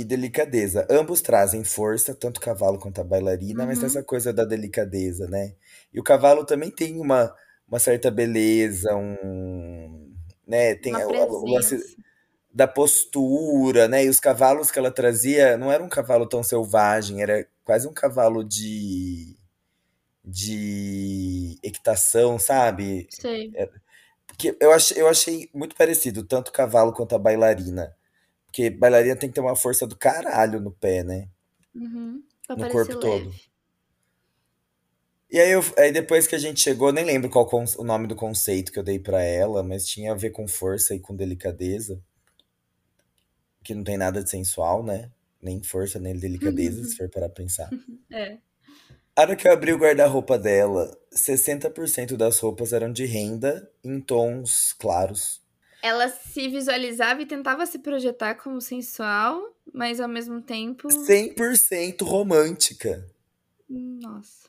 e 0.01 0.03
delicadeza. 0.06 0.88
Ambos 0.89 1.21
trazem 1.21 1.63
força, 1.63 2.15
tanto 2.15 2.38
o 2.38 2.41
cavalo 2.41 2.80
quanto 2.80 3.01
a 3.01 3.03
bailarina, 3.03 3.65
mas 3.65 3.80
tem 3.80 3.88
Uhum. 3.88 3.88
essa 3.88 4.03
coisa 4.03 4.34
da 4.34 4.45
delicadeza, 4.45 5.27
né? 5.27 5.56
E 5.93 5.99
o 5.99 6.03
cavalo 6.03 6.45
também 6.45 6.71
tem 6.71 6.99
uma, 6.99 7.34
uma 7.67 7.80
certa 7.80 8.10
beleza, 8.12 8.95
um, 8.95 10.13
né? 10.47 10.75
Tem 10.75 10.93
Uma 10.93 11.06
o, 11.06 11.45
lance 11.53 11.77
da 12.53 12.67
postura, 12.67 13.88
né? 13.88 14.06
E 14.06 14.10
os 14.10 14.19
cavalos 14.19 14.71
que 14.71 14.80
ela 14.80 14.91
trazia 14.91 15.58
não 15.58 15.71
era 15.71 15.84
um 15.84 15.89
cavalo 15.89 16.27
tão 16.27 16.43
selvagem, 16.43 17.21
era 17.21 17.47
quase 17.63 17.88
um 17.88 17.93
cavalo 17.93 18.43
de, 18.43 19.38
de 20.25 21.60
equitação, 21.63 22.39
sabe? 22.39 23.08
Sei. 23.10 23.51
Porque 24.27 24.58
eu 24.62 24.71
achei, 24.73 25.01
eu 25.01 25.08
achei 25.10 25.49
muito 25.53 25.75
parecido, 25.75 26.23
tanto 26.23 26.49
o 26.49 26.53
cavalo 26.53 26.93
quanto 26.93 27.15
a 27.15 27.19
bailarina. 27.19 27.96
Porque 28.47 28.69
bailarina 28.69 29.15
tem 29.15 29.29
que 29.29 29.36
ter 29.36 29.41
uma 29.41 29.55
força 29.55 29.86
do 29.86 29.95
caralho 29.95 30.60
no 30.60 30.71
pé, 30.71 31.03
né? 31.03 31.29
Uhum. 31.75 32.23
No 32.49 32.57
corpo 32.57 32.77
leve. 32.77 32.99
todo. 32.99 33.36
E 35.29 35.39
aí, 35.39 35.51
eu- 35.51 35.62
aí 35.77 35.91
depois 35.91 36.25
que 36.25 36.36
a 36.36 36.39
gente 36.39 36.62
chegou, 36.62 36.91
nem 36.91 37.03
lembro 37.03 37.29
qual 37.29 37.47
o 37.77 37.83
nome 37.83 38.07
do 38.07 38.15
conceito 38.15 38.71
que 38.71 38.79
eu 38.79 38.83
dei 38.83 38.97
pra 38.97 39.21
ela, 39.21 39.62
mas 39.62 39.86
tinha 39.86 40.13
a 40.13 40.15
ver 40.15 40.31
com 40.31 40.47
força 40.47 40.95
e 40.95 40.99
com 40.99 41.15
delicadeza, 41.15 42.01
que 43.63 43.75
não 43.75 43.83
tem 43.83 43.97
nada 43.97 44.23
de 44.23 44.29
sensual, 44.29 44.83
né? 44.83 45.12
Nem 45.41 45.62
força, 45.62 45.99
nem 45.99 46.15
delicadeza, 46.17 46.83
se 46.86 46.95
for 46.95 47.10
para 47.10 47.29
pensar. 47.29 47.69
É. 48.12 48.38
A 49.15 49.21
hora 49.21 49.36
que 49.36 49.47
eu 49.47 49.51
abri 49.51 49.73
o 49.73 49.77
guarda-roupa 49.77 50.38
dela, 50.39 50.95
60% 51.12 52.15
das 52.15 52.39
roupas 52.39 52.71
eram 52.71 52.91
de 52.93 53.05
renda 53.05 53.69
em 53.83 53.99
tons 53.99 54.73
claros. 54.73 55.41
Ela 55.81 56.09
se 56.09 56.47
visualizava 56.47 57.21
e 57.21 57.25
tentava 57.25 57.65
se 57.65 57.79
projetar 57.79 58.35
como 58.35 58.59
sensual, 58.59 59.55
mas 59.73 59.99
ao 59.99 60.07
mesmo 60.07 60.41
tempo. 60.41 60.87
100% 60.87 62.03
romântica. 62.03 63.05
Nossa. 63.69 64.47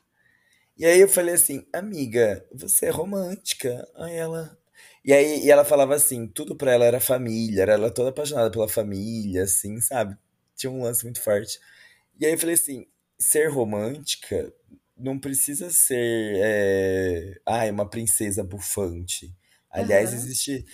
E 0.77 0.85
aí 0.85 0.99
eu 0.99 1.09
falei 1.09 1.35
assim, 1.35 1.65
amiga, 1.73 2.45
você 2.53 2.87
é 2.87 2.89
romântica. 2.89 3.87
Aí 3.95 4.15
ela. 4.15 4.57
E 5.03 5.13
aí 5.13 5.45
e 5.45 5.51
ela 5.51 5.65
falava 5.65 5.95
assim, 5.95 6.27
tudo 6.27 6.55
pra 6.55 6.71
ela 6.71 6.85
era 6.85 6.99
família, 6.99 7.61
era 7.61 7.73
ela 7.73 7.91
toda 7.91 8.09
apaixonada 8.09 8.49
pela 8.49 8.67
família, 8.67 9.43
assim, 9.43 9.79
sabe? 9.81 10.17
Tinha 10.55 10.71
um 10.71 10.83
lance 10.83 11.03
muito 11.03 11.21
forte. 11.21 11.59
E 12.19 12.25
aí 12.25 12.33
eu 12.33 12.37
falei 12.39 12.55
assim, 12.55 12.85
ser 13.17 13.49
romântica 13.49 14.53
não 14.99 15.17
precisa 15.17 15.69
ser, 15.69 16.33
é... 16.35 17.41
ai, 17.45 17.71
uma 17.71 17.89
princesa 17.89 18.43
bufante. 18.43 19.33
Aliás, 19.71 20.09
Aham. 20.09 20.17
existe 20.17 20.65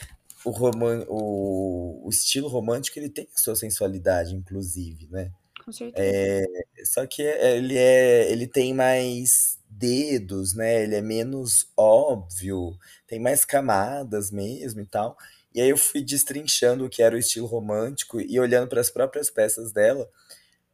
o, 0.46 0.52
roman... 0.52 1.06
o... 1.10 2.06
o 2.06 2.10
estilo 2.10 2.48
romântico, 2.48 3.00
ele 3.00 3.10
tem 3.10 3.28
a 3.36 3.42
sua 3.42 3.56
sensualidade, 3.56 4.36
inclusive, 4.36 5.08
né? 5.12 5.32
Com 5.64 5.72
certeza. 5.72 6.48
Só 6.86 7.06
que 7.08 7.24
é- 7.24 7.58
ele 7.58 7.78
é, 7.78 8.32
ele 8.32 8.48
tem 8.48 8.74
mais 8.74 9.58
dedos, 9.70 10.54
né? 10.56 10.84
Ele 10.84 10.96
é 10.96 11.02
menos 11.02 11.68
óbvio, 11.76 12.78
tem 13.08 13.20
mais 13.20 13.44
camadas 13.44 14.32
mesmo 14.32 14.82
e 14.82 14.86
tal. 14.86 15.18
E 15.54 15.62
aí 15.62 15.70
eu 15.70 15.78
fui 15.78 16.04
destrinchando 16.04 16.86
o 16.86 16.90
que 16.90 17.02
era 17.02 17.16
o 17.16 17.20
estilo 17.20 17.48
romântico 17.48 18.22
e 18.22 18.40
olhando 18.40 18.68
para 18.68 18.82
as 18.82 18.90
próprias 18.90 19.30
peças 19.30 19.72
dela. 19.72 20.08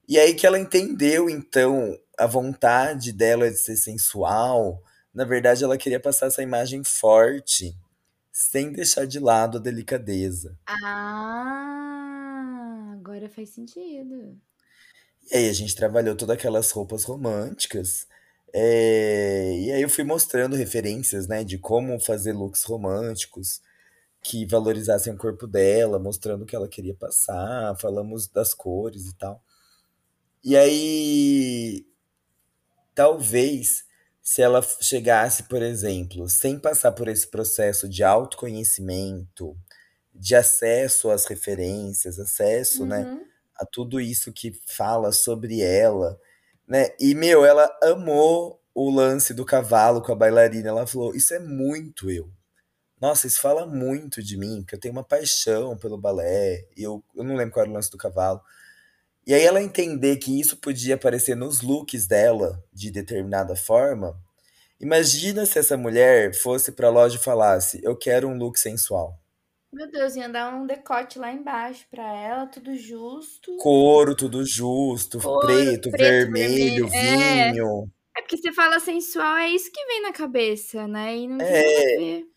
E 0.08 0.20
aí 0.20 0.34
que 0.34 0.46
ela 0.46 0.60
entendeu, 0.60 1.30
então, 1.30 1.98
a 2.18 2.26
vontade 2.26 3.14
dela 3.14 3.50
de 3.50 3.58
ser 3.58 3.78
sensual. 3.78 4.84
Na 5.14 5.24
verdade, 5.24 5.64
ela 5.64 5.78
queria 5.78 6.00
passar 6.00 6.28
essa 6.28 6.42
imagem 6.44 6.84
forte, 6.84 7.76
sem 8.32 8.72
deixar 8.72 9.06
de 9.06 9.20
lado 9.20 9.58
a 9.58 9.62
delicadeza. 9.62 10.58
Ah, 10.67 11.91
agora 12.94 13.30
faz 13.30 13.50
sentido. 13.50 14.39
E 15.32 15.36
aí 15.36 15.50
a 15.50 15.54
gente 15.54 15.76
trabalhou 15.76 16.15
todas 16.15 16.36
aquelas 16.36 16.72
roupas 16.72 17.04
românticas. 17.04 18.08
É, 18.54 19.58
e 19.58 19.72
aí 19.72 19.82
eu 19.82 19.89
fui 19.89 20.04
mostrando 20.04 20.56
referências, 20.56 21.28
né, 21.28 21.44
de 21.44 21.58
como 21.58 22.00
fazer 22.00 22.34
looks 22.34 22.63
românticos 22.63 23.62
que 24.22 24.46
valorizassem 24.46 25.13
o 25.13 25.17
corpo 25.17 25.48
dela, 25.48 26.00
mostrando 26.00 26.44
o 26.44 26.46
que 26.46 26.56
ela 26.56 26.67
queria 26.67 26.94
passar, 26.94 27.76
falamos 27.80 28.28
das 28.28 28.54
cores 28.54 29.08
e 29.08 29.15
tal. 29.15 29.44
E 30.44 30.56
aí, 30.58 31.86
talvez, 32.96 33.86
se 34.34 34.41
ela 34.41 34.62
chegasse, 34.62 35.44
por 35.44 35.62
exemplo, 35.62 36.30
sem 36.30 36.58
passar 36.58 36.94
por 36.94 37.10
esse 37.10 37.28
processo 37.28 37.89
de 37.89 38.02
autoconhecimento, 38.02 39.58
de 40.15 40.36
acesso 40.36 41.10
às 41.12 41.26
referências, 41.26 42.17
acesso, 42.17 42.86
né, 42.86 43.04
Uhum. 43.04 43.26
a 43.58 43.65
tudo 43.65 44.00
isso 44.00 44.32
que 44.32 44.54
fala 44.67 45.12
sobre 45.12 45.60
ela, 45.62 46.17
né? 46.65 46.91
E, 46.98 47.13
meu, 47.13 47.44
ela 47.44 47.70
amou 47.84 48.62
o 48.74 48.89
lance 48.89 49.34
do 49.34 49.44
cavalo 49.44 50.02
com 50.02 50.13
a 50.13 50.15
bailarina. 50.15 50.70
Ela 50.70 50.88
falou: 50.88 51.13
Isso 51.13 51.34
é 51.34 51.39
muito 51.39 52.10
eu. 52.10 52.32
Nossa, 53.02 53.28
isso 53.28 53.41
fala 53.41 53.65
muito 53.65 54.24
de 54.24 54.38
mim, 54.38 54.62
porque 54.62 54.76
eu 54.76 54.80
tenho 54.80 54.94
uma 54.94 55.04
paixão 55.04 55.78
pelo 55.78 55.98
balé. 55.98 56.67
E 56.78 56.84
eu, 56.84 57.04
eu 57.15 57.24
não 57.24 57.36
lembro 57.36 57.54
qual 57.54 57.63
era 57.63 57.72
o 57.72 57.76
lance 57.76 57.91
do 57.91 57.98
cavalo. 57.98 58.41
E 59.26 59.34
aí 59.34 59.44
ela 59.44 59.62
entender 59.62 60.18
que 60.18 60.40
isso 60.40 60.58
podia 60.58 60.96
aparecer 60.96 61.36
nos 61.36 61.62
looks 61.62 62.08
dela 62.08 62.64
de 62.74 62.92
determinada 62.92 63.56
forma. 63.56 64.20
Imagina 64.80 65.46
se 65.46 65.60
essa 65.60 65.78
mulher 65.78 66.34
fosse 66.36 66.72
pra 66.72 66.90
loja 66.90 67.18
e 67.18 67.24
falasse: 67.24 67.80
Eu 67.84 67.96
quero 67.98 68.28
um 68.28 68.38
look 68.38 68.60
sensual. 68.60 69.20
Meu 69.74 69.90
Deus, 69.90 70.16
ia 70.16 70.28
dar 70.28 70.54
um 70.54 70.66
decote 70.66 71.18
lá 71.18 71.32
embaixo 71.32 71.86
pra 71.90 72.04
ela, 72.14 72.46
tudo 72.48 72.76
justo. 72.76 73.56
Couro, 73.58 74.16
tudo 74.16 74.46
justo, 74.46 75.20
Couro, 75.20 75.40
preto, 75.40 75.90
preto, 75.90 76.30
vermelho. 76.30 76.88
vermelho, 76.88 76.94
É. 76.94 77.52
vinho. 77.54 77.92
É 78.18 78.22
porque 78.22 78.38
você 78.38 78.54
fala 78.54 78.80
sensual, 78.80 79.38
é 79.38 79.50
isso 79.52 79.72
que 79.72 79.86
vem 79.86 80.02
na 80.04 80.14
cabeça, 80.14 80.88
né? 80.88 81.18
E 81.18 81.28
não 81.28 81.44
tem 81.44 81.58
nada 81.60 81.82
a 81.82 81.84
É. 81.84 81.96
ver. 81.96 82.31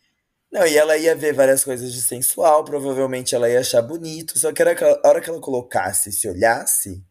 Não, 0.55 0.65
e 0.65 0.77
ela 0.77 0.97
ia 0.97 1.17
ver 1.17 1.35
várias 1.35 1.65
coisas 1.65 1.93
de 1.93 2.01
sensual, 2.01 2.65
provavelmente 2.65 3.35
ela 3.35 3.51
ia 3.51 3.59
achar 3.59 3.83
bonito, 3.83 4.39
só 4.39 4.53
que 4.53 4.63
era 4.63 4.73
a 5.05 5.09
hora 5.09 5.21
que 5.21 5.29
ela 5.29 5.41
colocasse 5.41 6.11
e 6.11 6.13
se 6.13 6.29
olhasse, 6.29 7.05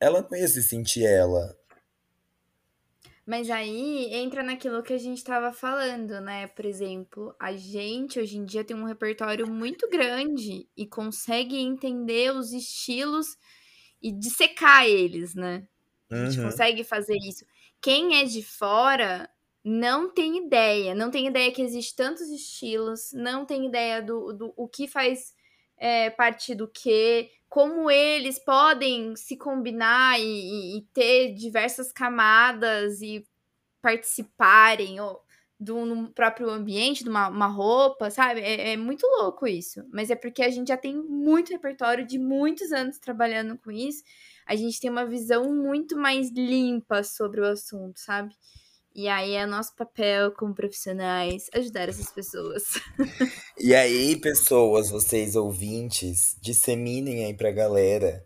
ela 0.00 0.26
não 0.30 0.38
ia 0.38 0.48
se 0.48 0.62
sentir 0.62 1.04
ela. 1.06 1.56
Mas 3.26 3.50
aí 3.50 4.08
entra 4.14 4.42
naquilo 4.42 4.82
que 4.82 4.92
a 4.92 4.98
gente 4.98 5.18
estava 5.18 5.52
falando, 5.52 6.18
né? 6.20 6.46
Por 6.46 6.64
exemplo, 6.64 7.34
a 7.38 7.54
gente 7.54 8.18
hoje 8.18 8.38
em 8.38 8.44
dia 8.44 8.64
tem 8.64 8.74
um 8.76 8.84
repertório 8.84 9.46
muito 9.46 9.88
grande 9.90 10.66
e 10.76 10.86
consegue 10.86 11.56
entender 11.58 12.32
os 12.32 12.52
estilos 12.52 13.36
e 14.00 14.12
dissecar 14.12 14.86
eles, 14.86 15.34
né? 15.34 15.68
A 16.10 16.16
gente 16.24 16.38
Uhum. 16.38 16.44
consegue 16.44 16.84
fazer 16.84 17.16
isso. 17.22 17.44
Quem 17.82 18.18
é 18.20 18.24
de 18.24 18.42
fora 18.42 19.28
não 19.64 20.12
tem 20.12 20.38
ideia, 20.46 20.94
não 20.94 21.10
tem 21.10 21.26
ideia 21.26 21.52
que 21.52 21.62
existe 21.62 21.94
tantos 21.96 22.28
estilos, 22.30 23.10
não 23.12 23.44
tem 23.44 23.66
ideia 23.66 24.02
do, 24.02 24.32
do 24.32 24.54
o 24.56 24.68
que 24.68 24.86
faz 24.88 25.34
é, 25.76 26.10
parte 26.10 26.54
do 26.54 26.68
que, 26.68 27.30
como 27.48 27.90
eles 27.90 28.38
podem 28.38 29.14
se 29.16 29.36
combinar 29.36 30.18
e, 30.20 30.78
e- 30.78 30.82
ter 30.94 31.34
diversas 31.34 31.92
camadas 31.92 33.00
e 33.02 33.24
participarem 33.82 35.00
ou, 35.00 35.20
do 35.60 35.84
no 35.84 36.12
próprio 36.12 36.50
ambiente, 36.50 37.02
de 37.04 37.10
uma, 37.10 37.28
uma 37.28 37.46
roupa, 37.46 38.10
sabe? 38.10 38.40
É, 38.40 38.72
é 38.72 38.76
muito 38.76 39.06
louco 39.06 39.46
isso. 39.46 39.82
Mas 39.92 40.10
é 40.10 40.16
porque 40.16 40.42
a 40.42 40.50
gente 40.50 40.68
já 40.68 40.76
tem 40.76 40.94
muito 40.96 41.50
repertório 41.52 42.06
de 42.06 42.18
muitos 42.18 42.72
anos 42.72 42.98
trabalhando 42.98 43.58
com 43.58 43.70
isso. 43.72 44.02
A 44.46 44.54
gente 44.56 44.80
tem 44.80 44.90
uma 44.90 45.06
visão 45.06 45.52
muito 45.54 45.96
mais 45.96 46.30
limpa 46.30 47.02
sobre 47.02 47.40
o 47.40 47.44
assunto, 47.46 47.98
sabe? 48.00 48.34
E 48.98 49.06
aí 49.06 49.34
é 49.34 49.46
nosso 49.46 49.76
papel 49.76 50.32
como 50.32 50.52
profissionais 50.52 51.48
ajudar 51.54 51.88
essas 51.88 52.10
pessoas. 52.10 52.64
E 53.58 53.74
aí, 53.74 54.16
pessoas, 54.20 54.88
vocês 54.90 55.34
ouvintes, 55.36 56.36
disseminem 56.40 57.24
aí 57.24 57.34
pra 57.34 57.50
galera 57.50 58.24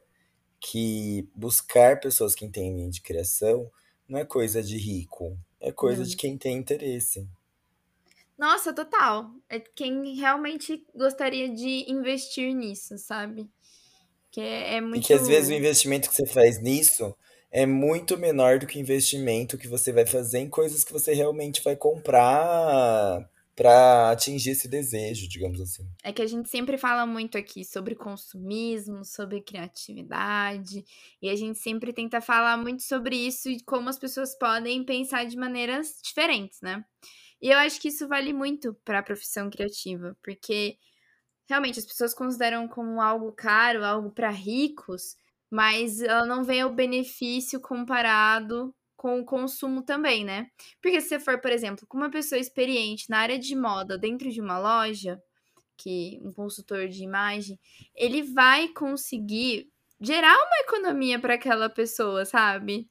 que 0.61 1.29
buscar 1.35 2.01
pessoas 2.01 2.35
que 2.35 2.45
entendem 2.45 2.91
de 2.91 3.03
criação 3.03 3.71
não 4.09 4.19
é 4.19 4.25
coisa 4.27 4.63
de 4.63 4.79
rico, 4.79 5.39
é 5.61 5.73
coisa 5.73 6.05
Não. 6.05 6.09
de 6.09 6.17
quem 6.17 6.39
tem 6.39 6.57
interesse. 6.59 7.29
Nossa, 8.37 8.73
total. 8.75 9.31
É 9.49 9.61
quem 9.61 10.15
realmente 10.17 10.85
gostaria 10.95 11.49
de 11.55 11.91
investir 11.91 12.55
nisso, 12.55 12.99
sabe? 12.99 13.51
Que 14.31 14.41
é, 14.41 14.77
é 14.77 14.81
E 14.81 14.83
muito. 14.83 15.07
que 15.07 15.13
às 15.13 15.27
vezes 15.27 15.51
o 15.51 15.55
investimento 15.55 16.09
que 16.09 16.15
você 16.15 16.27
faz 16.27 16.61
nisso 16.61 17.15
é 17.53 17.67
muito 17.67 18.17
menor 18.17 18.59
do 18.59 18.67
que 18.67 18.79
o 18.79 18.81
investimento 18.81 19.59
que 19.59 19.69
você 19.69 19.93
vai 19.93 20.07
fazer 20.07 20.38
em 20.38 20.49
coisas 20.49 20.83
que 20.83 20.93
você 20.93 21.12
realmente 21.12 21.62
vai 21.62 21.77
comprar 21.77 23.29
pra 23.55 24.11
atingir 24.11 24.53
esse 24.53 24.67
desejo, 24.67 25.29
digamos 25.29 25.61
assim. 25.61 25.87
É 26.03 26.11
que 26.11 26.23
a 26.23 26.27
gente 26.27 26.49
sempre 26.49 26.79
fala 26.79 27.05
muito 27.05 27.37
aqui 27.37 27.62
sobre 27.62 27.95
consumismo, 27.95 29.05
sobre 29.05 29.43
criatividade, 29.43 30.83
e 31.21 31.29
a 31.29 31.37
gente 31.37 31.59
sempre 31.59 31.93
tenta 31.93 32.23
falar 32.23 32.57
muito 32.57 32.83
sobre 32.83 33.15
isso 33.15 33.51
e 33.51 33.61
como 33.61 33.91
as 33.91 33.99
pessoas 33.99 34.35
podem 34.35 34.83
pensar 34.83 35.27
de 35.27 35.37
maneiras 35.37 35.99
diferentes, 36.03 36.62
né? 36.62 36.83
E 37.43 37.51
eu 37.51 37.59
acho 37.59 37.79
que 37.79 37.88
isso 37.88 38.09
vale 38.09 38.33
muito 38.33 38.75
para 38.83 39.01
a 39.01 39.03
profissão 39.03 39.51
criativa, 39.51 40.17
porque 40.23 40.79
realmente 41.47 41.79
as 41.79 41.85
pessoas 41.85 42.15
consideram 42.15 42.67
como 42.67 43.03
algo 43.03 43.31
caro, 43.33 43.85
algo 43.85 44.11
para 44.11 44.31
ricos, 44.31 45.17
mas 45.53 46.01
ela 46.01 46.25
não 46.25 46.43
vê 46.43 46.65
o 46.65 46.73
benefício 46.73 47.61
comparado 47.61 48.75
com 48.97 49.21
o 49.21 49.25
consumo 49.25 49.83
também, 49.83 50.25
né? 50.25 50.47
Porque 50.81 50.99
se 50.99 51.09
você 51.09 51.21
for, 51.21 51.38
por 51.43 51.51
exemplo, 51.51 51.87
com 51.87 51.99
uma 51.99 52.11
pessoa 52.11 52.41
experiente 52.41 53.11
na 53.11 53.19
área 53.19 53.38
de 53.38 53.55
moda 53.55 53.99
dentro 53.99 54.31
de 54.31 54.41
uma 54.41 54.59
loja, 54.59 55.21
que 55.77 56.19
um 56.23 56.33
consultor 56.33 56.88
de 56.88 57.05
imagem, 57.05 57.61
ele 57.95 58.23
vai 58.23 58.69
conseguir 58.69 59.69
gerar 60.01 60.35
uma 60.35 60.59
economia 60.61 61.19
para 61.19 61.35
aquela 61.35 61.69
pessoa, 61.69 62.25
sabe? 62.25 62.88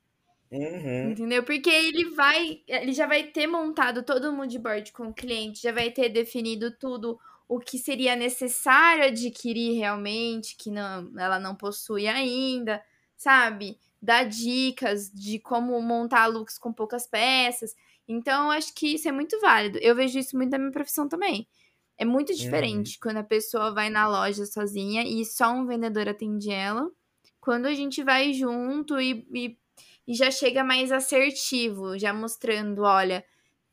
Uhum. 0.52 1.12
Entendeu? 1.12 1.42
Porque 1.42 1.70
ele 1.70 2.12
vai, 2.12 2.62
ele 2.68 2.94
já 2.94 3.08
vai 3.08 3.24
ter 3.24 3.48
montado 3.48 4.04
todo 4.04 4.30
o 4.30 4.34
mood 4.34 4.60
board 4.60 4.92
com 4.92 5.08
o 5.08 5.14
cliente, 5.14 5.64
já 5.64 5.72
vai 5.72 5.90
ter 5.90 6.10
definido 6.10 6.70
tudo 6.78 7.18
o 7.52 7.60
que 7.60 7.78
seria 7.78 8.16
necessário 8.16 9.04
adquirir 9.04 9.78
realmente, 9.78 10.56
que 10.56 10.72
não, 10.72 11.12
ela 11.20 11.38
não 11.38 11.54
possui 11.54 12.08
ainda, 12.08 12.82
sabe? 13.18 13.78
Dar 14.02 14.24
dicas 14.24 15.12
de 15.12 15.38
como 15.38 15.82
montar 15.82 16.28
looks 16.28 16.58
com 16.58 16.72
poucas 16.72 17.06
peças. 17.06 17.76
Então, 18.08 18.46
eu 18.46 18.52
acho 18.52 18.74
que 18.74 18.96
isso 18.96 19.10
é 19.10 19.12
muito 19.12 19.38
válido. 19.42 19.78
Eu 19.82 19.94
vejo 19.94 20.18
isso 20.18 20.38
muito 20.38 20.52
na 20.52 20.60
minha 20.60 20.72
profissão 20.72 21.10
também. 21.10 21.46
É 21.98 22.06
muito 22.06 22.34
diferente 22.34 22.98
quando 22.98 23.18
a 23.18 23.24
pessoa 23.24 23.74
vai 23.74 23.90
na 23.90 24.08
loja 24.08 24.46
sozinha 24.46 25.04
e 25.04 25.26
só 25.26 25.52
um 25.52 25.66
vendedor 25.66 26.08
atende 26.08 26.50
ela. 26.50 26.90
Quando 27.42 27.66
a 27.66 27.74
gente 27.74 28.02
vai 28.02 28.32
junto 28.32 28.98
e, 28.98 29.28
e, 29.36 29.58
e 30.08 30.14
já 30.14 30.32
chega 30.32 30.64
mais 30.64 30.90
assertivo, 30.90 32.00
já 32.00 32.14
mostrando, 32.14 32.84
olha, 32.84 33.26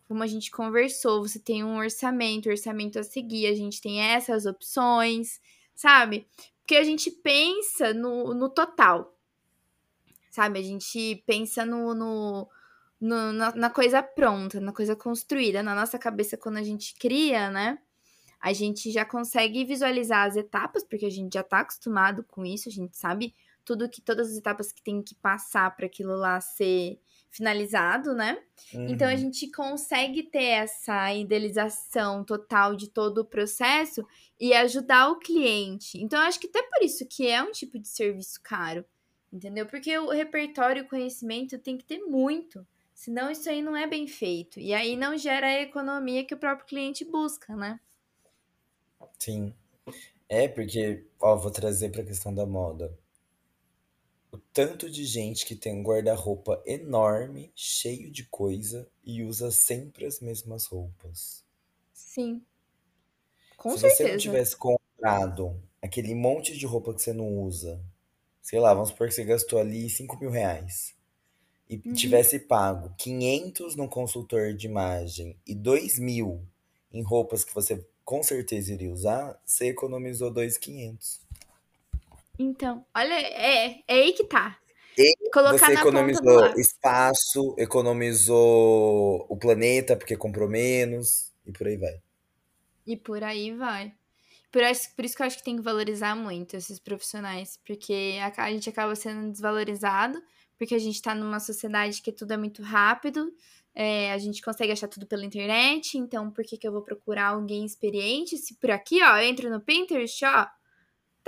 como 0.08 0.22
a 0.22 0.26
gente 0.26 0.50
conversou, 0.50 1.20
você 1.20 1.38
tem 1.38 1.62
um 1.62 1.76
orçamento, 1.76 2.48
orçamento 2.48 2.98
a 2.98 3.02
seguir, 3.02 3.46
a 3.46 3.54
gente 3.54 3.80
tem 3.80 4.00
essas 4.00 4.46
opções, 4.46 5.38
sabe? 5.74 6.26
Porque 6.60 6.76
a 6.76 6.82
gente 6.82 7.10
pensa 7.10 7.92
no, 7.92 8.32
no 8.32 8.48
total, 8.48 9.14
sabe? 10.30 10.58
A 10.58 10.62
gente 10.62 11.22
pensa 11.26 11.66
no, 11.66 11.94
no, 11.94 12.48
no 12.98 13.32
na, 13.34 13.54
na, 13.54 13.70
coisa 13.70 14.02
pronta, 14.02 14.58
na 14.60 14.72
coisa 14.72 14.96
construída. 14.96 15.62
Na 15.62 15.74
nossa 15.74 15.98
cabeça, 15.98 16.38
quando 16.38 16.56
a 16.56 16.62
gente 16.62 16.94
cria, 16.94 17.50
né? 17.50 17.78
A 18.40 18.54
gente 18.54 18.90
já 18.90 19.04
consegue 19.04 19.64
visualizar 19.64 20.26
as 20.26 20.36
etapas, 20.36 20.84
porque 20.84 21.04
a 21.04 21.10
gente 21.10 21.34
já 21.34 21.42
tá 21.42 21.60
acostumado 21.60 22.24
com 22.24 22.46
isso, 22.46 22.68
a 22.68 22.72
gente 22.72 22.96
sabe 22.96 23.34
tudo 23.68 23.86
que 23.86 24.00
todas 24.00 24.30
as 24.30 24.38
etapas 24.38 24.72
que 24.72 24.82
tem 24.82 25.02
que 25.02 25.14
passar 25.14 25.76
para 25.76 25.84
aquilo 25.84 26.16
lá 26.16 26.40
ser 26.40 26.98
finalizado, 27.30 28.14
né? 28.14 28.42
Uhum. 28.72 28.88
Então 28.88 29.06
a 29.06 29.14
gente 29.14 29.50
consegue 29.50 30.22
ter 30.22 30.44
essa 30.44 31.12
idealização 31.12 32.24
total 32.24 32.74
de 32.74 32.88
todo 32.88 33.18
o 33.18 33.24
processo 33.26 34.06
e 34.40 34.54
ajudar 34.54 35.10
o 35.10 35.18
cliente. 35.18 35.98
Então 35.98 36.18
eu 36.18 36.26
acho 36.26 36.40
que 36.40 36.46
até 36.46 36.62
por 36.62 36.82
isso 36.82 37.04
que 37.06 37.26
é 37.26 37.42
um 37.42 37.52
tipo 37.52 37.78
de 37.78 37.88
serviço 37.88 38.40
caro, 38.42 38.86
entendeu? 39.30 39.66
Porque 39.66 39.98
o 39.98 40.08
repertório 40.08 40.80
e 40.80 40.86
o 40.86 40.88
conhecimento 40.88 41.58
tem 41.58 41.76
que 41.76 41.84
ter 41.84 41.98
muito, 41.98 42.66
senão 42.94 43.30
isso 43.30 43.50
aí 43.50 43.60
não 43.60 43.76
é 43.76 43.86
bem 43.86 44.06
feito. 44.06 44.58
E 44.58 44.72
aí 44.72 44.96
não 44.96 45.14
gera 45.18 45.46
a 45.46 45.60
economia 45.60 46.24
que 46.24 46.32
o 46.32 46.38
próprio 46.38 46.66
cliente 46.66 47.04
busca, 47.04 47.54
né? 47.54 47.78
Sim. 49.18 49.52
É, 50.26 50.48
porque, 50.48 51.04
ó, 51.20 51.36
vou 51.36 51.50
trazer 51.50 51.90
para 51.90 52.00
a 52.00 52.06
questão 52.06 52.34
da 52.34 52.46
moda 52.46 52.98
o 54.32 54.38
tanto 54.38 54.90
de 54.90 55.04
gente 55.04 55.44
que 55.46 55.54
tem 55.56 55.74
um 55.74 55.82
guarda-roupa 55.82 56.62
enorme, 56.66 57.52
cheio 57.54 58.10
de 58.10 58.24
coisa 58.24 58.90
e 59.04 59.22
usa 59.22 59.50
sempre 59.50 60.06
as 60.06 60.20
mesmas 60.20 60.66
roupas. 60.66 61.44
Sim. 61.92 62.46
Com 63.58 63.76
Se 63.76 63.76
certeza. 63.76 63.98
você 63.98 64.06
não 64.06 64.16
tivesse 64.16 64.56
comprado 64.56 65.62
aquele 65.80 66.14
monte 66.14 66.56
de 66.56 66.66
roupa 66.66 66.92
que 66.94 67.00
você 67.02 67.12
não 67.12 67.38
usa, 67.42 67.80
sei 68.42 68.60
lá, 68.60 68.74
vamos 68.74 68.90
supor 68.90 69.08
que 69.08 69.14
você 69.14 69.24
gastou 69.24 69.58
ali 69.60 69.88
5 69.90 70.18
mil 70.20 70.30
reais. 70.30 70.94
e 71.68 71.78
Uhum. 71.84 71.94
tivesse 71.94 72.40
pago 72.40 72.94
500 72.98 73.76
no 73.76 73.88
consultor 73.88 74.54
de 74.54 74.66
imagem 74.66 75.36
e 75.46 75.54
2 75.54 75.98
mil 75.98 76.46
em 76.92 77.02
roupas 77.02 77.44
que 77.44 77.54
você 77.54 77.86
com 78.04 78.22
certeza 78.22 78.72
iria 78.74 78.92
usar, 78.92 79.40
você 79.46 79.68
economizou 79.68 80.32
2.500. 80.32 81.27
Então, 82.38 82.84
olha, 82.94 83.14
é, 83.14 83.82
é 83.86 83.94
aí 83.94 84.12
que 84.12 84.24
tá. 84.24 84.58
E 84.96 85.14
Colocar 85.32 85.58
você 85.58 85.72
economizou 85.74 86.46
espaço, 86.58 87.54
economizou 87.58 89.26
o 89.28 89.36
planeta 89.36 89.96
porque 89.96 90.16
comprou 90.16 90.48
menos 90.48 91.32
e 91.46 91.52
por 91.52 91.66
aí 91.66 91.76
vai. 91.76 92.00
E 92.86 92.96
por 92.96 93.22
aí 93.22 93.52
vai. 93.52 93.92
Por, 94.50 94.62
isso- 94.62 94.94
por 94.96 95.04
isso 95.04 95.16
que 95.16 95.22
eu 95.22 95.26
acho 95.26 95.38
que 95.38 95.44
tem 95.44 95.56
que 95.56 95.62
valorizar 95.62 96.14
muito 96.16 96.56
esses 96.56 96.78
profissionais, 96.78 97.58
porque 97.66 98.16
a, 98.20 98.44
a 98.44 98.50
gente 98.50 98.68
acaba 98.70 98.94
sendo 98.96 99.30
desvalorizado, 99.30 100.22
porque 100.58 100.74
a 100.74 100.78
gente 100.78 101.00
tá 101.02 101.14
numa 101.14 101.40
sociedade 101.40 102.00
que 102.02 102.12
tudo 102.12 102.32
é 102.32 102.36
muito 102.36 102.62
rápido, 102.62 103.32
é, 103.74 104.10
a 104.12 104.18
gente 104.18 104.42
consegue 104.42 104.72
achar 104.72 104.88
tudo 104.88 105.06
pela 105.06 105.24
internet, 105.24 105.98
então 105.98 106.30
por 106.30 106.44
que, 106.44 106.56
que 106.56 106.66
eu 106.66 106.72
vou 106.72 106.82
procurar 106.82 107.28
alguém 107.28 107.64
experiente? 107.64 108.36
Se 108.38 108.54
por 108.56 108.70
aqui, 108.70 109.02
ó, 109.02 109.18
eu 109.18 109.24
entro 109.24 109.50
no 109.50 109.60
Pinterest, 109.60 110.24
ó, 110.24 110.46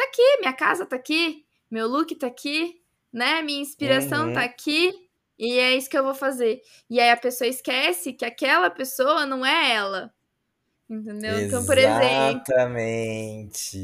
tá 0.00 0.06
aqui, 0.08 0.36
minha 0.40 0.52
casa 0.52 0.86
tá 0.86 0.96
aqui, 0.96 1.44
meu 1.70 1.86
look 1.86 2.14
tá 2.16 2.26
aqui, 2.26 2.80
né? 3.12 3.42
Minha 3.42 3.60
inspiração 3.60 4.28
Uhum. 4.28 4.32
tá 4.34 4.42
aqui, 4.42 4.92
e 5.38 5.58
é 5.58 5.76
isso 5.76 5.88
que 5.90 5.96
eu 5.98 6.04
vou 6.04 6.14
fazer. 6.14 6.60
E 6.88 6.98
aí 7.00 7.10
a 7.10 7.16
pessoa 7.16 7.48
esquece 7.48 8.12
que 8.12 8.24
aquela 8.24 8.70
pessoa 8.70 9.26
não 9.26 9.44
é 9.44 9.72
ela. 9.74 10.12
Entendeu? 10.88 11.46
Então, 11.46 11.64
por 11.64 11.78
exemplo, 11.78 12.42
Exatamente. 12.42 13.78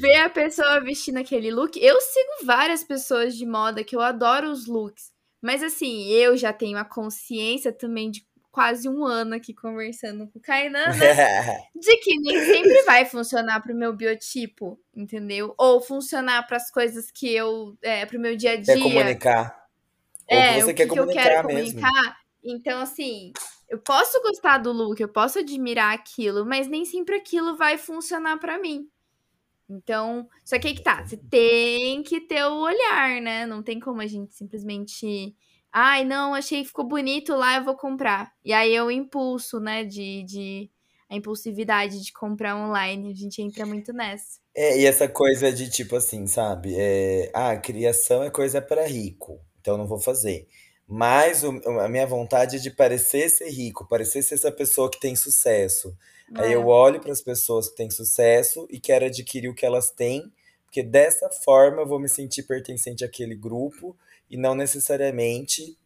ver 0.00 0.16
a 0.16 0.30
pessoa 0.30 0.80
vestindo 0.80 1.18
aquele 1.18 1.50
look. 1.50 1.76
Eu 1.78 2.00
sigo 2.00 2.46
várias 2.46 2.82
pessoas 2.82 3.36
de 3.36 3.44
moda 3.44 3.84
que 3.84 3.94
eu 3.94 4.00
adoro 4.00 4.50
os 4.50 4.66
looks. 4.66 5.12
Mas 5.42 5.62
assim, 5.62 6.06
eu 6.08 6.36
já 6.36 6.52
tenho 6.52 6.78
a 6.78 6.84
consciência 6.84 7.72
também 7.72 8.10
de 8.10 8.26
quase 8.56 8.88
um 8.88 9.04
ano 9.04 9.34
aqui 9.34 9.52
conversando 9.52 10.26
com 10.28 10.38
o 10.38 10.42
Kainan, 10.42 10.86
né? 10.96 11.58
De 11.74 11.96
que 11.98 12.18
nem 12.18 12.42
sempre 12.42 12.82
vai 12.84 13.04
funcionar 13.04 13.60
pro 13.60 13.74
meu 13.74 13.92
biotipo, 13.94 14.80
entendeu? 14.94 15.54
Ou 15.58 15.78
funcionar 15.82 16.46
para 16.46 16.56
as 16.56 16.70
coisas 16.70 17.10
que 17.10 17.30
eu. 17.34 17.76
É, 17.82 18.06
pro 18.06 18.18
meu 18.18 18.34
dia 18.34 18.52
a 18.52 18.56
dia. 18.56 18.74
Quer 18.74 18.82
comunicar. 18.82 19.66
Ou 20.30 20.38
É, 20.38 20.54
que 20.54 20.62
você 20.62 20.72
o 20.72 20.74
quer 20.74 20.86
que, 20.86 20.92
que 20.94 20.98
eu 20.98 21.06
quero 21.06 21.46
mesmo. 21.48 21.80
comunicar. 21.82 22.16
Então, 22.42 22.80
assim, 22.80 23.30
eu 23.68 23.78
posso 23.78 24.22
gostar 24.22 24.56
do 24.56 24.72
look, 24.72 24.98
eu 24.98 25.08
posso 25.08 25.38
admirar 25.40 25.92
aquilo, 25.92 26.46
mas 26.46 26.66
nem 26.66 26.86
sempre 26.86 27.16
aquilo 27.16 27.58
vai 27.58 27.76
funcionar 27.76 28.38
pra 28.38 28.58
mim. 28.58 28.88
Então, 29.68 30.26
só 30.46 30.58
que 30.58 30.68
aí 30.68 30.74
que 30.74 30.82
tá, 30.82 31.04
você 31.04 31.18
tem 31.18 32.02
que 32.02 32.22
ter 32.22 32.42
o 32.46 32.54
olhar, 32.62 33.20
né? 33.20 33.44
Não 33.44 33.62
tem 33.62 33.78
como 33.78 34.00
a 34.00 34.06
gente 34.06 34.34
simplesmente. 34.34 35.36
Ai, 35.78 36.04
não, 36.04 36.32
achei 36.34 36.62
que 36.62 36.68
ficou 36.68 36.86
bonito 36.88 37.34
lá, 37.36 37.56
eu 37.58 37.64
vou 37.64 37.76
comprar. 37.76 38.32
E 38.44 38.52
aí 38.52 38.74
é 38.74 38.82
o 38.82 38.90
impulso, 38.90 39.60
né? 39.60 39.84
De, 39.84 40.22
de 40.24 40.70
a 41.08 41.14
impulsividade 41.16 42.02
de 42.02 42.12
comprar 42.12 42.56
online. 42.56 43.10
A 43.12 43.14
gente 43.14 43.42
entra 43.42 43.66
muito 43.66 43.92
nessa. 43.92 44.40
É, 44.54 44.78
e 44.80 44.86
essa 44.86 45.06
coisa 45.08 45.52
de 45.52 45.68
tipo 45.70 45.96
assim, 45.96 46.26
sabe? 46.26 46.74
É, 46.78 47.30
ah, 47.34 47.56
criação 47.56 48.22
é 48.22 48.30
coisa 48.30 48.60
para 48.62 48.86
rico, 48.86 49.40
então 49.60 49.74
eu 49.74 49.78
não 49.78 49.86
vou 49.86 50.00
fazer. 50.00 50.48
Mas 50.88 51.42
o- 51.44 51.60
a 51.80 51.88
minha 51.88 52.06
vontade 52.06 52.56
é 52.56 52.58
de 52.58 52.70
parecer 52.70 53.28
ser 53.28 53.50
rico, 53.50 53.86
parecer 53.88 54.22
ser 54.22 54.36
essa 54.36 54.50
pessoa 54.52 54.90
que 54.90 54.98
tem 55.00 55.14
sucesso. 55.16 55.94
Aí 56.34 56.52
eu 56.52 56.62
É. 56.62 56.66
olho 56.68 57.00
para 57.00 57.12
as 57.12 57.20
pessoas 57.20 57.68
que 57.68 57.76
têm 57.76 57.90
sucesso 57.90 58.66
e 58.70 58.80
quero 58.80 59.04
adquirir 59.06 59.48
o 59.48 59.54
que 59.54 59.66
elas 59.66 59.90
têm, 59.90 60.32
porque 60.64 60.82
dessa 60.82 61.28
forma 61.44 61.82
eu 61.82 61.86
vou 61.86 61.98
me 62.00 62.08
sentir 62.08 62.44
pertencente 62.44 63.04
àquele 63.04 63.34
grupo 63.34 63.96
e 64.30 64.36
não 64.36 64.54
necessariamente 64.54 65.78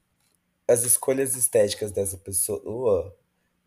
as 0.69 0.85
escolhas 0.85 1.37
estéticas 1.37 1.91
dessa 1.93 2.17
pessoa, 2.17 3.17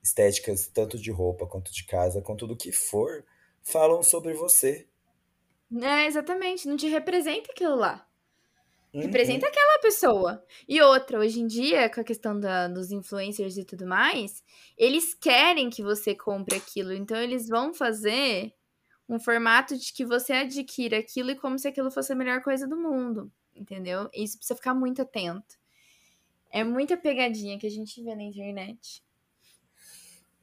estéticas 0.01 0.67
tanto 0.67 0.97
de 0.97 1.11
roupa 1.11 1.45
quanto 1.47 1.71
de 1.73 1.85
casa, 1.85 2.21
quanto 2.21 2.47
do 2.47 2.55
que 2.55 2.71
for, 2.71 3.25
falam 3.61 4.01
sobre 4.03 4.33
você. 4.33 4.87
É, 5.81 6.05
exatamente. 6.05 6.67
Não 6.67 6.77
te 6.77 6.87
representa 6.87 7.51
aquilo 7.51 7.75
lá. 7.75 8.07
Uhum. 8.93 9.01
Representa 9.01 9.47
aquela 9.47 9.79
pessoa. 9.79 10.45
E 10.67 10.79
outra, 10.81 11.19
hoje 11.19 11.39
em 11.41 11.47
dia, 11.47 11.89
com 11.89 12.01
a 12.01 12.03
questão 12.03 12.39
da- 12.39 12.67
dos 12.67 12.91
influencers 12.91 13.57
e 13.57 13.65
tudo 13.65 13.87
mais, 13.87 14.43
eles 14.77 15.13
querem 15.15 15.69
que 15.69 15.81
você 15.81 16.13
compre 16.15 16.57
aquilo. 16.57 16.93
Então, 16.93 17.17
eles 17.17 17.47
vão 17.47 17.73
fazer 17.73 18.53
um 19.09 19.19
formato 19.19 19.77
de 19.77 19.91
que 19.93 20.05
você 20.05 20.33
adquira 20.33 20.99
aquilo 20.99 21.31
e 21.31 21.35
como 21.35 21.57
se 21.57 21.67
aquilo 21.67 21.91
fosse 21.91 22.13
a 22.13 22.15
melhor 22.15 22.41
coisa 22.43 22.67
do 22.67 22.77
mundo. 22.77 23.31
Entendeu? 23.55 24.09
Isso 24.13 24.37
precisa 24.37 24.55
ficar 24.55 24.73
muito 24.73 25.01
atento. 25.01 25.57
É 26.51 26.63
muita 26.63 26.97
pegadinha 26.97 27.57
que 27.57 27.67
a 27.67 27.71
gente 27.71 28.03
vê 28.03 28.15
na 28.15 28.23
internet. 28.23 29.03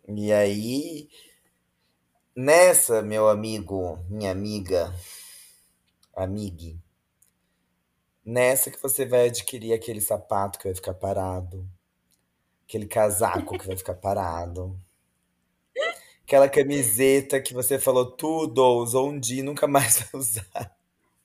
E 0.08 0.32
aí, 0.32 1.08
nessa, 2.34 3.02
meu 3.02 3.28
amigo, 3.28 3.98
minha 4.08 4.32
amiga, 4.32 4.92
amigue, 6.16 6.80
nessa 8.24 8.70
que 8.70 8.82
você 8.82 9.06
vai 9.06 9.26
adquirir 9.28 9.72
aquele 9.72 10.00
sapato 10.00 10.58
que 10.58 10.64
vai 10.64 10.74
ficar 10.74 10.94
parado, 10.94 11.68
aquele 12.64 12.86
casaco 12.86 13.58
que 13.58 13.66
vai 13.66 13.76
ficar 13.76 13.94
parado, 13.94 14.80
aquela 16.24 16.48
camiseta 16.48 17.40
que 17.40 17.54
você 17.54 17.78
falou 17.78 18.10
tudo, 18.10 18.64
usou 18.78 19.10
um 19.10 19.18
dia 19.18 19.40
e 19.40 19.44
nunca 19.44 19.66
mais 19.68 20.00
vai 20.00 20.20
usar. 20.20 20.79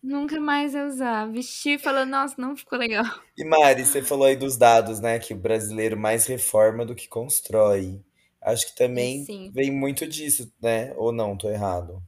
Nunca 0.06 0.40
mais 0.40 0.74
vai 0.74 0.86
usar. 0.88 1.26
Vestir 1.32 1.74
e 1.76 1.80
falar, 1.80 2.06
nossa, 2.06 2.36
não 2.38 2.56
ficou 2.56 2.78
legal. 2.78 3.04
E 3.38 3.46
Mari, 3.46 3.86
você 3.86 4.02
falou 4.02 4.26
aí 4.28 4.36
dos 4.36 4.58
dados, 4.58 5.00
né? 5.00 5.20
Que 5.20 5.34
o 5.34 5.38
brasileiro 5.38 5.98
mais 5.98 6.26
reforma 6.26 6.86
do 6.86 6.96
que 6.96 7.08
constrói. 7.08 8.04
Acho 8.42 8.68
que 8.68 8.76
também 8.76 9.24
Sim. 9.26 9.52
vem 9.54 9.72
muito 9.72 10.06
disso, 10.08 10.52
né? 10.62 10.94
Ou 10.98 11.12
não, 11.12 11.38
tô 11.38 11.50
errado. 11.50 12.02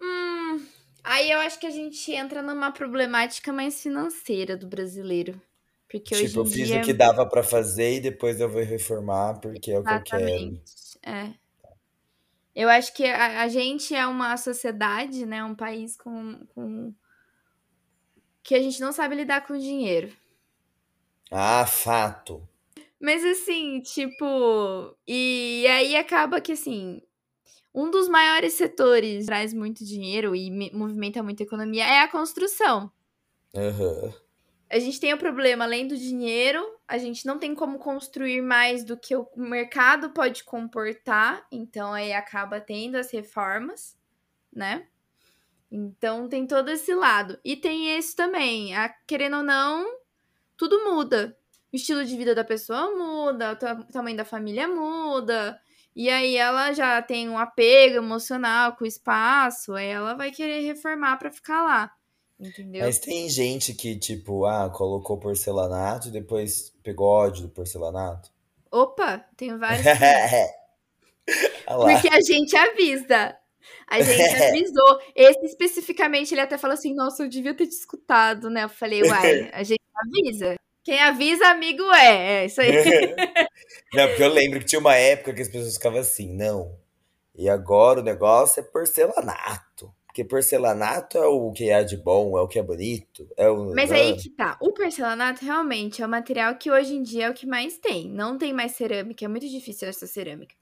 Hum, 0.00 0.66
aí 1.04 1.30
eu 1.30 1.38
acho 1.40 1.58
que 1.58 1.66
a 1.66 1.70
gente 1.70 2.12
entra 2.12 2.42
numa 2.42 2.72
problemática 2.72 3.52
mais 3.52 3.80
financeira 3.82 4.56
do 4.56 4.66
brasileiro. 4.66 5.40
Porque 5.88 6.14
hoje 6.14 6.26
Tipo, 6.26 6.40
eu 6.40 6.44
em 6.46 6.48
fiz 6.50 6.68
dia. 6.68 6.78
o 6.78 6.80
que 6.82 6.92
dava 6.92 7.26
pra 7.28 7.42
fazer 7.42 7.94
e 7.96 8.00
depois 8.00 8.40
eu 8.40 8.48
vou 8.48 8.62
reformar 8.62 9.40
porque 9.40 9.70
é 9.70 9.78
o 9.78 9.84
que 9.84 9.94
eu 9.94 10.02
quero. 10.02 10.24
Exatamente. 10.24 10.98
É. 11.02 11.34
Eu 12.60 12.68
acho 12.68 12.92
que 12.92 13.04
a, 13.04 13.42
a 13.42 13.48
gente 13.48 13.94
é 13.94 14.04
uma 14.04 14.36
sociedade, 14.36 15.24
né? 15.24 15.44
Um 15.44 15.54
país 15.54 15.96
com, 15.96 16.44
com. 16.52 16.92
que 18.42 18.52
a 18.52 18.60
gente 18.60 18.80
não 18.80 18.90
sabe 18.90 19.14
lidar 19.14 19.46
com 19.46 19.56
dinheiro. 19.56 20.12
Ah, 21.30 21.64
fato. 21.64 22.42
Mas 23.00 23.24
assim, 23.24 23.80
tipo. 23.80 24.92
E 25.06 25.64
aí 25.68 25.94
acaba 25.94 26.40
que 26.40 26.50
assim. 26.50 27.00
Um 27.72 27.92
dos 27.92 28.08
maiores 28.08 28.54
setores 28.54 29.20
que 29.20 29.26
traz 29.26 29.54
muito 29.54 29.84
dinheiro 29.84 30.34
e 30.34 30.50
me- 30.50 30.72
movimenta 30.72 31.22
muita 31.22 31.44
economia 31.44 31.84
é 31.84 32.00
a 32.00 32.08
construção. 32.08 32.90
Aham. 33.54 34.12
A 34.70 34.78
gente 34.78 35.00
tem 35.00 35.14
o 35.14 35.18
problema, 35.18 35.64
além 35.64 35.86
do 35.88 35.96
dinheiro, 35.96 36.62
a 36.86 36.98
gente 36.98 37.24
não 37.26 37.38
tem 37.38 37.54
como 37.54 37.78
construir 37.78 38.42
mais 38.42 38.84
do 38.84 38.98
que 38.98 39.16
o 39.16 39.26
mercado 39.36 40.10
pode 40.10 40.44
comportar, 40.44 41.46
então 41.50 41.92
aí 41.92 42.12
acaba 42.12 42.60
tendo 42.60 42.96
as 42.96 43.10
reformas, 43.10 43.96
né? 44.52 44.88
Então 45.70 46.28
tem 46.28 46.46
todo 46.46 46.70
esse 46.70 46.94
lado. 46.94 47.38
E 47.44 47.56
tem 47.56 47.96
esse 47.96 48.16
também, 48.16 48.74
a- 48.76 48.90
querendo 49.06 49.38
ou 49.38 49.42
não, 49.42 49.86
tudo 50.56 50.84
muda. 50.84 51.36
O 51.72 51.76
estilo 51.76 52.04
de 52.04 52.16
vida 52.16 52.34
da 52.34 52.44
pessoa 52.44 52.90
muda, 52.96 53.52
o 53.52 53.56
ta- 53.56 53.74
o 53.74 53.92
tamanho 53.92 54.16
da 54.16 54.24
família 54.24 54.68
muda. 54.68 55.60
E 55.96 56.10
aí 56.10 56.36
ela 56.36 56.72
já 56.72 57.02
tem 57.02 57.28
um 57.28 57.38
apego 57.38 57.96
emocional 57.96 58.76
com 58.76 58.84
o 58.84 58.88
espaço, 58.88 59.74
aí 59.74 59.88
ela 59.88 60.14
vai 60.14 60.30
querer 60.32 60.60
reformar 60.62 61.18
pra 61.18 61.32
ficar 61.32 61.62
lá. 61.64 61.92
Entendeu? 62.38 62.84
Mas 62.84 62.98
tem 62.98 63.28
gente 63.28 63.74
que, 63.74 63.96
tipo, 63.96 64.44
ah, 64.44 64.70
colocou 64.70 65.18
porcelanato 65.18 66.08
e 66.08 66.12
depois 66.12 66.72
pegou 66.82 67.08
ódio 67.08 67.42
do 67.42 67.48
porcelanato. 67.48 68.30
Opa, 68.70 69.24
tem 69.36 69.56
vários. 69.58 69.84
lá. 71.68 71.92
Porque 71.92 72.08
a 72.08 72.20
gente 72.20 72.56
avisa. 72.56 73.36
A 73.88 74.00
gente 74.00 74.22
avisou. 74.42 75.00
Esse 75.16 75.46
especificamente, 75.46 76.32
ele 76.32 76.40
até 76.40 76.56
falou 76.56 76.74
assim: 76.74 76.94
Nossa, 76.94 77.24
eu 77.24 77.28
devia 77.28 77.54
ter 77.54 77.66
te 77.66 77.72
escutado, 77.72 78.48
né? 78.48 78.64
Eu 78.64 78.68
falei: 78.68 79.02
Uai, 79.02 79.50
a 79.52 79.62
gente 79.62 79.82
avisa. 79.94 80.56
Quem 80.84 81.00
avisa, 81.00 81.48
amigo 81.48 81.82
é. 81.92 82.42
É 82.42 82.46
isso 82.46 82.60
aí. 82.60 82.72
Não, 83.92 84.06
porque 84.08 84.22
eu 84.22 84.32
lembro 84.32 84.58
que 84.60 84.64
tinha 84.64 84.78
uma 84.78 84.94
época 84.94 85.34
que 85.34 85.42
as 85.42 85.48
pessoas 85.48 85.74
ficavam 85.74 85.98
assim, 85.98 86.34
não. 86.34 86.78
E 87.34 87.48
agora 87.48 88.00
o 88.00 88.02
negócio 88.02 88.60
é 88.60 88.62
porcelanato. 88.62 89.94
Porque 90.18 90.24
porcelanato 90.24 91.16
é 91.16 91.26
o 91.26 91.52
que 91.52 91.70
é 91.70 91.84
de 91.84 91.96
bom, 91.96 92.36
é 92.36 92.42
o 92.42 92.48
que 92.48 92.58
é 92.58 92.62
bonito, 92.62 93.28
é 93.36 93.48
o. 93.48 93.72
Mas 93.72 93.92
aí 93.92 94.16
que 94.16 94.28
tá. 94.28 94.58
O 94.60 94.72
porcelanato 94.72 95.44
realmente 95.44 96.02
é 96.02 96.06
o 96.06 96.08
material 96.08 96.56
que 96.56 96.68
hoje 96.68 96.94
em 96.94 97.04
dia 97.04 97.26
é 97.26 97.30
o 97.30 97.34
que 97.34 97.46
mais 97.46 97.78
tem. 97.78 98.10
Não 98.10 98.36
tem 98.36 98.52
mais 98.52 98.72
cerâmica. 98.72 99.24
É 99.24 99.28
muito 99.28 99.48
difícil 99.48 99.86
essa 99.86 100.08
cerâmica. 100.08 100.56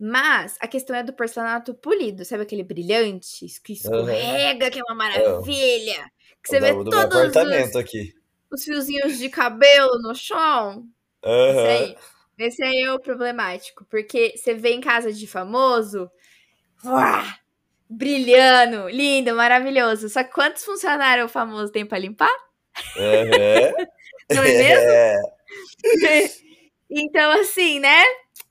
Mas 0.00 0.56
a 0.58 0.66
questão 0.66 0.96
é 0.96 1.02
do 1.02 1.12
porcelanato 1.12 1.74
polido. 1.74 2.24
Sabe 2.24 2.44
aquele 2.44 2.62
brilhante? 2.62 3.46
Que 3.62 3.74
escorrega, 3.74 4.70
que 4.70 4.78
é 4.78 4.82
uma 4.82 4.94
maravilha. 4.94 6.10
Que 6.42 6.48
você 6.48 6.58
do, 6.58 6.66
vê 6.66 6.72
do 6.72 6.84
todos 6.84 6.96
os, 6.96 7.04
apartamento 7.04 7.78
aqui. 7.78 8.14
os 8.50 8.64
fiozinhos 8.64 9.18
de 9.18 9.28
cabelo 9.28 10.00
no 10.00 10.14
chão. 10.14 10.88
Aham. 11.22 11.50
Esse 11.50 11.68
aí. 11.68 11.96
Esse 12.38 12.64
aí 12.64 12.80
é 12.80 12.92
o 12.92 12.98
problemático. 12.98 13.84
Porque 13.84 14.32
você 14.34 14.54
vê 14.54 14.70
em 14.70 14.80
casa 14.80 15.12
de 15.12 15.26
famoso. 15.26 16.10
uá, 16.82 17.43
brilhando, 17.96 18.88
lindo, 18.88 19.34
maravilhoso. 19.34 20.08
Só 20.08 20.22
que 20.24 20.32
quantos 20.32 20.64
funcionários 20.64 21.26
o 21.26 21.32
famoso 21.32 21.72
tem 21.72 21.86
pra 21.86 21.98
limpar? 21.98 22.32
Aham. 22.96 23.86
Não 24.30 24.42
é 24.42 24.52
mesmo? 24.52 24.90
É. 24.90 25.22
Então, 26.96 27.32
assim, 27.32 27.80
né? 27.80 28.02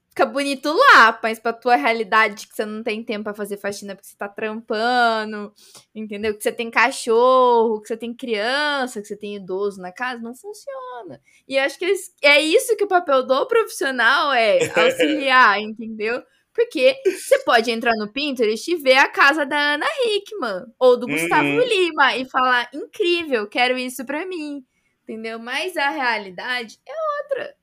Fica 0.10 0.26
bonito 0.26 0.72
lá, 0.72 1.18
mas 1.24 1.40
pra 1.40 1.54
tua 1.54 1.76
realidade 1.76 2.48
que 2.48 2.56
você 2.56 2.66
não 2.66 2.84
tem 2.84 3.04
tempo 3.04 3.24
pra 3.24 3.34
fazer 3.34 3.58
faxina 3.58 3.96
porque 3.96 4.08
você 4.08 4.16
tá 4.16 4.30
trampando, 4.30 5.52
entendeu? 5.96 6.36
Que 6.36 6.44
você 6.44 6.52
tem 6.52 6.70
cachorro, 6.70 7.82
que 7.82 7.88
você 7.88 7.98
tem 7.98 8.14
criança, 8.14 9.02
que 9.02 9.08
você 9.08 9.16
tem 9.18 9.38
idoso 9.38 9.82
na 9.82 9.92
casa, 9.92 10.22
não 10.22 10.36
funciona. 10.36 11.20
E 11.48 11.58
acho 11.58 11.80
que 11.80 11.92
é 12.22 12.40
isso 12.42 12.76
que 12.76 12.84
o 12.84 12.88
papel 12.88 13.24
do 13.24 13.48
profissional 13.48 14.32
é 14.34 14.60
auxiliar, 14.78 15.60
entendeu? 15.60 16.22
Porque 16.54 16.96
você 17.06 17.40
pode 17.40 17.72
entrar 17.72 17.94
no 17.98 18.12
Pinterest 18.12 18.70
e 18.72 18.76
ver 18.76 18.98
a 18.98 19.10
casa 19.10 19.46
da 19.46 19.74
Ana 19.74 19.88
Hickman 20.06 20.66
ou 20.78 20.98
do 20.98 21.08
Gustavo 21.08 21.44
Uhum. 21.44 21.60
Lima 21.60 22.16
e 22.16 22.30
falar: 22.30 22.70
incrível, 22.74 23.48
quero 23.48 23.78
isso 23.78 24.06
pra 24.06 24.26
mim, 24.26 24.64
entendeu? 25.04 25.40
Mas 25.40 25.76
a 25.76 25.90
realidade 25.90 26.80
é 26.88 26.94
outra. 27.24 27.56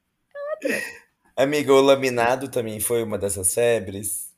Amiga, 1.36 1.72
o 1.72 1.80
laminado 1.80 2.51
também 2.51 2.80
foi 2.80 3.03
uma 3.03 3.16
dessas 3.16 3.55
febres. 3.55 4.34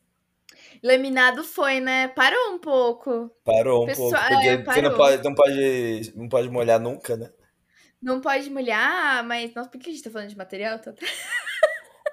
Laminado 0.83 1.45
foi, 1.45 1.81
né? 1.81 2.09
Parou 2.09 2.55
um 2.55 2.59
pouco. 2.59 3.31
Parou 3.45 3.85
um 3.85 3.87
Pessoal, 3.87 4.11
pouco, 4.11 4.35
é, 4.45 4.57
porque 4.59 4.73
você 4.73 4.83
não 4.83 4.97
pode, 4.97 5.25
não, 5.25 5.35
pode, 5.35 6.13
não 6.17 6.29
pode 6.29 6.51
molhar 6.51 6.81
nunca, 6.81 7.17
né? 7.17 7.31
Não 8.03 8.21
pode 8.21 8.51
molhar, 8.51 9.25
mas. 9.25 9.55
Nossa, 9.55 9.71
por 9.71 9.81
que 9.81 9.89
a 9.89 9.93
gente 9.93 10.03
tá 10.03 10.11
falando 10.11 10.29
de 10.29 10.37
material? 10.37 10.79
Tô- 10.79 10.93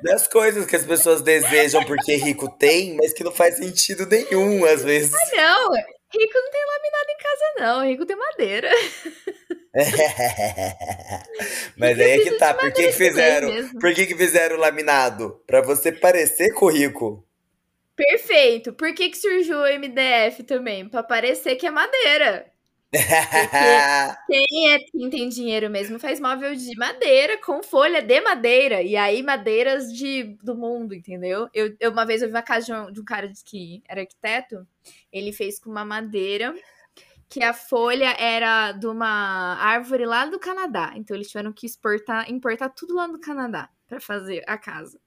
Das 0.01 0.27
coisas 0.27 0.65
que 0.65 0.75
as 0.75 0.85
pessoas 0.85 1.21
desejam 1.21 1.83
porque 1.85 2.15
rico 2.15 2.49
tem, 2.57 2.95
mas 2.95 3.13
que 3.13 3.23
não 3.23 3.31
faz 3.31 3.57
sentido 3.57 4.05
nenhum, 4.05 4.65
às 4.65 4.83
vezes. 4.83 5.11
Não, 5.11 5.71
rico 5.73 6.33
não 6.35 6.51
tem 6.51 6.65
laminado 6.65 7.09
em 7.09 7.17
casa, 7.17 7.53
não. 7.59 7.85
Rico 7.85 8.05
tem 8.05 8.15
madeira. 8.15 8.69
Mas 11.77 11.99
aí 11.99 12.11
é 12.11 12.19
que 12.19 12.31
tá. 12.31 12.53
Por 12.53 12.71
que, 12.71 12.87
que 12.87 12.93
fizeram? 12.93 13.49
mesmo. 13.49 13.79
Por 13.79 13.93
que, 13.93 14.07
que 14.07 14.15
fizeram 14.15 14.55
o 14.55 14.59
laminado? 14.59 15.41
Pra 15.45 15.61
você 15.61 15.91
parecer 15.91 16.53
com 16.53 16.65
o 16.65 16.69
rico. 16.69 17.25
Perfeito. 17.95 18.73
Por 18.73 18.93
que, 18.93 19.09
que 19.09 19.17
surgiu 19.17 19.57
o 19.57 19.79
MDF 19.79 20.43
também? 20.43 20.89
Pra 20.89 21.03
parecer 21.03 21.55
que 21.55 21.67
é 21.67 21.71
madeira. 21.71 22.45
Quem, 24.27 24.73
é, 24.73 24.79
quem 24.79 25.09
tem 25.09 25.29
dinheiro 25.29 25.69
mesmo 25.69 25.99
faz 25.99 26.19
móvel 26.19 26.55
de 26.55 26.75
madeira 26.75 27.37
com 27.37 27.61
folha 27.61 28.01
de 28.01 28.19
madeira. 28.21 28.81
E 28.81 28.95
aí, 28.95 29.21
madeiras 29.21 29.93
de, 29.93 30.37
do 30.43 30.55
mundo, 30.55 30.95
entendeu? 30.95 31.47
Eu, 31.53 31.75
eu 31.79 31.91
uma 31.91 32.05
vez 32.05 32.21
eu 32.21 32.27
vi 32.27 32.33
uma 32.33 32.41
casa 32.41 32.65
de 32.65 32.73
um, 32.73 32.91
de 32.91 33.01
um 33.01 33.05
cara 33.05 33.31
que 33.45 33.83
era 33.87 34.01
arquiteto. 34.01 34.67
Ele 35.11 35.31
fez 35.31 35.59
com 35.59 35.69
uma 35.69 35.85
madeira 35.85 36.55
que 37.29 37.43
a 37.43 37.53
folha 37.53 38.15
era 38.19 38.71
de 38.71 38.87
uma 38.87 39.55
árvore 39.55 40.05
lá 40.05 40.25
do 40.25 40.39
Canadá. 40.39 40.93
Então 40.95 41.15
eles 41.15 41.27
tiveram 41.27 41.53
que 41.53 41.67
exportar, 41.67 42.29
importar 42.31 42.69
tudo 42.69 42.95
lá 42.95 43.05
do 43.05 43.19
Canadá 43.19 43.69
pra 43.87 43.99
fazer 43.99 44.43
a 44.47 44.57
casa. 44.57 44.99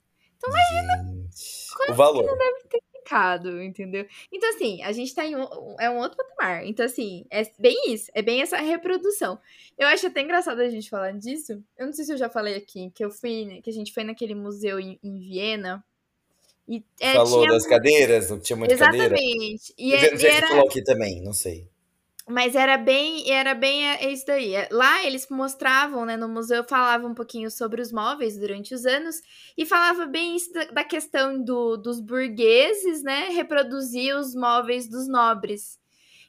Gente, 0.44 1.90
o 1.90 1.94
valor. 1.94 2.24
Complicado, 3.02 3.62
entendeu? 3.62 4.06
Então, 4.32 4.48
assim, 4.50 4.82
a 4.82 4.92
gente 4.92 5.14
tá 5.14 5.26
em 5.26 5.36
um, 5.36 5.76
é 5.78 5.90
um 5.90 5.98
outro 5.98 6.16
patamar. 6.16 6.64
Então, 6.66 6.86
assim, 6.86 7.24
é 7.30 7.42
bem 7.58 7.76
isso. 7.92 8.10
É 8.14 8.22
bem 8.22 8.40
essa 8.40 8.56
reprodução. 8.58 9.38
Eu 9.76 9.88
acho 9.88 10.06
até 10.06 10.22
engraçado 10.22 10.60
a 10.60 10.68
gente 10.68 10.88
falar 10.88 11.12
disso. 11.12 11.62
Eu 11.76 11.86
não 11.86 11.92
sei 11.92 12.04
se 12.04 12.12
eu 12.12 12.16
já 12.16 12.28
falei 12.28 12.56
aqui, 12.56 12.90
que 12.94 13.04
eu 13.04 13.10
fui, 13.10 13.60
que 13.62 13.70
a 13.70 13.72
gente 13.72 13.92
foi 13.92 14.04
naquele 14.04 14.34
museu 14.34 14.78
em, 14.78 14.98
em 15.02 15.18
Viena. 15.18 15.84
E 16.68 16.84
é, 17.00 17.14
Falou 17.14 17.40
tinha 17.40 17.52
das 17.52 17.66
cadeiras, 17.66 18.30
não 18.30 18.38
tinha 18.38 18.56
muita 18.56 18.76
cadeira. 18.76 19.16
Exatamente. 19.16 19.74
E, 19.76 19.92
Eu 19.92 19.98
é- 19.98 20.08
não 20.10 20.14
e 20.14 20.18
se 20.18 20.26
era, 20.26 20.48
falou 20.48 20.68
aqui 20.68 20.82
também, 20.82 21.20
não 21.20 21.32
sei. 21.32 21.68
Mas 22.28 22.54
era 22.54 22.76
bem, 22.78 23.30
era 23.30 23.54
bem 23.54 23.86
é, 23.90 24.10
isso 24.12 24.24
daí. 24.26 24.54
É, 24.54 24.68
Lá 24.70 25.04
eles 25.04 25.26
mostravam, 25.28 26.04
né, 26.06 26.16
no 26.16 26.28
museu, 26.28 26.64
falavam 26.64 27.10
um 27.10 27.14
pouquinho 27.14 27.50
sobre 27.50 27.80
os 27.82 27.92
móveis 27.92 28.38
durante 28.38 28.74
os 28.74 28.86
anos 28.86 29.16
e 29.56 29.66
falava 29.66 30.06
bem 30.06 30.36
isso 30.36 30.52
da, 30.52 30.64
da 30.66 30.84
questão 30.84 31.42
do, 31.42 31.76
dos 31.76 32.00
burgueses, 32.00 33.02
né, 33.02 33.28
reproduzir 33.30 34.16
os 34.16 34.34
móveis 34.34 34.88
dos 34.88 35.08
nobres. 35.08 35.78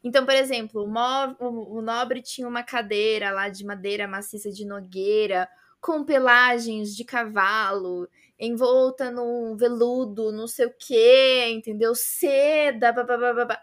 Então, 0.03 0.25
por 0.25 0.33
exemplo, 0.33 0.83
o, 0.83 1.45
o- 1.45 1.77
o 1.77 1.81
nobre 1.81 2.21
tinha 2.21 2.47
uma 2.47 2.63
cadeira 2.63 3.31
lá 3.31 3.49
de 3.49 3.65
madeira 3.65 4.07
maciça 4.07 4.51
de 4.51 4.65
nogueira, 4.65 5.47
com 5.79 6.03
pelagens 6.03 6.95
de 6.95 7.03
cavalo, 7.03 8.07
envolta 8.39 9.11
num 9.11 9.55
veludo, 9.55 10.31
não 10.31 10.47
sei 10.47 10.65
o 10.67 10.73
quê, 10.77 11.47
entendeu? 11.51 11.93
Seda, 11.95 12.91
babá. 12.91 13.61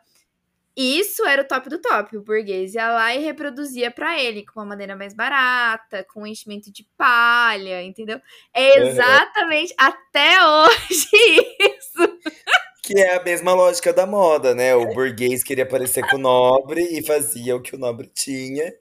Isso 0.83 1.27
era 1.27 1.43
o 1.43 1.45
top 1.47 1.69
do 1.69 1.79
top. 1.81 2.17
O 2.17 2.23
burguês 2.23 2.75
ia 2.75 2.91
lá 2.91 3.15
e 3.15 3.19
reproduzia 3.19 3.91
pra 3.91 4.19
ele 4.21 4.45
com 4.47 4.61
uma 4.61 4.67
maneira 4.67 4.97
mais 4.97 5.13
barata, 5.13 6.05
com 6.13 6.27
enchimento 6.27 6.73
de 6.73 6.87
palha, 6.97 7.83
entendeu? 7.83 8.19
É 8.55 8.81
Uhum. 8.81 8.87
exatamente 8.89 9.75
até 9.77 10.39
hoje 10.43 11.09
isso. 11.61 12.19
Que 12.83 12.99
é 12.99 13.17
a 13.17 13.23
mesma 13.23 13.53
lógica 13.53 13.93
da 13.93 14.07
moda, 14.07 14.55
né? 14.55 14.75
O 14.75 14.87
burguês 14.95 15.43
queria 15.43 15.67
parecer 15.67 16.03
com 16.09 16.17
o 16.17 16.21
nobre 16.21 16.83
e 16.99 17.05
fazia 17.05 17.55
o 17.55 17.61
que 17.63 17.75
o 17.77 17.79
nobre 17.79 18.07
tinha. 18.15 18.73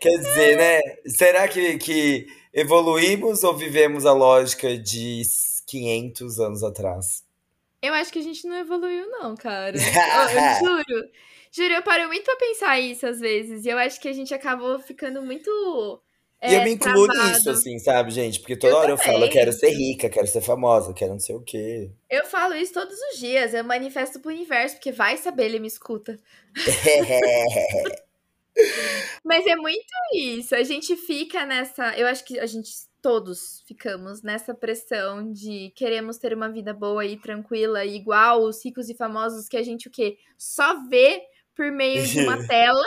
Quer 0.00 0.16
dizer, 0.18 0.56
né? 0.56 0.80
Será 1.06 1.46
que, 1.46 1.78
que 1.78 2.26
evoluímos 2.52 3.44
ou 3.44 3.56
vivemos 3.56 4.04
a 4.06 4.12
lógica 4.12 4.76
de 4.76 5.22
500 5.66 6.40
anos 6.40 6.62
atrás? 6.64 7.22
Eu 7.82 7.92
acho 7.94 8.12
que 8.12 8.18
a 8.20 8.22
gente 8.22 8.46
não 8.46 8.56
evoluiu, 8.56 9.10
não, 9.10 9.34
cara. 9.36 9.76
Eu, 9.76 10.40
eu 10.40 10.84
juro. 10.84 11.10
Juro, 11.54 11.74
eu 11.74 11.82
paro 11.82 12.06
muito 12.06 12.24
pra 12.24 12.36
pensar 12.36 12.80
isso 12.80 13.06
às 13.06 13.20
vezes. 13.20 13.66
E 13.66 13.68
eu 13.68 13.76
acho 13.76 14.00
que 14.00 14.08
a 14.08 14.12
gente 14.12 14.32
acabou 14.32 14.78
ficando 14.78 15.20
muito. 15.22 15.50
E 16.46 16.54
eu 16.54 16.60
é, 16.60 16.64
me 16.64 16.72
incluo 16.72 17.06
travado. 17.06 17.28
nisso, 17.34 17.50
assim, 17.50 17.78
sabe, 17.78 18.10
gente? 18.10 18.40
Porque 18.40 18.56
toda 18.56 18.76
Eu 18.76 18.78
hora 18.78 18.90
eu 18.92 18.98
falo, 18.98 19.24
eu 19.24 19.28
também. 19.28 19.30
quero 19.30 19.52
ser 19.52 19.70
rica, 19.70 20.08
quero 20.08 20.26
ser 20.26 20.40
famosa, 20.40 20.94
quero 20.94 21.12
não 21.12 21.20
sei 21.20 21.34
o 21.36 21.42
quê. 21.42 21.90
Eu 22.08 22.24
falo 22.26 22.54
isso 22.54 22.72
todos 22.72 22.96
os 23.12 23.18
dias. 23.18 23.54
Eu 23.54 23.64
manifesto 23.64 24.18
pro 24.20 24.30
universo, 24.30 24.76
porque 24.76 24.92
vai 24.92 25.16
saber, 25.18 25.44
ele 25.46 25.60
me 25.60 25.68
escuta. 25.68 26.18
Mas 29.24 29.46
é 29.46 29.56
muito 29.56 29.92
isso. 30.14 30.54
A 30.54 30.62
gente 30.62 30.96
fica 30.96 31.44
nessa. 31.46 31.96
Eu 31.96 32.06
acho 32.06 32.24
que 32.24 32.38
a 32.38 32.46
gente 32.46 32.70
todos 33.02 33.64
ficamos 33.66 34.22
nessa 34.22 34.54
pressão 34.54 35.32
de 35.32 35.72
queremos 35.74 36.16
ter 36.18 36.32
uma 36.32 36.48
vida 36.48 36.72
boa 36.72 37.04
e 37.04 37.18
tranquila, 37.18 37.84
igual 37.84 38.44
os 38.44 38.64
ricos 38.64 38.88
e 38.88 38.94
famosos 38.94 39.48
que 39.48 39.56
a 39.56 39.62
gente 39.62 39.88
o 39.88 39.90
quê? 39.90 40.16
Só 40.38 40.86
vê 40.88 41.20
por 41.54 41.70
meio 41.72 42.06
de 42.06 42.20
uma 42.20 42.38
tela, 42.46 42.86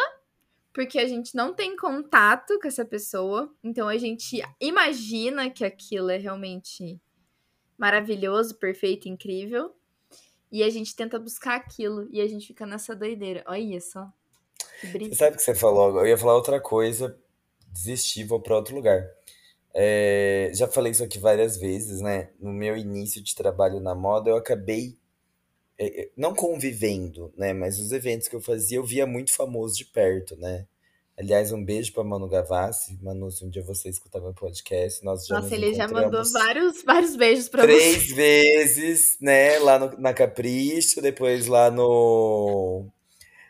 porque 0.74 0.98
a 0.98 1.08
gente 1.08 1.36
não 1.36 1.54
tem 1.54 1.76
contato 1.76 2.58
com 2.60 2.68
essa 2.68 2.86
pessoa. 2.86 3.54
Então 3.62 3.90
a 3.90 3.98
gente 3.98 4.42
imagina 4.60 5.50
que 5.50 5.66
aquilo 5.66 6.10
é 6.10 6.18
realmente 6.18 7.00
maravilhoso, 7.78 8.56
perfeito, 8.56 9.10
incrível. 9.10 9.76
E 10.50 10.64
a 10.64 10.70
gente 10.70 10.96
tenta 10.96 11.20
buscar 11.20 11.56
aquilo 11.56 12.08
e 12.10 12.22
a 12.22 12.28
gente 12.28 12.48
fica 12.48 12.66
nessa 12.66 12.96
doideira. 12.96 13.44
Olha 13.46 13.82
só. 13.82 14.10
Que 14.80 14.88
Você 14.88 15.16
sabe 15.16 15.36
o 15.36 15.38
que 15.38 15.44
você 15.44 15.54
falou 15.54 15.90
agora? 15.90 16.06
Eu 16.06 16.12
ia 16.12 16.18
falar 16.18 16.36
outra 16.36 16.62
coisa, 16.62 17.20
desisti, 17.68 18.24
vou 18.24 18.40
pra 18.40 18.56
outro 18.56 18.76
lugar. 18.76 19.06
É, 19.78 20.52
já 20.54 20.68
falei 20.70 20.94
isso 20.94 21.04
aqui 21.04 21.20
várias 21.20 21.58
vezes, 21.58 22.00
né? 22.00 22.30
No 22.40 22.54
meu 22.54 22.78
início 22.78 23.22
de 23.22 23.36
trabalho 23.36 23.82
na 23.82 23.94
moda, 23.94 24.30
eu 24.30 24.38
acabei 24.38 24.98
é, 25.78 26.04
é, 26.04 26.10
não 26.16 26.34
convivendo, 26.34 27.34
né? 27.36 27.52
Mas 27.54 27.78
os 27.80 27.92
eventos 27.92 28.30
que 28.30 28.36
eu 28.36 28.42
fazia, 28.42 28.78
eu 28.78 28.86
via 28.86 29.06
muito 29.06 29.34
famoso 29.34 29.76
de 29.76 29.84
perto, 29.86 30.36
né? 30.38 30.66
Aliás, 31.18 31.52
um 31.52 31.64
beijo 31.64 31.94
pra 31.94 32.04
Manu 32.04 32.28
Gavassi. 32.28 32.98
Manu, 33.02 33.30
se 33.32 33.44
um 33.46 33.50
dia 33.50 33.62
você 33.64 33.90
escutar 33.90 34.20
meu 34.22 34.34
podcast, 34.34 35.04
nós 35.04 35.26
já 35.26 35.36
Nossa, 35.36 35.50
nos 35.50 35.58
ele 35.58 35.74
já 35.74 35.88
mandou 35.88 36.24
vários, 36.32 36.84
vários 36.84 37.16
beijos 37.16 37.48
pra 37.50 37.64
você. 37.64 37.74
três 37.74 38.12
vezes, 38.12 39.18
né? 39.22 39.60
Lá 39.60 39.80
no- 39.80 39.98
na 39.98 40.14
Capricho, 40.14 41.02
depois 41.02 41.48
lá 41.48 41.70
no, 41.72 42.86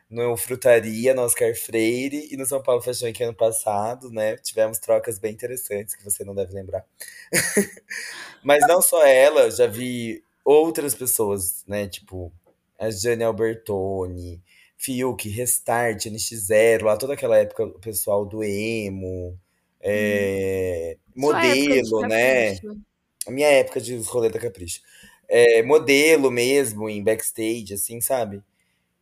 no 0.10 0.38
Frutaria, 0.38 1.14
no 1.14 1.24
Oscar 1.24 1.56
Freire 1.56 2.30
e 2.32 2.38
no 2.38 2.45
São 2.45 2.62
Paulo 2.62 2.82
Fashion 2.82 3.08
Week 3.08 3.24
ano 3.24 3.34
passado, 3.34 4.10
né? 4.12 4.38
Tivemos 4.38 4.78
trocas 4.78 5.18
bem 5.18 5.34
interessantes 5.34 5.95
que 5.95 6.03
você 6.03 6.24
não 6.24 6.36
deve 6.36 6.53
lembrar. 6.53 6.86
Mas 8.43 8.66
não 8.68 8.82
só 8.82 9.06
ela, 9.06 9.49
já 9.49 9.68
vi 9.68 10.24
outras 10.43 10.93
pessoas, 10.93 11.64
né? 11.68 11.88
Tipo, 11.88 12.32
a 12.80 12.89
Jane 12.91 13.24
Albertoni, 13.24 14.41
Fiuk, 14.78 15.28
Restart, 15.30 16.06
NX0, 16.06 16.84
lá 16.84 16.97
toda 16.97 17.14
aquela 17.14 17.38
época, 17.38 17.66
o 17.66 17.80
pessoal 17.80 18.26
do 18.26 18.43
emo, 18.43 19.38
é, 19.82 20.97
de 21.08 21.20
modelo, 21.20 22.01
né? 22.08 22.56
capricho. 22.56 22.82
A 23.28 23.32
minha 23.32 23.47
época 23.47 23.82
de 23.82 23.95
rolê 23.97 24.30
da 24.30 24.39
Capricho. 24.39 24.82
É, 25.28 25.64
modelo 25.64 26.30
mesmo, 26.30 26.88
em 26.88 27.03
backstage, 27.03 27.74
assim, 27.74 27.99
sabe? 27.99 28.43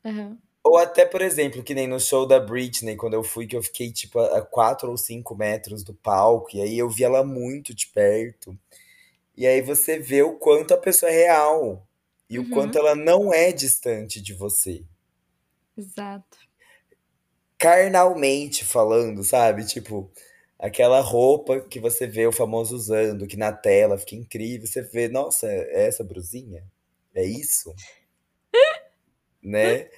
Aham. 0.05 0.37
Ou 0.73 0.79
até, 0.79 1.05
por 1.05 1.21
exemplo, 1.21 1.63
que 1.63 1.73
nem 1.75 1.87
no 1.87 1.99
show 1.99 2.25
da 2.27 2.39
Britney, 2.39 2.95
quando 2.95 3.13
eu 3.13 3.23
fui, 3.23 3.45
que 3.47 3.55
eu 3.55 3.63
fiquei, 3.63 3.91
tipo, 3.91 4.19
a 4.19 4.41
4 4.41 4.89
ou 4.89 4.97
5 4.97 5.35
metros 5.35 5.83
do 5.83 5.93
palco, 5.93 6.55
e 6.55 6.61
aí 6.61 6.77
eu 6.77 6.89
vi 6.89 7.03
ela 7.03 7.23
muito 7.23 7.73
de 7.75 7.87
perto. 7.87 8.57
E 9.37 9.47
aí 9.47 9.61
você 9.61 9.99
vê 9.99 10.23
o 10.23 10.37
quanto 10.37 10.73
a 10.73 10.77
pessoa 10.77 11.11
é 11.11 11.15
real. 11.15 11.87
E 12.29 12.39
o 12.39 12.45
quanto 12.45 12.75
Uhum. 12.75 12.79
ela 12.79 12.95
não 12.95 13.33
é 13.33 13.51
distante 13.51 14.21
de 14.21 14.33
você. 14.33 14.83
Exato. 15.77 16.37
Carnalmente 17.57 18.65
falando, 18.65 19.23
sabe? 19.23 19.65
Tipo, 19.65 20.11
aquela 20.59 20.99
roupa 20.99 21.61
que 21.61 21.79
você 21.79 22.05
vê 22.07 22.27
o 22.27 22.31
famoso 22.31 22.75
usando, 22.75 23.25
que 23.27 23.37
na 23.37 23.51
tela 23.53 23.97
fica 23.97 24.15
incrível. 24.15 24.67
Você 24.67 24.81
vê, 24.81 25.07
nossa, 25.07 25.47
é 25.47 25.87
essa 25.87 26.03
brusinha? 26.03 26.63
É 27.15 27.23
isso? 27.25 27.73
Né? 29.41 29.89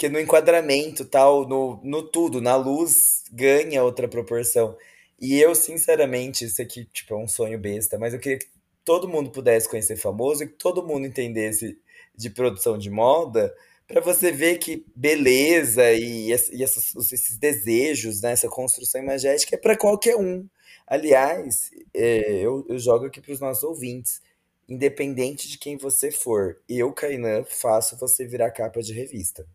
Porque 0.00 0.08
no 0.08 0.18
enquadramento, 0.18 1.04
tal, 1.04 1.46
no, 1.46 1.78
no 1.84 2.02
tudo, 2.02 2.40
na 2.40 2.56
luz, 2.56 3.22
ganha 3.30 3.84
outra 3.84 4.08
proporção. 4.08 4.74
E 5.20 5.38
eu, 5.38 5.54
sinceramente, 5.54 6.46
isso 6.46 6.62
aqui, 6.62 6.86
tipo, 6.86 7.12
é 7.12 7.18
um 7.18 7.28
sonho 7.28 7.58
besta, 7.58 7.98
mas 7.98 8.14
eu 8.14 8.18
queria 8.18 8.38
que 8.38 8.46
todo 8.82 9.06
mundo 9.06 9.30
pudesse 9.30 9.68
conhecer 9.68 9.96
famoso 9.96 10.42
e 10.42 10.46
que 10.46 10.54
todo 10.54 10.82
mundo 10.86 11.06
entendesse 11.06 11.78
de 12.16 12.30
produção 12.30 12.78
de 12.78 12.88
moda, 12.88 13.54
pra 13.86 14.00
você 14.00 14.32
ver 14.32 14.56
que 14.56 14.86
beleza 14.96 15.92
e, 15.92 16.28
e 16.28 16.62
essas- 16.62 16.94
esses 17.12 17.36
desejos, 17.36 18.22
né, 18.22 18.32
essa 18.32 18.48
construção 18.48 19.02
imagética 19.02 19.54
é 19.56 19.58
pra 19.58 19.76
qualquer 19.76 20.16
um. 20.16 20.48
Aliás, 20.86 21.70
é, 21.92 22.40
eu, 22.40 22.64
eu 22.70 22.78
jogo 22.78 23.04
aqui 23.04 23.20
pros 23.20 23.38
nossos 23.40 23.64
ouvintes. 23.64 24.22
Independente 24.66 25.46
de 25.46 25.58
quem 25.58 25.76
você 25.76 26.10
for, 26.10 26.56
eu, 26.66 26.90
Kainan, 26.92 27.44
faço 27.44 27.98
você 27.98 28.24
virar 28.26 28.50
capa 28.52 28.80
de 28.80 28.94
revista. 28.94 29.46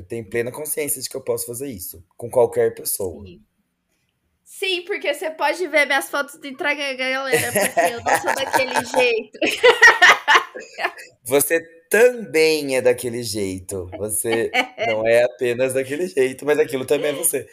Eu 0.00 0.04
tenho 0.06 0.24
plena 0.24 0.50
consciência 0.50 1.02
de 1.02 1.10
que 1.10 1.14
eu 1.14 1.20
posso 1.20 1.44
fazer 1.44 1.68
isso 1.68 2.02
com 2.16 2.30
qualquer 2.30 2.74
pessoa. 2.74 3.22
Sim. 3.22 3.42
Sim, 4.42 4.82
porque 4.86 5.12
você 5.12 5.30
pode 5.30 5.66
ver 5.68 5.84
minhas 5.84 6.08
fotos 6.08 6.36
do 6.36 6.46
Entrega 6.46 6.94
Galera, 6.94 7.52
porque 7.52 7.80
eu 7.92 8.02
não 8.02 8.20
sou 8.20 8.34
daquele 8.34 8.74
jeito. 8.96 9.38
Você 11.24 11.60
também 11.90 12.76
é 12.76 12.80
daquele 12.80 13.22
jeito. 13.22 13.90
Você 13.98 14.50
não 14.88 15.06
é 15.06 15.22
apenas 15.22 15.74
daquele 15.74 16.08
jeito, 16.08 16.46
mas 16.46 16.58
aquilo 16.58 16.86
também 16.86 17.10
é 17.10 17.14
você. 17.14 17.46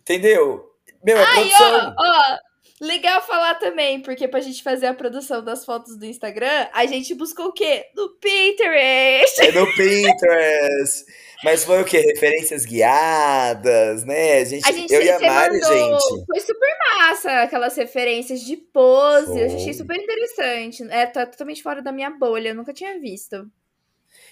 Entendeu? 0.00 0.70
Meu, 1.02 1.16
é 1.16 1.22
ó, 1.22 1.32
produção. 1.32 1.94
ó, 1.98 2.38
legal 2.82 3.22
falar 3.22 3.54
também, 3.54 4.00
porque 4.00 4.26
pra 4.28 4.40
gente 4.40 4.62
fazer 4.62 4.86
a 4.86 4.94
produção 4.94 5.42
das 5.42 5.64
fotos 5.64 5.96
do 5.96 6.04
Instagram, 6.04 6.68
a 6.72 6.84
gente 6.86 7.14
buscou 7.14 7.46
o 7.46 7.52
quê? 7.52 7.86
No 7.96 8.10
Pinterest. 8.16 9.40
É 9.40 9.52
no 9.52 9.66
Pinterest. 9.74 11.04
Mas 11.44 11.64
foi 11.64 11.80
o 11.82 11.84
quê? 11.84 11.98
Referências 12.00 12.64
guiadas, 12.64 14.04
né? 14.04 14.38
A 14.38 14.44
gente, 14.44 14.66
A 14.68 14.72
gente, 14.72 14.92
eu 14.92 15.02
e 15.02 15.10
a 15.10 15.18
Mari, 15.18 15.60
mandou, 15.60 16.00
gente. 16.00 16.26
foi 16.26 16.40
super 16.40 16.76
massa 16.98 17.42
aquelas 17.42 17.76
referências 17.76 18.40
de 18.42 18.56
pose, 18.56 19.40
eu 19.40 19.46
achei 19.46 19.64
Foi. 19.64 19.72
super 19.74 19.96
interessante. 19.96 20.82
É, 20.90 21.06
tá 21.06 21.26
totalmente 21.26 21.62
fora 21.62 21.82
da 21.82 21.90
minha 21.92 22.10
bolha, 22.10 22.50
eu 22.50 22.54
nunca 22.54 22.72
tinha 22.72 22.98
visto. 23.00 23.44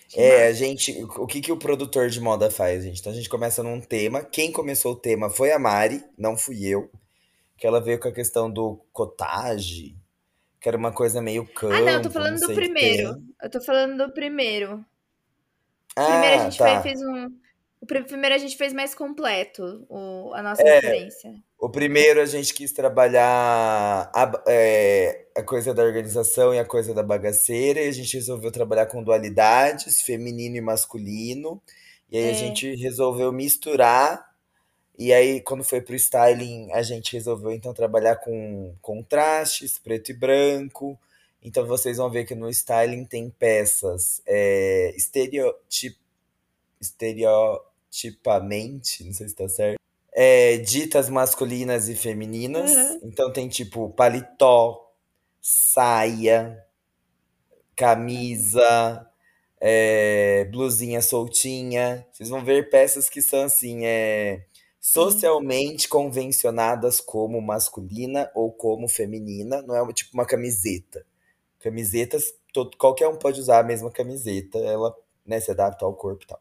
Achei 0.08 0.22
É, 0.22 0.36
a 0.36 0.40
massa. 0.46 0.54
gente, 0.54 1.04
o 1.16 1.26
que 1.26 1.40
que 1.40 1.50
o 1.52 1.56
produtor 1.56 2.08
de 2.08 2.20
moda 2.20 2.48
faz, 2.50 2.84
gente? 2.84 3.00
Então 3.00 3.12
a 3.12 3.14
gente 3.14 3.28
começa 3.28 3.62
num 3.62 3.80
tema. 3.80 4.22
Quem 4.22 4.52
começou 4.52 4.92
o 4.92 4.96
tema 4.96 5.28
foi 5.30 5.50
a 5.52 5.58
Mari, 5.58 6.04
não 6.16 6.36
fui 6.36 6.64
eu. 6.66 6.90
Que 7.60 7.66
ela 7.68 7.80
veio 7.80 8.00
com 8.00 8.08
a 8.08 8.12
questão 8.12 8.50
do 8.50 8.78
cottage, 8.92 9.96
que 10.60 10.68
era 10.68 10.78
uma 10.78 10.92
coisa 10.92 11.22
meio 11.22 11.46
Ah, 11.70 11.80
não, 11.80 11.92
eu 11.94 12.02
tô 12.02 12.10
campo, 12.10 12.10
falando 12.10 12.38
do 12.38 12.52
primeiro. 12.52 13.22
Eu 13.42 13.50
tô 13.50 13.62
falando 13.62 13.96
do 14.06 14.12
primeiro. 14.12 14.84
O 15.96 16.02
primeiro 16.02 16.34
a 16.36 16.38
Ah, 16.38 16.44
gente 16.44 16.60
fez, 16.60 16.82
tá. 16.82 16.82
fez 16.82 17.00
um. 17.00 17.26
O 17.80 17.86
pri- 17.86 18.04
primeiro 18.04 18.34
a 18.34 18.38
gente 18.38 18.56
fez 18.56 18.72
mais 18.72 18.94
completo 18.94 19.86
o, 19.88 20.32
a 20.34 20.42
nossa 20.42 20.66
É, 20.66 20.68
referência. 20.68 21.42
o 21.58 21.70
primeiro 21.70 22.20
a 22.22 22.26
gente 22.26 22.54
quis 22.54 22.72
trabalhar 22.72 24.10
a, 24.14 24.42
é, 24.48 25.26
a 25.36 25.42
coisa 25.42 25.74
da 25.74 25.82
organização 25.84 26.54
e 26.54 26.58
a 26.58 26.64
coisa 26.64 26.94
da 26.94 27.02
bagaceira, 27.02 27.80
e 27.82 27.88
a 27.88 27.92
gente 27.92 28.14
resolveu 28.16 28.52
trabalhar 28.52 28.86
com 28.86 29.02
dualidades, 29.02 30.02
feminino 30.02 30.56
e 30.56 30.60
masculino, 30.60 31.62
e 32.10 32.18
aí 32.18 32.30
a 32.30 32.32
É, 32.32 32.34
gente 32.34 32.74
resolveu 32.76 33.32
misturar, 33.32 34.29
e 35.00 35.12
aí 35.12 35.40
quando 35.40 35.64
foi 35.64 35.80
pro 35.80 35.94
styling, 35.94 36.70
a 36.72 36.82
gente 36.82 37.12
resolveu 37.14 37.52
então 37.52 37.72
trabalhar 37.74 38.16
com 38.16 38.74
contrastes, 38.82 39.78
preto 39.78 40.10
e 40.10 40.14
branco. 40.14 40.98
Então 41.42 41.66
vocês 41.66 41.96
vão 41.96 42.10
ver 42.10 42.24
que 42.26 42.34
no 42.34 42.48
styling 42.50 43.04
tem 43.04 43.30
peças 43.30 44.20
é, 44.26 44.92
estereotip, 44.96 45.96
estereotipamente, 46.80 49.04
não 49.04 49.12
sei 49.12 49.28
se 49.28 49.34
tá 49.34 49.48
certo 49.48 49.80
é, 50.12 50.58
ditas 50.58 51.08
masculinas 51.08 51.88
e 51.88 51.94
femininas. 51.94 52.70
aham, 52.70 53.00
Então 53.02 53.32
tem 53.32 53.48
tipo 53.48 53.90
paletó, 53.90 54.92
saia, 55.40 56.64
camisa, 57.76 59.06
é, 59.60 60.44
blusinha 60.46 61.00
soltinha. 61.00 62.06
Vocês 62.12 62.28
vão 62.28 62.44
ver 62.44 62.70
peças 62.70 63.08
que 63.08 63.22
são 63.22 63.44
assim, 63.44 63.84
é. 63.84 64.44
Socialmente 64.80 65.88
convencionadas 65.88 67.00
como 67.00 67.40
masculina 67.40 68.30
ou 68.34 68.50
como 68.50 68.88
feminina. 68.88 69.60
Não 69.62 69.76
é 69.76 69.92
tipo 69.92 70.14
uma 70.14 70.24
camiseta. 70.24 71.04
Camisetas, 71.60 72.32
todo, 72.52 72.76
qualquer 72.78 73.06
um 73.08 73.16
pode 73.16 73.38
usar 73.38 73.60
a 73.60 73.64
mesma 73.64 73.90
camiseta, 73.90 74.58
ela 74.58 74.96
né, 75.26 75.38
se 75.38 75.50
adapta 75.50 75.84
ao 75.84 75.94
corpo 75.94 76.24
e 76.24 76.26
tal. 76.26 76.40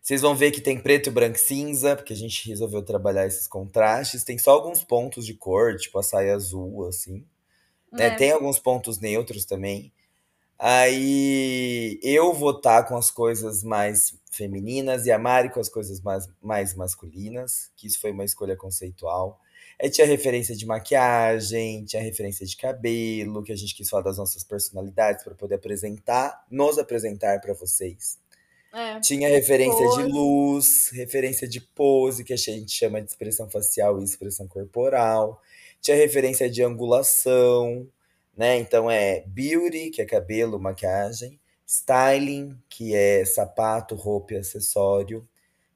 Vocês 0.00 0.20
vão 0.20 0.34
ver 0.34 0.50
que 0.50 0.60
tem 0.60 0.78
preto, 0.78 1.10
branco 1.10 1.36
e 1.36 1.40
cinza, 1.40 1.96
porque 1.96 2.12
a 2.12 2.16
gente 2.16 2.48
resolveu 2.48 2.82
trabalhar 2.82 3.26
esses 3.26 3.46
contrastes. 3.46 4.22
Tem 4.22 4.36
só 4.36 4.50
alguns 4.50 4.84
pontos 4.84 5.24
de 5.24 5.32
cor, 5.32 5.76
tipo 5.76 5.98
a 5.98 6.02
saia 6.02 6.34
azul, 6.34 6.86
assim. 6.86 7.24
Né? 7.90 8.08
É. 8.08 8.10
Tem 8.10 8.30
alguns 8.30 8.58
pontos 8.58 8.98
neutros 9.00 9.46
também. 9.46 9.92
Aí 10.58 11.98
eu 12.02 12.32
vou 12.32 12.52
estar 12.52 12.84
com 12.84 12.96
as 12.96 13.10
coisas 13.10 13.62
mais 13.62 14.14
femininas 14.30 15.06
e 15.06 15.12
a 15.12 15.18
Mari 15.18 15.50
com 15.50 15.60
as 15.60 15.68
coisas 15.68 16.00
mais, 16.00 16.28
mais 16.40 16.74
masculinas, 16.74 17.70
que 17.76 17.86
isso 17.86 18.00
foi 18.00 18.12
uma 18.12 18.24
escolha 18.24 18.56
conceitual. 18.56 19.40
Aí 19.80 19.90
tinha 19.90 20.06
referência 20.06 20.54
de 20.54 20.64
maquiagem, 20.64 21.84
tinha 21.84 22.00
referência 22.00 22.46
de 22.46 22.56
cabelo, 22.56 23.42
que 23.42 23.52
a 23.52 23.56
gente 23.56 23.74
quis 23.74 23.88
falar 23.90 24.04
das 24.04 24.18
nossas 24.18 24.44
personalidades 24.44 25.24
para 25.24 25.34
poder 25.34 25.56
apresentar, 25.56 26.44
nos 26.50 26.78
apresentar 26.78 27.40
para 27.40 27.54
vocês. 27.54 28.18
É. 28.72 28.98
Tinha 29.00 29.28
referência 29.28 29.86
de 29.88 29.96
Pose. 29.96 30.08
luz, 30.08 30.90
referência 30.92 31.46
de 31.46 31.60
pose, 31.60 32.24
que 32.24 32.32
a 32.32 32.36
gente 32.36 32.72
chama 32.72 33.00
de 33.00 33.08
expressão 33.08 33.48
facial 33.48 34.00
e 34.00 34.04
expressão 34.04 34.48
corporal. 34.48 35.40
Tinha 35.80 35.96
referência 35.96 36.50
de 36.50 36.62
angulação, 36.62 37.86
né? 38.36 38.58
Então 38.58 38.90
é 38.90 39.24
beauty, 39.26 39.90
que 39.90 40.02
é 40.02 40.04
cabelo, 40.04 40.58
maquiagem. 40.58 41.40
Styling, 41.66 42.58
que 42.68 42.94
é 42.94 43.24
sapato, 43.24 43.94
roupa 43.94 44.34
e 44.34 44.36
acessório. 44.38 45.26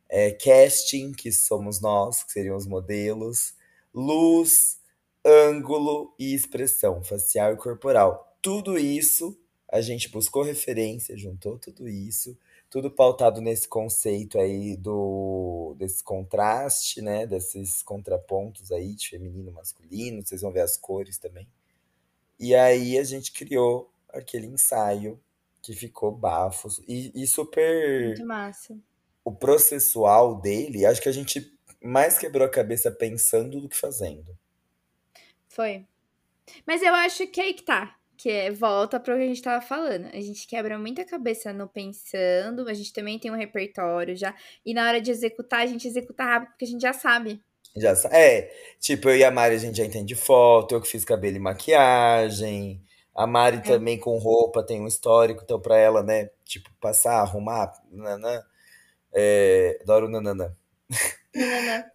É 0.09 0.31
casting, 0.31 1.13
que 1.13 1.33
somos 1.33 1.81
nós, 1.81 2.23
que 2.23 2.33
seriam 2.33 2.57
os 2.57 2.67
modelos. 2.67 3.55
Luz, 3.95 4.79
ângulo 5.25 6.15
e 6.19 6.35
expressão 6.35 7.03
facial 7.03 7.53
e 7.53 7.57
corporal. 7.57 8.37
Tudo 8.43 8.79
isso, 8.79 9.39
a 9.71 9.81
gente 9.81 10.11
buscou 10.11 10.43
referência, 10.43 11.17
juntou 11.17 11.59
tudo 11.59 11.89
isso 11.89 12.37
tudo 12.71 12.91
pautado 12.91 13.41
nesse 13.41 13.67
conceito 13.67 14.39
aí 14.39 14.77
do 14.77 15.75
desse 15.79 16.03
contraste, 16.03 17.01
né? 17.01 17.27
Desses 17.27 17.83
contrapontos 17.83 18.71
aí 18.71 18.95
de 18.95 19.09
feminino 19.09 19.51
e 19.51 19.53
masculino. 19.53 20.23
Vocês 20.25 20.43
vão 20.43 20.53
ver 20.53 20.61
as 20.61 20.77
cores 20.77 21.19
também. 21.19 21.49
E 22.39 22.55
aí 22.55 22.99
a 22.99 23.05
gente 23.05 23.33
criou 23.33 23.93
aquele 24.09 24.47
ensaio 24.47 25.21
que 25.61 25.75
ficou 25.75 26.13
bafo 26.13 26.69
e, 26.87 27.09
e 27.09 27.13
Muito 27.13 27.31
super 27.31 28.25
massa. 28.25 28.79
o 29.25 29.33
processual 29.33 30.41
dele. 30.41 30.87
Acho 30.87 31.03
que 31.03 31.09
a 31.09 31.13
gente 31.13 31.53
mais 31.83 32.19
quebrou 32.19 32.47
a 32.47 32.51
cabeça 32.51 32.91
pensando 32.91 33.61
do 33.61 33.69
que 33.69 33.77
fazendo. 33.77 34.39
Foi. 35.49 35.87
Mas 36.67 36.83
eu 36.83 36.95
acho 36.95 37.27
que 37.27 37.41
aí 37.41 37.55
que 37.55 37.63
tá. 37.63 37.97
Que 38.17 38.31
é, 38.31 38.51
volta 38.51 38.99
para 38.99 39.15
o 39.15 39.17
que 39.17 39.25
a 39.25 39.27
gente 39.27 39.43
tava 39.43 39.65
falando. 39.65 40.07
A 40.07 40.21
gente 40.21 40.47
quebra 40.47 40.79
muita 40.79 41.05
cabeça 41.05 41.53
no 41.53 41.69
pensando, 41.69 42.69
a 42.69 42.75
gente 42.75 42.93
também 42.93 43.19
tem 43.19 43.31
um 43.31 43.37
repertório 43.37 44.17
já. 44.17 44.35
E 44.65 44.75
na 44.75 44.89
hora 44.89 45.01
de 45.01 45.11
executar, 45.11 45.61
a 45.61 45.67
gente 45.67 45.87
executa 45.87 46.25
rápido, 46.25 46.51
porque 46.51 46.65
a 46.65 46.69
gente 46.69 46.83
já 46.83 46.93
sabe. 46.93 47.41
Já 47.81 47.95
sa- 47.97 48.09
é, 48.13 48.51
tipo, 48.81 49.09
eu 49.09 49.17
e 49.17 49.25
a 49.25 49.31
Mari 49.31 49.55
a 49.57 49.59
gente 49.59 49.77
já 49.79 49.85
entende 49.85 50.15
foto, 50.15 50.75
eu 50.75 50.81
que 50.81 50.89
fiz 50.89 51.05
cabelo 51.05 51.37
e 51.37 51.41
maquiagem. 51.41 52.83
A 53.15 53.27
Mari 53.27 53.59
É. 53.59 53.61
também 53.61 53.99
com 53.99 54.17
roupa 54.19 54.63
tem 54.65 54.81
um 54.81 54.87
histórico, 54.87 55.43
então 55.45 55.61
pra 55.61 55.77
ela, 55.79 56.03
né, 56.03 56.31
tipo, 56.45 56.71
passar, 56.81 57.21
arrumar, 57.21 57.73
nanã, 57.91 58.43
é, 59.15 59.79
adoro 59.83 60.09
nananã. 60.09 60.55
Nananã. 61.35 61.85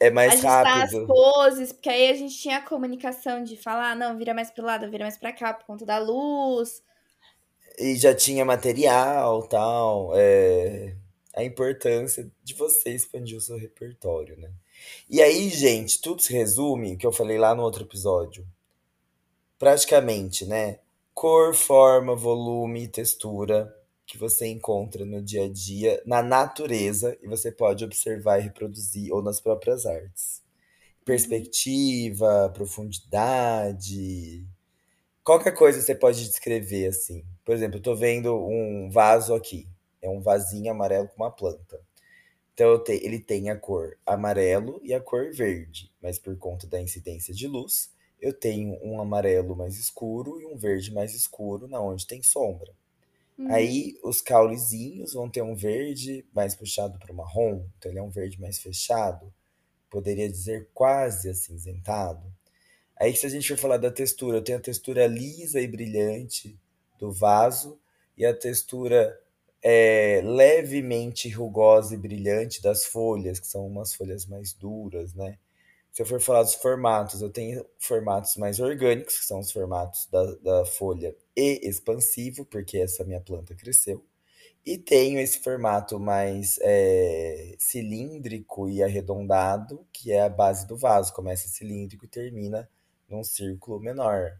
É 0.00 0.10
mais 0.10 0.34
as 0.34 0.42
rápido. 0.42 1.06
poses, 1.06 1.72
porque 1.72 1.88
aí 1.88 2.10
a 2.10 2.14
gente 2.14 2.36
tinha 2.38 2.58
a 2.58 2.62
comunicação 2.62 3.42
de 3.44 3.56
falar, 3.56 3.96
não, 3.96 4.16
vira 4.18 4.34
mais 4.34 4.50
pro 4.50 4.64
lado, 4.64 4.90
vira 4.90 5.04
mais 5.04 5.18
pra 5.18 5.32
cá, 5.32 5.52
por 5.54 5.66
conta 5.66 5.84
da 5.86 5.98
luz. 5.98 6.82
e 7.78 7.96
já 7.96 8.14
tinha 8.14 8.44
material, 8.44 9.46
tal, 9.48 10.12
é, 10.16 10.94
a 11.34 11.44
importância 11.44 12.30
de 12.42 12.54
você 12.54 12.90
expandir 12.90 13.36
o 13.38 13.40
seu 13.40 13.56
repertório, 13.58 14.36
né? 14.38 14.50
E 15.08 15.22
aí, 15.22 15.48
gente, 15.48 16.00
tudo 16.00 16.22
se 16.22 16.32
resume, 16.32 16.96
que 16.96 17.06
eu 17.06 17.12
falei 17.12 17.38
lá 17.38 17.54
no 17.54 17.62
outro 17.62 17.84
episódio, 17.84 18.46
praticamente, 19.58 20.44
né? 20.46 20.78
Cor, 21.14 21.54
forma, 21.54 22.14
volume 22.14 22.84
e 22.84 22.88
textura 22.88 23.74
que 24.06 24.16
você 24.16 24.46
encontra 24.46 25.04
no 25.04 25.20
dia 25.20 25.44
a 25.44 25.48
dia, 25.48 26.02
na 26.06 26.22
natureza, 26.22 27.18
e 27.22 27.26
você 27.26 27.52
pode 27.52 27.84
observar 27.84 28.38
e 28.38 28.42
reproduzir, 28.42 29.12
ou 29.12 29.22
nas 29.22 29.40
próprias 29.40 29.84
artes. 29.84 30.42
Perspectiva, 31.04 32.50
profundidade. 32.54 34.46
Qualquer 35.22 35.52
coisa 35.52 35.82
você 35.82 35.94
pode 35.94 36.26
descrever 36.26 36.86
assim. 36.86 37.22
Por 37.44 37.54
exemplo, 37.54 37.78
eu 37.78 37.82
tô 37.82 37.94
vendo 37.94 38.34
um 38.34 38.88
vaso 38.90 39.34
aqui. 39.34 39.68
É 40.00 40.08
um 40.08 40.20
vasinho 40.20 40.70
amarelo 40.70 41.08
com 41.08 41.22
uma 41.22 41.30
planta. 41.30 41.80
Então 42.58 42.82
ele 42.88 43.20
tem 43.20 43.50
a 43.50 43.56
cor 43.56 43.96
amarelo 44.04 44.80
e 44.82 44.92
a 44.92 45.00
cor 45.00 45.30
verde, 45.32 45.92
mas 46.02 46.18
por 46.18 46.36
conta 46.36 46.66
da 46.66 46.80
incidência 46.80 47.32
de 47.32 47.46
luz, 47.46 47.88
eu 48.20 48.32
tenho 48.32 48.76
um 48.82 49.00
amarelo 49.00 49.54
mais 49.54 49.78
escuro 49.78 50.40
e 50.40 50.44
um 50.44 50.56
verde 50.56 50.92
mais 50.92 51.14
escuro 51.14 51.68
na 51.68 51.80
onde 51.80 52.04
tem 52.04 52.20
sombra. 52.20 52.72
Uhum. 53.38 53.46
Aí 53.54 53.96
os 54.02 54.20
caulezinhos 54.20 55.12
vão 55.12 55.30
ter 55.30 55.40
um 55.40 55.54
verde 55.54 56.26
mais 56.34 56.56
puxado 56.56 56.98
para 56.98 57.12
o 57.12 57.14
marrom, 57.14 57.64
então 57.78 57.92
ele 57.92 58.00
é 58.00 58.02
um 58.02 58.10
verde 58.10 58.40
mais 58.40 58.58
fechado, 58.58 59.32
poderia 59.88 60.28
dizer 60.28 60.68
quase 60.74 61.30
acinzentado. 61.30 62.26
Aí 62.96 63.14
se 63.14 63.24
a 63.24 63.28
gente 63.28 63.46
for 63.46 63.56
falar 63.56 63.76
da 63.76 63.92
textura, 63.92 64.38
eu 64.38 64.42
tenho 64.42 64.58
a 64.58 64.62
textura 64.62 65.06
lisa 65.06 65.60
e 65.60 65.68
brilhante 65.68 66.58
do 66.98 67.12
vaso 67.12 67.78
e 68.16 68.26
a 68.26 68.34
textura 68.34 69.16
é, 69.62 70.20
levemente 70.24 71.28
rugosa 71.28 71.94
e 71.94 71.98
brilhante 71.98 72.62
das 72.62 72.86
folhas, 72.86 73.40
que 73.40 73.46
são 73.46 73.66
umas 73.66 73.94
folhas 73.94 74.26
mais 74.26 74.52
duras, 74.52 75.14
né? 75.14 75.38
Se 75.92 76.02
eu 76.02 76.06
for 76.06 76.20
falar 76.20 76.42
dos 76.42 76.54
formatos, 76.54 77.22
eu 77.22 77.30
tenho 77.30 77.64
formatos 77.78 78.36
mais 78.36 78.60
orgânicos, 78.60 79.18
que 79.18 79.24
são 79.24 79.40
os 79.40 79.50
formatos 79.50 80.06
da, 80.12 80.34
da 80.36 80.64
folha 80.64 81.14
e 81.36 81.60
expansivo, 81.68 82.44
porque 82.44 82.78
essa 82.78 83.04
minha 83.04 83.20
planta 83.20 83.54
cresceu. 83.54 84.04
E 84.64 84.76
tenho 84.76 85.18
esse 85.18 85.38
formato 85.40 85.98
mais 85.98 86.58
é, 86.60 87.54
cilíndrico 87.58 88.68
e 88.68 88.82
arredondado, 88.82 89.86
que 89.92 90.12
é 90.12 90.20
a 90.20 90.28
base 90.28 90.66
do 90.66 90.76
vaso. 90.76 91.12
Começa 91.14 91.48
cilíndrico 91.48 92.04
e 92.04 92.08
termina 92.08 92.68
num 93.08 93.24
círculo 93.24 93.80
menor. 93.80 94.32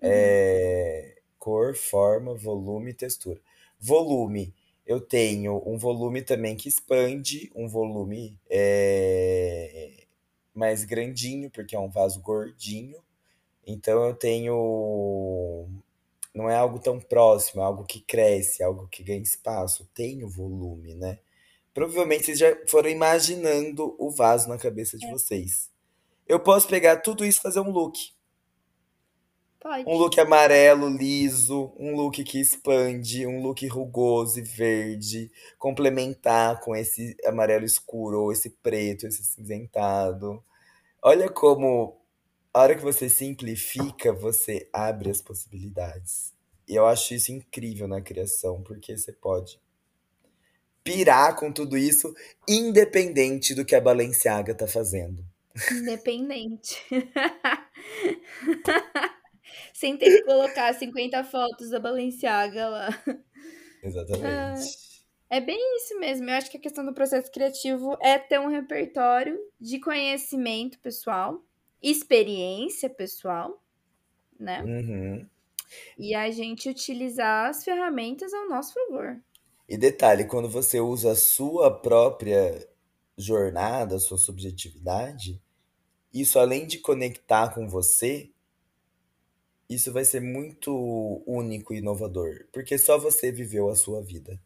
Uhum. 0.00 0.08
É, 0.10 1.16
cor, 1.38 1.74
forma, 1.74 2.34
volume 2.34 2.92
e 2.92 2.94
textura. 2.94 3.40
Volume, 3.86 4.54
eu 4.86 4.98
tenho 5.00 5.62
um 5.66 5.76
volume 5.76 6.22
também 6.22 6.56
que 6.56 6.68
expande, 6.68 7.50
um 7.54 7.68
volume 7.68 8.38
é, 8.48 10.06
mais 10.54 10.84
grandinho, 10.84 11.50
porque 11.50 11.76
é 11.76 11.78
um 11.78 11.90
vaso 11.90 12.20
gordinho. 12.20 12.96
Então 13.66 14.04
eu 14.06 14.14
tenho. 14.14 15.68
Não 16.34 16.48
é 16.50 16.56
algo 16.56 16.78
tão 16.78 16.98
próximo, 16.98 17.60
é 17.62 17.64
algo 17.64 17.84
que 17.84 18.00
cresce, 18.00 18.62
é 18.62 18.66
algo 18.66 18.88
que 18.88 19.02
ganha 19.04 19.22
espaço, 19.22 19.88
tem 19.94 20.24
o 20.24 20.28
volume, 20.28 20.94
né? 20.94 21.18
Provavelmente 21.72 22.24
vocês 22.24 22.38
já 22.38 22.56
foram 22.66 22.88
imaginando 22.88 23.94
o 23.98 24.10
vaso 24.10 24.48
na 24.48 24.58
cabeça 24.58 24.96
de 24.96 25.06
É. 25.06 25.10
vocês. 25.10 25.70
Eu 26.26 26.40
posso 26.40 26.66
pegar 26.68 26.98
tudo 26.98 27.24
isso 27.24 27.38
e 27.38 27.42
fazer 27.42 27.60
um 27.60 27.70
look. 27.70 28.13
Pode. 29.64 29.88
Um 29.88 29.96
look 29.96 30.20
amarelo, 30.20 30.90
liso, 30.90 31.72
um 31.78 31.96
look 31.96 32.22
que 32.22 32.38
expande, 32.38 33.26
um 33.26 33.40
look 33.40 33.66
rugoso 33.66 34.38
e 34.38 34.42
verde, 34.42 35.32
complementar 35.58 36.60
com 36.60 36.76
esse 36.76 37.16
amarelo 37.24 37.64
escuro 37.64 38.24
ou 38.24 38.30
esse 38.30 38.50
preto, 38.50 39.06
esse 39.06 39.24
cinzentado. 39.24 40.44
Olha 41.00 41.30
como 41.30 41.98
a 42.52 42.60
hora 42.60 42.74
que 42.74 42.82
você 42.82 43.08
simplifica, 43.08 44.12
você 44.12 44.68
abre 44.70 45.08
as 45.08 45.22
possibilidades. 45.22 46.34
E 46.68 46.74
eu 46.74 46.86
acho 46.86 47.14
isso 47.14 47.32
incrível 47.32 47.88
na 47.88 48.02
criação, 48.02 48.62
porque 48.62 48.94
você 48.94 49.14
pode 49.14 49.58
pirar 50.82 51.36
com 51.36 51.50
tudo 51.50 51.78
isso, 51.78 52.14
independente 52.46 53.54
do 53.54 53.64
que 53.64 53.74
a 53.74 53.80
Balenciaga 53.80 54.54
tá 54.54 54.66
fazendo. 54.66 55.24
Independente. 55.72 56.84
Sem 59.74 59.96
ter 59.96 60.06
que 60.06 60.22
colocar 60.22 60.72
50 60.72 61.24
fotos 61.24 61.68
da 61.68 61.80
Balenciaga 61.80 62.68
lá. 62.68 62.88
Exatamente. 63.82 64.84
É 65.28 65.40
bem 65.40 65.58
isso 65.78 65.98
mesmo. 65.98 66.30
Eu 66.30 66.34
acho 66.34 66.48
que 66.48 66.56
a 66.56 66.60
questão 66.60 66.86
do 66.86 66.94
processo 66.94 67.30
criativo 67.32 67.98
é 68.00 68.16
ter 68.16 68.38
um 68.38 68.46
repertório 68.46 69.36
de 69.60 69.80
conhecimento 69.80 70.78
pessoal, 70.78 71.44
experiência 71.82 72.88
pessoal, 72.88 73.60
né? 74.38 74.62
Uhum. 74.62 75.28
E 75.98 76.14
a 76.14 76.30
gente 76.30 76.68
utilizar 76.68 77.50
as 77.50 77.64
ferramentas 77.64 78.32
ao 78.32 78.48
nosso 78.48 78.74
favor. 78.74 79.20
E 79.68 79.76
detalhe, 79.76 80.24
quando 80.24 80.48
você 80.48 80.78
usa 80.78 81.10
a 81.10 81.16
sua 81.16 81.68
própria 81.68 82.64
jornada, 83.18 83.96
a 83.96 84.00
sua 84.00 84.18
subjetividade, 84.18 85.42
isso 86.12 86.38
além 86.38 86.64
de 86.64 86.78
conectar 86.78 87.52
com 87.52 87.68
você, 87.68 88.30
isso 89.74 89.92
vai 89.92 90.04
ser 90.04 90.20
muito 90.20 91.22
único 91.26 91.74
e 91.74 91.78
inovador, 91.78 92.46
porque 92.52 92.76
só 92.78 92.98
você 92.98 93.30
viveu 93.32 93.68
a 93.68 93.76
sua 93.76 94.02
vida. 94.02 94.40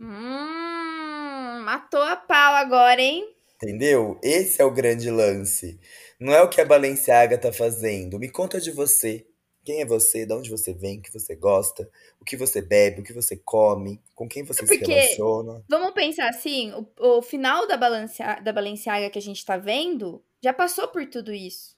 Hum, 0.00 1.62
matou 1.64 2.02
a 2.02 2.16
pau 2.16 2.54
agora, 2.54 3.00
hein? 3.00 3.34
Entendeu? 3.56 4.18
Esse 4.22 4.62
é 4.62 4.64
o 4.64 4.70
grande 4.70 5.10
lance. 5.10 5.78
Não 6.18 6.32
é 6.32 6.40
o 6.42 6.48
que 6.48 6.60
a 6.60 6.64
Balenciaga 6.64 7.36
tá 7.36 7.52
fazendo. 7.52 8.18
Me 8.18 8.30
conta 8.30 8.58
de 8.60 8.70
você. 8.70 9.26
Quem 9.62 9.82
é 9.82 9.86
você? 9.86 10.24
De 10.24 10.32
onde 10.32 10.50
você 10.50 10.72
vem? 10.72 10.98
O 10.98 11.02
que 11.02 11.12
você 11.12 11.36
gosta? 11.36 11.88
O 12.18 12.24
que 12.24 12.34
você 12.36 12.62
bebe? 12.62 13.00
O 13.02 13.04
que 13.04 13.12
você 13.12 13.36
come? 13.36 14.00
Com 14.14 14.26
quem 14.26 14.42
você 14.42 14.66
se 14.66 14.78
Porque- 14.78 14.90
relaciona? 14.90 15.62
Vamos 15.68 15.92
pensar 15.92 16.28
assim, 16.30 16.72
o, 16.72 17.18
o 17.18 17.22
final 17.22 17.66
da, 17.68 17.76
Balencia, 17.76 18.40
da 18.40 18.52
Balenciaga 18.52 19.10
que 19.10 19.18
a 19.18 19.22
gente 19.22 19.44
tá 19.44 19.58
vendo 19.58 20.22
já 20.42 20.54
passou 20.54 20.88
por 20.88 21.04
tudo 21.06 21.30
isso. 21.32 21.76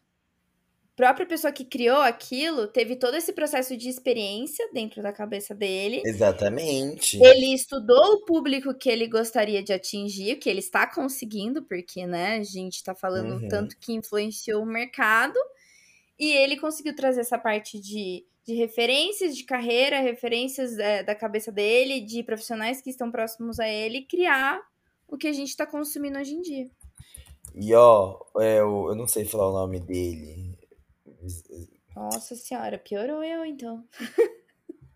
Própria 0.95 1.25
pessoa 1.25 1.51
que 1.53 1.65
criou 1.65 2.01
aquilo 2.03 2.67
teve 2.69 2.97
todo 2.97 3.17
esse 3.17 3.33
processo 3.33 3.75
de 3.77 3.89
experiência 3.89 4.69
dentro 4.75 5.03
da 5.03 5.11
cabeça 5.11 5.55
dele. 5.55 6.03
Exatamente. 6.05 7.19
Ele 7.23 7.55
estudou 7.55 8.15
o 8.17 8.25
público 8.27 8.75
que 8.75 8.91
ele 8.91 9.07
gostaria 9.09 9.63
de 9.63 9.73
atingir, 9.73 10.37
que 10.37 10.51
ele 10.51 10.59
está 10.59 10.87
conseguindo, 10.87 11.63
porque, 11.63 12.07
né, 12.07 12.37
a 12.37 12.43
gente 12.43 12.85
tá 12.85 12.95
falando 12.95 13.41
Uhum. 13.43 13.49
tanto 13.49 13.77
que 13.79 13.95
influenciou 13.95 14.63
o 14.63 14.67
mercado. 14.67 15.39
E 16.19 16.31
ele 16.31 16.59
conseguiu 16.59 16.95
trazer 16.95 17.23
essa 17.23 17.39
parte 17.39 17.81
de, 17.81 18.25
de 18.45 18.55
referências 18.55 19.35
de 19.35 19.45
carreira, 19.45 19.99
referências 20.01 20.79
é, 20.79 21.03
da 21.03 21.15
cabeça 21.15 21.51
dele, 21.51 22.01
de 22.03 22.23
profissionais 22.23 22.83
que 22.83 22.91
estão 22.91 23.11
próximos 23.11 23.59
a 23.59 23.67
ele, 23.67 23.99
e 23.99 24.05
criar 24.07 24.61
o 25.09 25.17
que 25.17 25.27
a 25.27 25.33
gente 25.33 25.57
tá 25.57 25.67
consumindo 25.67 26.19
hoje 26.19 26.35
em 26.35 26.43
dia. 26.43 26.71
E 27.55 27.75
ó, 27.75 28.19
é, 28.39 28.63
o- 28.63 28.91
eu 28.91 28.95
não 28.95 29.07
sei 29.09 29.25
falar 29.25 29.49
o 29.49 29.53
nome 29.55 29.81
dele. 29.81 30.52
Nossa 31.95 32.35
senhora, 32.35 32.79
piorou 32.79 33.23
eu 33.23 33.45
então. 33.45 33.85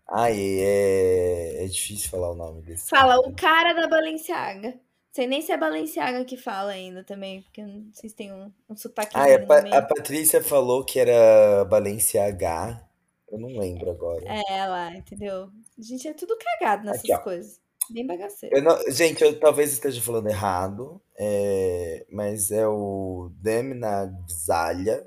Ai, 0.09 0.37
é, 0.61 1.63
é 1.65 1.67
difícil 1.67 2.09
falar 2.09 2.31
o 2.31 2.35
nome 2.35 2.61
desse. 2.61 2.89
Fala, 2.89 3.15
cara. 3.15 3.29
o 3.29 3.35
cara 3.35 3.73
da 3.73 3.87
Balenciaga. 3.87 4.79
Sei 5.11 5.25
nem 5.27 5.41
se 5.41 5.51
é 5.51 5.57
Balenciaga 5.57 6.23
que 6.23 6.37
fala 6.37 6.71
ainda 6.71 7.03
também, 7.03 7.41
porque 7.41 7.61
não 7.63 7.89
sei 7.93 8.09
se 8.09 8.15
tem 8.15 8.31
um, 8.31 8.51
um 8.69 8.75
sotaque 8.75 9.11
Ah, 9.15 9.23
a, 9.25 9.37
no 9.39 9.47
Pa- 9.47 9.61
meio. 9.63 9.75
a 9.75 9.81
Patrícia 9.81 10.43
falou 10.43 10.85
que 10.85 10.99
era 10.99 11.65
Balenciaga. 11.65 12.87
Eu 13.29 13.39
não 13.39 13.49
lembro 13.59 13.89
agora. 13.91 14.23
É 14.25 14.65
lá, 14.67 14.95
entendeu? 14.95 15.49
A 15.77 15.81
gente 15.81 16.07
é 16.07 16.13
tudo 16.13 16.37
cagado 16.37 16.85
nessas 16.85 17.09
Aqui, 17.09 17.23
coisas. 17.23 17.59
Bem 17.89 18.05
bagaceiro. 18.05 18.55
Eu 18.55 18.61
não- 18.61 18.79
gente, 18.91 19.21
eu 19.23 19.37
talvez 19.39 19.73
esteja 19.73 20.01
falando 20.01 20.27
errado, 20.29 21.01
é, 21.17 22.05
mas 22.11 22.51
é 22.51 22.65
o 22.67 23.29
Demna 23.41 24.05
Gzalha. 24.27 25.05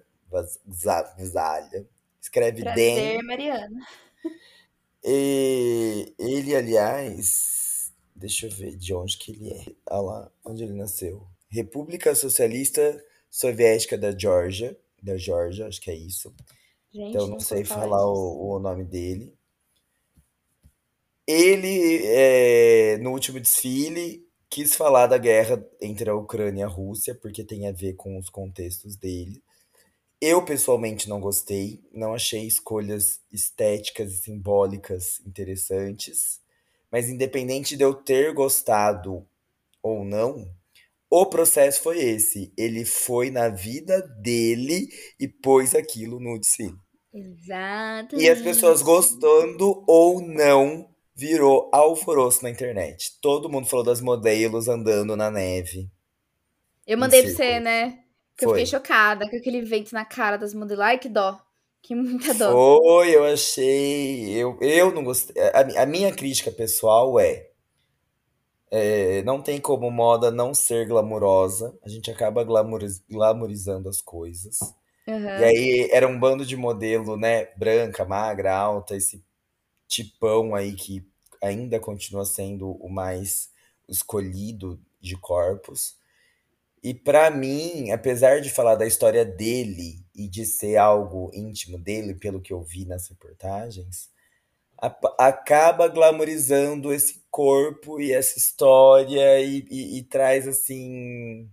Gzalha. 1.19 1.87
Escreve 2.21 2.63
Dem. 2.63 2.95
Prazer, 2.95 3.23
Mariana. 3.23 3.87
E 5.03 6.15
ele, 6.19 6.55
aliás, 6.55 7.93
deixa 8.15 8.47
eu 8.47 8.51
ver 8.51 8.77
de 8.77 8.95
onde 8.95 9.17
que 9.17 9.33
ele 9.33 9.51
é. 9.53 9.65
Ah 9.87 10.01
lá, 10.01 10.31
onde 10.45 10.63
ele 10.63 10.75
nasceu. 10.75 11.27
República 11.49 12.15
Socialista 12.15 13.03
Soviética 13.31 13.97
da 13.97 14.17
Geórgia. 14.17 14.79
Da 15.03 15.17
Geórgia, 15.17 15.67
acho 15.67 15.81
que 15.81 15.91
é 15.91 15.95
isso. 15.95 16.35
Gente, 16.93 17.11
Então 17.11 17.23
não 17.23 17.29
nunca 17.33 17.45
sei 17.45 17.65
falar 17.65 17.83
falar 17.83 18.07
o, 18.07 18.57
o 18.57 18.59
nome 18.59 18.85
dele. 18.85 19.35
Ele, 21.27 22.03
é, 22.05 22.99
no 22.99 23.13
último 23.13 23.41
desfile, 23.41 24.27
quis 24.51 24.75
falar 24.75 25.07
da 25.07 25.17
guerra 25.17 25.65
entre 25.81 26.11
a 26.11 26.15
Ucrânia 26.15 26.63
e 26.63 26.65
a 26.65 26.67
Rússia, 26.67 27.15
porque 27.15 27.45
tem 27.45 27.69
a 27.69 27.73
ver 27.73 27.95
com 27.95 28.19
os 28.19 28.29
contextos 28.29 28.97
dele. 28.97 29.43
Eu 30.21 30.45
pessoalmente 30.45 31.09
não 31.09 31.19
gostei, 31.19 31.83
não 31.93 32.15
achei 32.15 32.47
escolhas 32.47 33.21
estéticas 33.33 34.13
e 34.13 34.23
simbólicas 34.23 35.21
interessantes, 35.27 36.41
mas 36.93 37.09
independente 37.09 37.77
de 37.77 37.83
eu 37.83 37.95
ter 37.95 38.35
gostado 38.35 39.27
ou 39.83 40.05
não, 40.05 40.47
o 41.09 41.25
processo 41.25 41.83
foi 41.83 41.99
esse. 41.99 42.53
Ele 42.57 42.85
foi 42.85 43.31
na 43.31 43.49
vida 43.49 44.03
dele 44.03 44.89
e 45.19 45.27
pôs 45.27 45.75
aquilo 45.75 46.21
no 46.21 46.39
desfile. 46.39 46.77
Exatamente. 47.13 48.23
E 48.25 48.29
as 48.29 48.41
pessoas 48.41 48.83
gostando 48.83 49.83
ou 49.87 50.21
não, 50.21 50.89
virou 51.15 51.69
alvoroço 51.73 52.43
na 52.43 52.51
internet. 52.51 53.19
Todo 53.21 53.49
mundo 53.49 53.67
falou 53.67 53.85
das 53.85 54.01
modelos 54.01 54.69
andando 54.69 55.17
na 55.17 55.31
neve. 55.31 55.91
Eu 56.87 56.97
mandei 56.97 57.23
pra 57.23 57.31
você, 57.33 57.59
né? 57.59 58.05
Que 58.41 58.47
eu 58.47 58.51
fiquei 58.51 58.67
chocada 58.67 59.29
com 59.29 59.37
aquele 59.37 59.63
vento 59.63 59.93
na 59.93 60.05
cara 60.05 60.37
das 60.37 60.55
modelos. 60.55 60.85
Ai, 60.85 60.99
que 60.99 61.09
dó. 61.09 61.39
Que 61.83 61.95
muita 61.95 62.35
dó. 62.35 62.53
Foi, 62.53 63.15
eu 63.15 63.25
achei. 63.25 64.31
Eu, 64.31 64.59
eu 64.61 64.93
não 64.93 65.05
gostei. 65.05 65.41
A, 65.43 65.83
a 65.83 65.87
minha 65.87 66.13
crítica 66.13 66.51
pessoal 66.51 67.19
é, 67.21 67.51
é, 68.71 69.23
Não 69.23 69.43
tem 69.43 69.61
como 69.61 69.91
moda 69.91 70.31
não 70.31 70.55
ser 70.55 70.87
glamurosa. 70.87 71.77
A 71.85 71.89
gente 71.89 72.11
acaba 72.11 72.45
glamorizando 72.45 73.89
as 73.89 74.01
coisas. 74.01 74.59
E 75.07 75.11
Aham. 75.11 75.45
aí 75.45 75.89
era 75.93 76.07
um 76.07 76.19
bando 76.19 76.47
de 76.47 76.57
modelo, 76.57 77.17
né? 77.17 77.47
Branca, 77.57 78.05
magra, 78.05 78.57
alta, 78.57 78.97
esse 78.97 79.25
tipão 79.89 80.55
aí 80.55 80.73
que 80.75 81.05
ainda 81.43 81.81
continua 81.81 82.25
sendo 82.25 82.73
o 82.73 82.89
mais 82.89 83.51
escolhido 83.89 84.81
de 85.01 85.17
corpos. 85.17 85.97
E 86.83 86.95
pra 86.95 87.31
mim, 87.31 87.91
apesar 87.91 88.41
de 88.41 88.51
falar 88.51 88.75
da 88.77 88.87
história 88.87 89.25
dele 89.25 90.05
e 90.15 90.29
de 90.29 90.47
ser 90.47 90.77
algo 90.77 91.31
íntimo 91.35 91.79
dele, 91.79 92.15
pelo 92.15 92.41
que 92.41 92.53
eu 92.53 92.63
vi 92.63 92.87
nas 92.87 93.09
reportagens, 93.09 94.09
acaba 95.19 95.89
glamorizando 95.89 96.93
esse 96.93 97.23
corpo 97.31 98.01
e 98.01 98.13
essa 98.13 98.39
história 98.39 99.41
e, 99.41 99.65
e- 99.71 99.99
e 99.99 100.03
traz 100.05 100.47
assim. 100.49 101.49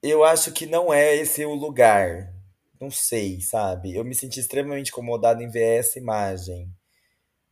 Eu 0.00 0.22
acho 0.22 0.52
que 0.52 0.66
não 0.66 0.94
é 0.94 1.16
esse 1.16 1.44
o 1.44 1.52
lugar. 1.52 2.32
Não 2.80 2.90
sei, 2.92 3.40
sabe? 3.40 3.92
Eu 3.96 4.04
me 4.04 4.14
senti 4.14 4.38
extremamente 4.38 4.90
incomodado 4.90 5.42
em 5.42 5.48
ver 5.50 5.80
essa 5.80 5.98
imagem. 5.98 6.70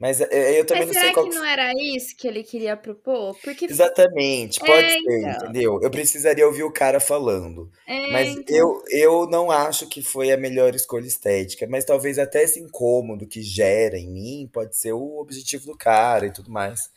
Mas 0.03 0.21
é, 0.21 0.59
eu 0.59 0.65
também 0.65 0.85
Mas 0.85 0.97
não 0.97 1.01
sei 1.01 1.03
será 1.03 1.15
qual 1.15 1.27
que 1.27 1.31
que 1.31 1.39
não 1.39 1.45
era 1.45 1.73
isso 1.81 2.17
que 2.17 2.27
ele 2.27 2.43
queria 2.43 2.77
propor? 2.77 3.39
Porque. 3.39 3.67
Exatamente, 3.67 4.59
pode 4.59 4.73
É, 4.73 4.91
ser, 4.91 4.99
então. 4.99 5.31
entendeu? 5.31 5.81
Eu 5.81 5.89
precisaria 5.93 6.45
ouvir 6.45 6.65
o 6.65 6.73
cara 6.73 6.99
falando. 6.99 7.71
É, 7.87 8.11
Mas 8.11 8.31
então. 8.31 8.57
eu, 8.57 8.83
eu 8.91 9.27
não 9.29 9.49
acho 9.49 9.87
que 9.87 10.03
foi 10.03 10.33
a 10.33 10.37
melhor 10.37 10.75
escolha 10.75 11.07
estética. 11.07 11.69
Mas 11.69 11.85
talvez 11.85 12.19
até 12.19 12.43
esse 12.43 12.59
incômodo 12.59 13.29
que 13.29 13.43
gera 13.43 13.97
em 13.97 14.11
mim 14.11 14.51
pode 14.53 14.77
ser 14.77 14.93
o 14.93 15.21
objetivo 15.21 15.67
do 15.67 15.79
cara 15.79 16.27
e 16.27 16.33
tudo 16.33 16.51
mais. 16.51 16.91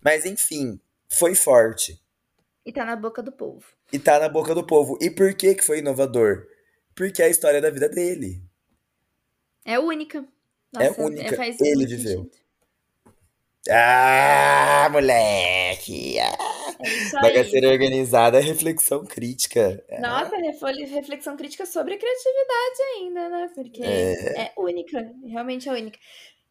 Mas 0.00 0.24
enfim, 0.24 0.78
foi 1.10 1.34
forte. 1.34 2.00
E 2.64 2.72
tá 2.72 2.84
na 2.84 2.94
boca 2.94 3.20
do 3.20 3.32
povo. 3.32 3.64
E 3.92 3.98
tá 3.98 4.20
na 4.20 4.28
boca 4.28 4.54
do 4.54 4.62
povo. 4.64 4.96
E 5.00 5.10
por 5.10 5.34
que 5.34 5.56
que 5.56 5.64
foi 5.64 5.80
inovador? 5.80 6.46
Porque 6.94 7.20
é 7.20 7.24
a 7.24 7.30
história 7.30 7.60
da 7.60 7.68
vida 7.68 7.88
dele. 7.88 8.40
É 9.64 9.76
única. 9.76 10.24
É 10.76 10.88
Nossa, 10.88 11.02
única. 11.02 11.36
faz 11.36 11.60
Ele 11.60 11.86
viveu. 11.86 12.22
sentido. 12.24 12.38
Ah, 13.70 14.88
moleque! 14.90 16.18
Ah, 16.20 16.36
É 16.80 17.20
bagaceira 17.20 17.68
organizada, 17.68 18.40
reflexão 18.40 19.04
crítica. 19.04 19.84
Ah, 19.90 20.00
Nossa, 20.00 20.36
refol- 20.36 20.72
reflexão 20.86 21.36
crítica 21.36 21.66
sobre 21.66 21.94
a 21.94 21.98
criatividade 21.98 22.82
ainda, 22.96 23.28
né? 23.28 23.50
Porque 23.54 23.82
é. 23.82 24.42
é 24.44 24.52
única. 24.56 25.12
Realmente 25.26 25.68
é 25.68 25.72
única. 25.72 25.98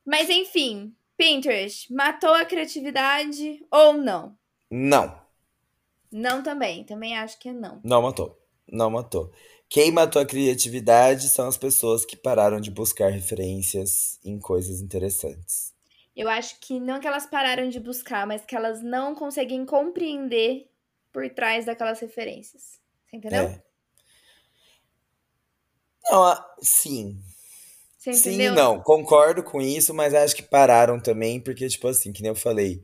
Mas 0.05 0.30
enfim, 0.30 0.93
Pinterest 1.18 1.91
matou 1.93 2.34
a 2.34 2.45
criatividade 2.45 3.65
ou 3.72 3.93
não? 3.93 4.38
Não. 4.70 5.20
Não 6.11 6.43
também. 6.43 6.84
Também 6.84 7.18
acho 7.18 7.39
que 7.39 7.49
é 7.49 7.53
não. 7.53 7.80
Não 7.84 8.01
matou. 8.01 8.38
Não 8.70 8.89
matou. 8.89 9.32
Quem 9.70 9.91
matou 9.91 10.22
a 10.22 10.26
criatividade 10.26 11.28
são 11.28 11.47
as 11.47 11.57
pessoas 11.57 12.05
que 12.05 12.15
pararam 12.15 12.59
de 12.59 12.72
buscar 12.72 13.09
referências 13.09 14.20
em 14.24 14.39
coisas 14.39 14.80
interessantes. 14.80 15.74
Eu 16.15 16.30
acho 16.30 16.59
que 16.59 16.80
não 16.80 16.99
que 16.99 17.07
elas 17.07 17.28
pararam 17.28 17.70
de 17.70 17.80
buscar, 17.80 18.26
mas 18.26 18.45
que 18.45 18.55
elas 18.55 18.82
não 18.82 19.13
conseguem 19.13 19.65
compreender 19.65 20.70
por 21.11 21.30
trás 21.30 21.65
daquelas 21.65 21.99
referências. 21.99 22.80
Você 23.05 23.18
entendeu? 23.18 23.43
É. 23.43 23.63
Não, 26.09 26.24
ah, 26.24 26.55
sim. 26.61 27.20
Sim 27.97 28.49
não. 28.49 28.80
Concordo 28.82 29.43
com 29.43 29.61
isso, 29.61 29.93
mas 29.93 30.13
acho 30.13 30.36
que 30.36 30.43
pararam 30.43 30.99
também, 30.99 31.39
porque, 31.39 31.68
tipo 31.68 31.88
assim, 31.88 32.13
que 32.13 32.22
nem 32.22 32.30
eu 32.30 32.36
falei, 32.36 32.82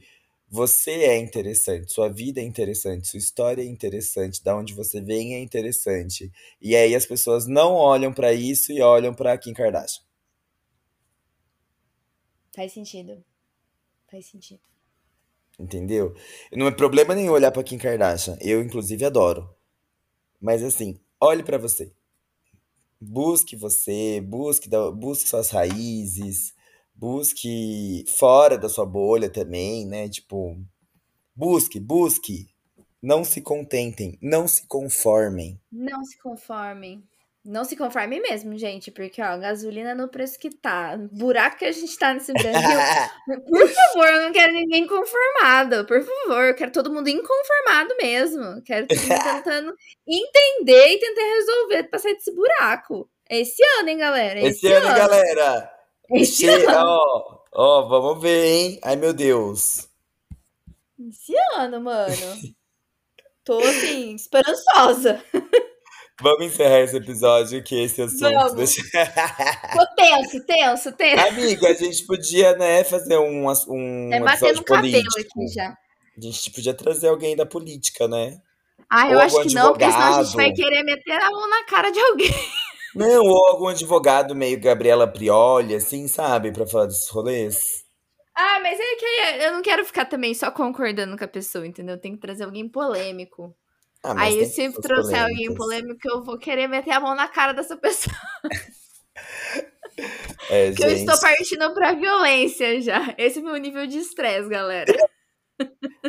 você 0.53 0.91
é 0.91 1.17
interessante, 1.17 1.91
sua 1.91 2.09
vida 2.09 2.39
é 2.39 2.43
interessante, 2.43 3.07
sua 3.07 3.17
história 3.17 3.63
é 3.63 3.65
interessante, 3.65 4.43
da 4.43 4.55
onde 4.55 4.75
você 4.75 5.01
vem 5.01 5.33
é 5.33 5.39
interessante. 5.41 6.31
E 6.61 6.75
aí 6.75 6.93
as 6.93 7.07
pessoas 7.07 7.47
não 7.47 7.73
olham 7.73 8.13
pra 8.13 8.31
isso 8.31 8.71
e 8.71 8.79
olham 8.79 9.15
pra 9.15 9.35
Kim 9.35 9.51
Kardashian. 9.51 10.03
Faz 12.55 12.71
sentido. 12.71 13.25
Faz 14.11 14.27
sentido. 14.27 14.61
Entendeu? 15.59 16.15
Não 16.51 16.67
é 16.67 16.71
problema 16.71 17.15
nenhum 17.15 17.33
olhar 17.33 17.51
pra 17.51 17.63
Kim 17.63 17.79
Kardashian. 17.79 18.37
Eu, 18.39 18.61
inclusive, 18.61 19.03
adoro. 19.03 19.49
Mas 20.39 20.61
assim, 20.61 20.99
olhe 21.19 21.41
pra 21.41 21.57
você. 21.57 21.91
Busque 23.01 23.55
você, 23.55 24.21
busque, 24.21 24.69
busque 24.95 25.27
suas 25.27 25.49
raízes, 25.49 26.53
busque 27.03 28.05
fora 28.17 28.57
da 28.57 28.69
sua 28.69 28.85
bolha 28.85 29.29
também, 29.29 29.85
né? 29.85 30.07
Tipo, 30.07 30.55
busque, 31.35 31.77
busque. 31.77 32.47
Não 33.01 33.25
se 33.25 33.41
contentem, 33.41 34.17
não 34.21 34.47
se 34.47 34.65
conformem. 34.65 35.59
Não 35.69 36.05
se 36.05 36.17
conformem. 36.17 37.03
Não 37.43 37.65
se 37.65 37.75
conformem 37.75 38.21
mesmo, 38.21 38.57
gente, 38.57 38.89
porque 38.89 39.21
ó, 39.21 39.37
gasolina 39.37 39.93
no 39.93 40.07
preço 40.07 40.39
que 40.39 40.49
tá, 40.49 40.97
buraco 41.11 41.57
que 41.57 41.65
a 41.65 41.73
gente 41.73 41.97
tá 41.97 42.13
nesse 42.13 42.31
Brasil. 42.31 42.53
Por 43.49 43.67
favor, 43.67 44.07
eu 44.07 44.21
não 44.21 44.31
quero 44.31 44.53
ninguém 44.53 44.87
conformado. 44.87 45.85
Por 45.85 46.01
favor, 46.01 46.45
eu 46.45 46.55
quero 46.55 46.71
todo 46.71 46.93
mundo 46.93 47.09
inconformado 47.09 47.93
mesmo. 48.01 48.61
Quero 48.63 48.87
todo 48.87 48.97
mundo 48.97 49.23
tentando 49.23 49.75
entender 50.07 50.87
e 50.87 50.99
tentar 50.99 51.21
resolver 51.21 51.83
pra 51.89 51.99
sair 51.99 52.13
desse 52.13 52.33
buraco. 52.33 53.09
É 53.29 53.41
esse 53.41 53.61
ano, 53.79 53.89
hein, 53.89 53.97
galera? 53.97 54.39
É 54.39 54.45
Esse 54.45 54.71
ano, 54.71 54.87
galera. 54.87 55.72
Esse 56.11 56.47
ano. 56.47 56.65
Ó, 56.69 57.39
ó, 57.51 57.87
vamos 57.87 58.21
ver, 58.21 58.45
hein? 58.45 58.79
Ai, 58.83 58.95
meu 58.95 59.13
Deus. 59.13 59.87
Esse 60.99 61.33
ano, 61.55 61.81
mano. 61.81 62.15
Tô 63.43 63.59
assim, 63.59 64.15
esperançosa. 64.15 65.23
Vamos 66.21 66.45
encerrar 66.45 66.81
esse 66.81 66.95
episódio 66.95 67.63
que 67.63 67.75
esse 67.75 68.01
assunto 68.01 68.55
deixa... 68.55 68.81
Tô 69.73 69.85
tenso, 69.95 70.45
tenso, 70.45 70.91
tenso. 70.93 71.27
Amigo, 71.27 71.65
a 71.65 71.73
gente 71.73 72.05
podia, 72.05 72.55
né, 72.55 72.83
fazer 72.83 73.17
um, 73.17 73.49
um 73.49 74.09
batendo 74.23 74.27
episódio 74.29 74.55
no 74.55 74.63
cabelo 74.63 75.03
político. 75.03 75.19
aqui 75.19 75.47
já. 75.53 75.69
A 76.15 76.21
gente 76.21 76.51
podia 76.51 76.73
trazer 76.73 77.07
alguém 77.07 77.35
da 77.35 77.45
política, 77.45 78.07
né? 78.07 78.39
Ah, 78.89 79.09
eu 79.09 79.17
Ou 79.17 79.23
acho 79.23 79.41
que 79.41 79.55
não, 79.55 79.71
porque 79.71 79.91
senão 79.91 80.19
a 80.19 80.23
gente 80.23 80.35
vai 80.35 80.51
querer 80.51 80.83
meter 80.83 81.19
a 81.19 81.31
mão 81.31 81.49
na 81.49 81.63
cara 81.65 81.89
de 81.89 81.99
alguém. 81.99 82.31
Não, 82.95 83.23
ou 83.23 83.47
algum 83.47 83.67
advogado 83.67 84.35
meio 84.35 84.59
Gabriela 84.59 85.07
Prioli, 85.07 85.75
assim, 85.75 86.07
sabe? 86.07 86.51
Pra 86.51 86.67
falar 86.67 86.85
desses 86.85 87.09
rolês. 87.09 87.55
Ah, 88.35 88.59
mas 88.61 88.79
é 88.79 88.95
que 88.95 89.43
eu 89.45 89.51
não 89.53 89.61
quero 89.61 89.85
ficar 89.85 90.05
também 90.05 90.33
só 90.33 90.49
concordando 90.51 91.17
com 91.17 91.23
a 91.23 91.27
pessoa, 91.27 91.65
entendeu? 91.67 91.99
Tem 91.99 92.13
que 92.13 92.21
trazer 92.21 92.43
alguém 92.43 92.67
polêmico. 92.67 93.55
Ah, 94.03 94.13
mas 94.13 94.33
aí, 94.35 94.45
se 94.45 94.63
eu 94.65 94.73
trouxer 94.73 95.21
alguém 95.21 95.53
polêmicas. 95.53 95.57
polêmico, 95.57 96.07
eu 96.09 96.23
vou 96.23 96.37
querer 96.37 96.67
meter 96.67 96.91
a 96.91 96.99
mão 96.99 97.15
na 97.15 97.27
cara 97.27 97.53
dessa 97.53 97.77
pessoa. 97.77 98.15
É, 100.49 100.71
Que 100.71 100.83
eu 100.83 100.89
gente. 100.89 101.01
estou 101.01 101.19
partindo 101.21 101.71
pra 101.73 101.93
violência 101.93 102.81
já. 102.81 103.13
Esse 103.17 103.37
é 103.39 103.41
o 103.41 103.45
meu 103.45 103.57
nível 103.57 103.85
de 103.85 103.99
estresse, 103.99 104.49
galera. 104.49 104.91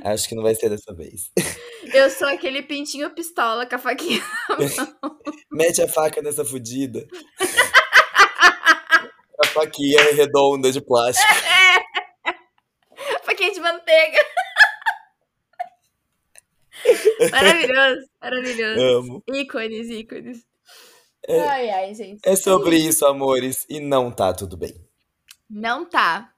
Acho 0.02 0.28
que 0.28 0.34
não 0.34 0.42
vai 0.42 0.54
ser 0.54 0.68
dessa 0.68 0.94
vez. 0.94 1.30
Eu 1.92 2.10
sou 2.10 2.28
aquele 2.28 2.62
pintinho 2.62 3.10
pistola 3.14 3.66
com 3.66 3.76
a 3.76 3.78
faquinha. 3.78 4.22
Mete 5.52 5.82
a 5.82 5.88
faca 5.88 6.20
nessa 6.20 6.44
fudida. 6.44 7.06
a 9.42 9.46
faquinha 9.48 10.02
redonda 10.14 10.72
de 10.72 10.80
plástico. 10.80 11.26
faquinha 13.24 13.52
de 13.52 13.60
manteiga. 13.60 14.18
maravilhoso, 17.30 18.08
maravilhoso. 18.20 18.80
Amo. 18.80 19.22
Ícones, 19.28 19.88
ícones. 19.88 20.44
É, 21.26 21.40
Ai, 21.40 21.70
ai, 21.70 21.94
gente. 21.94 22.20
é 22.22 22.36
sobre 22.36 22.76
isso, 22.76 23.06
amores. 23.06 23.64
E 23.68 23.80
não 23.80 24.10
tá 24.10 24.34
tudo 24.34 24.56
bem. 24.56 24.74
Não 25.48 25.88
tá. 25.88 26.32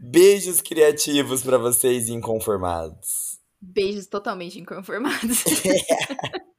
Beijos 0.00 0.60
criativos 0.60 1.42
pra 1.42 1.58
vocês 1.58 2.08
inconformados. 2.08 3.38
Beijos 3.60 4.06
totalmente 4.06 4.58
inconformados. 4.58 5.44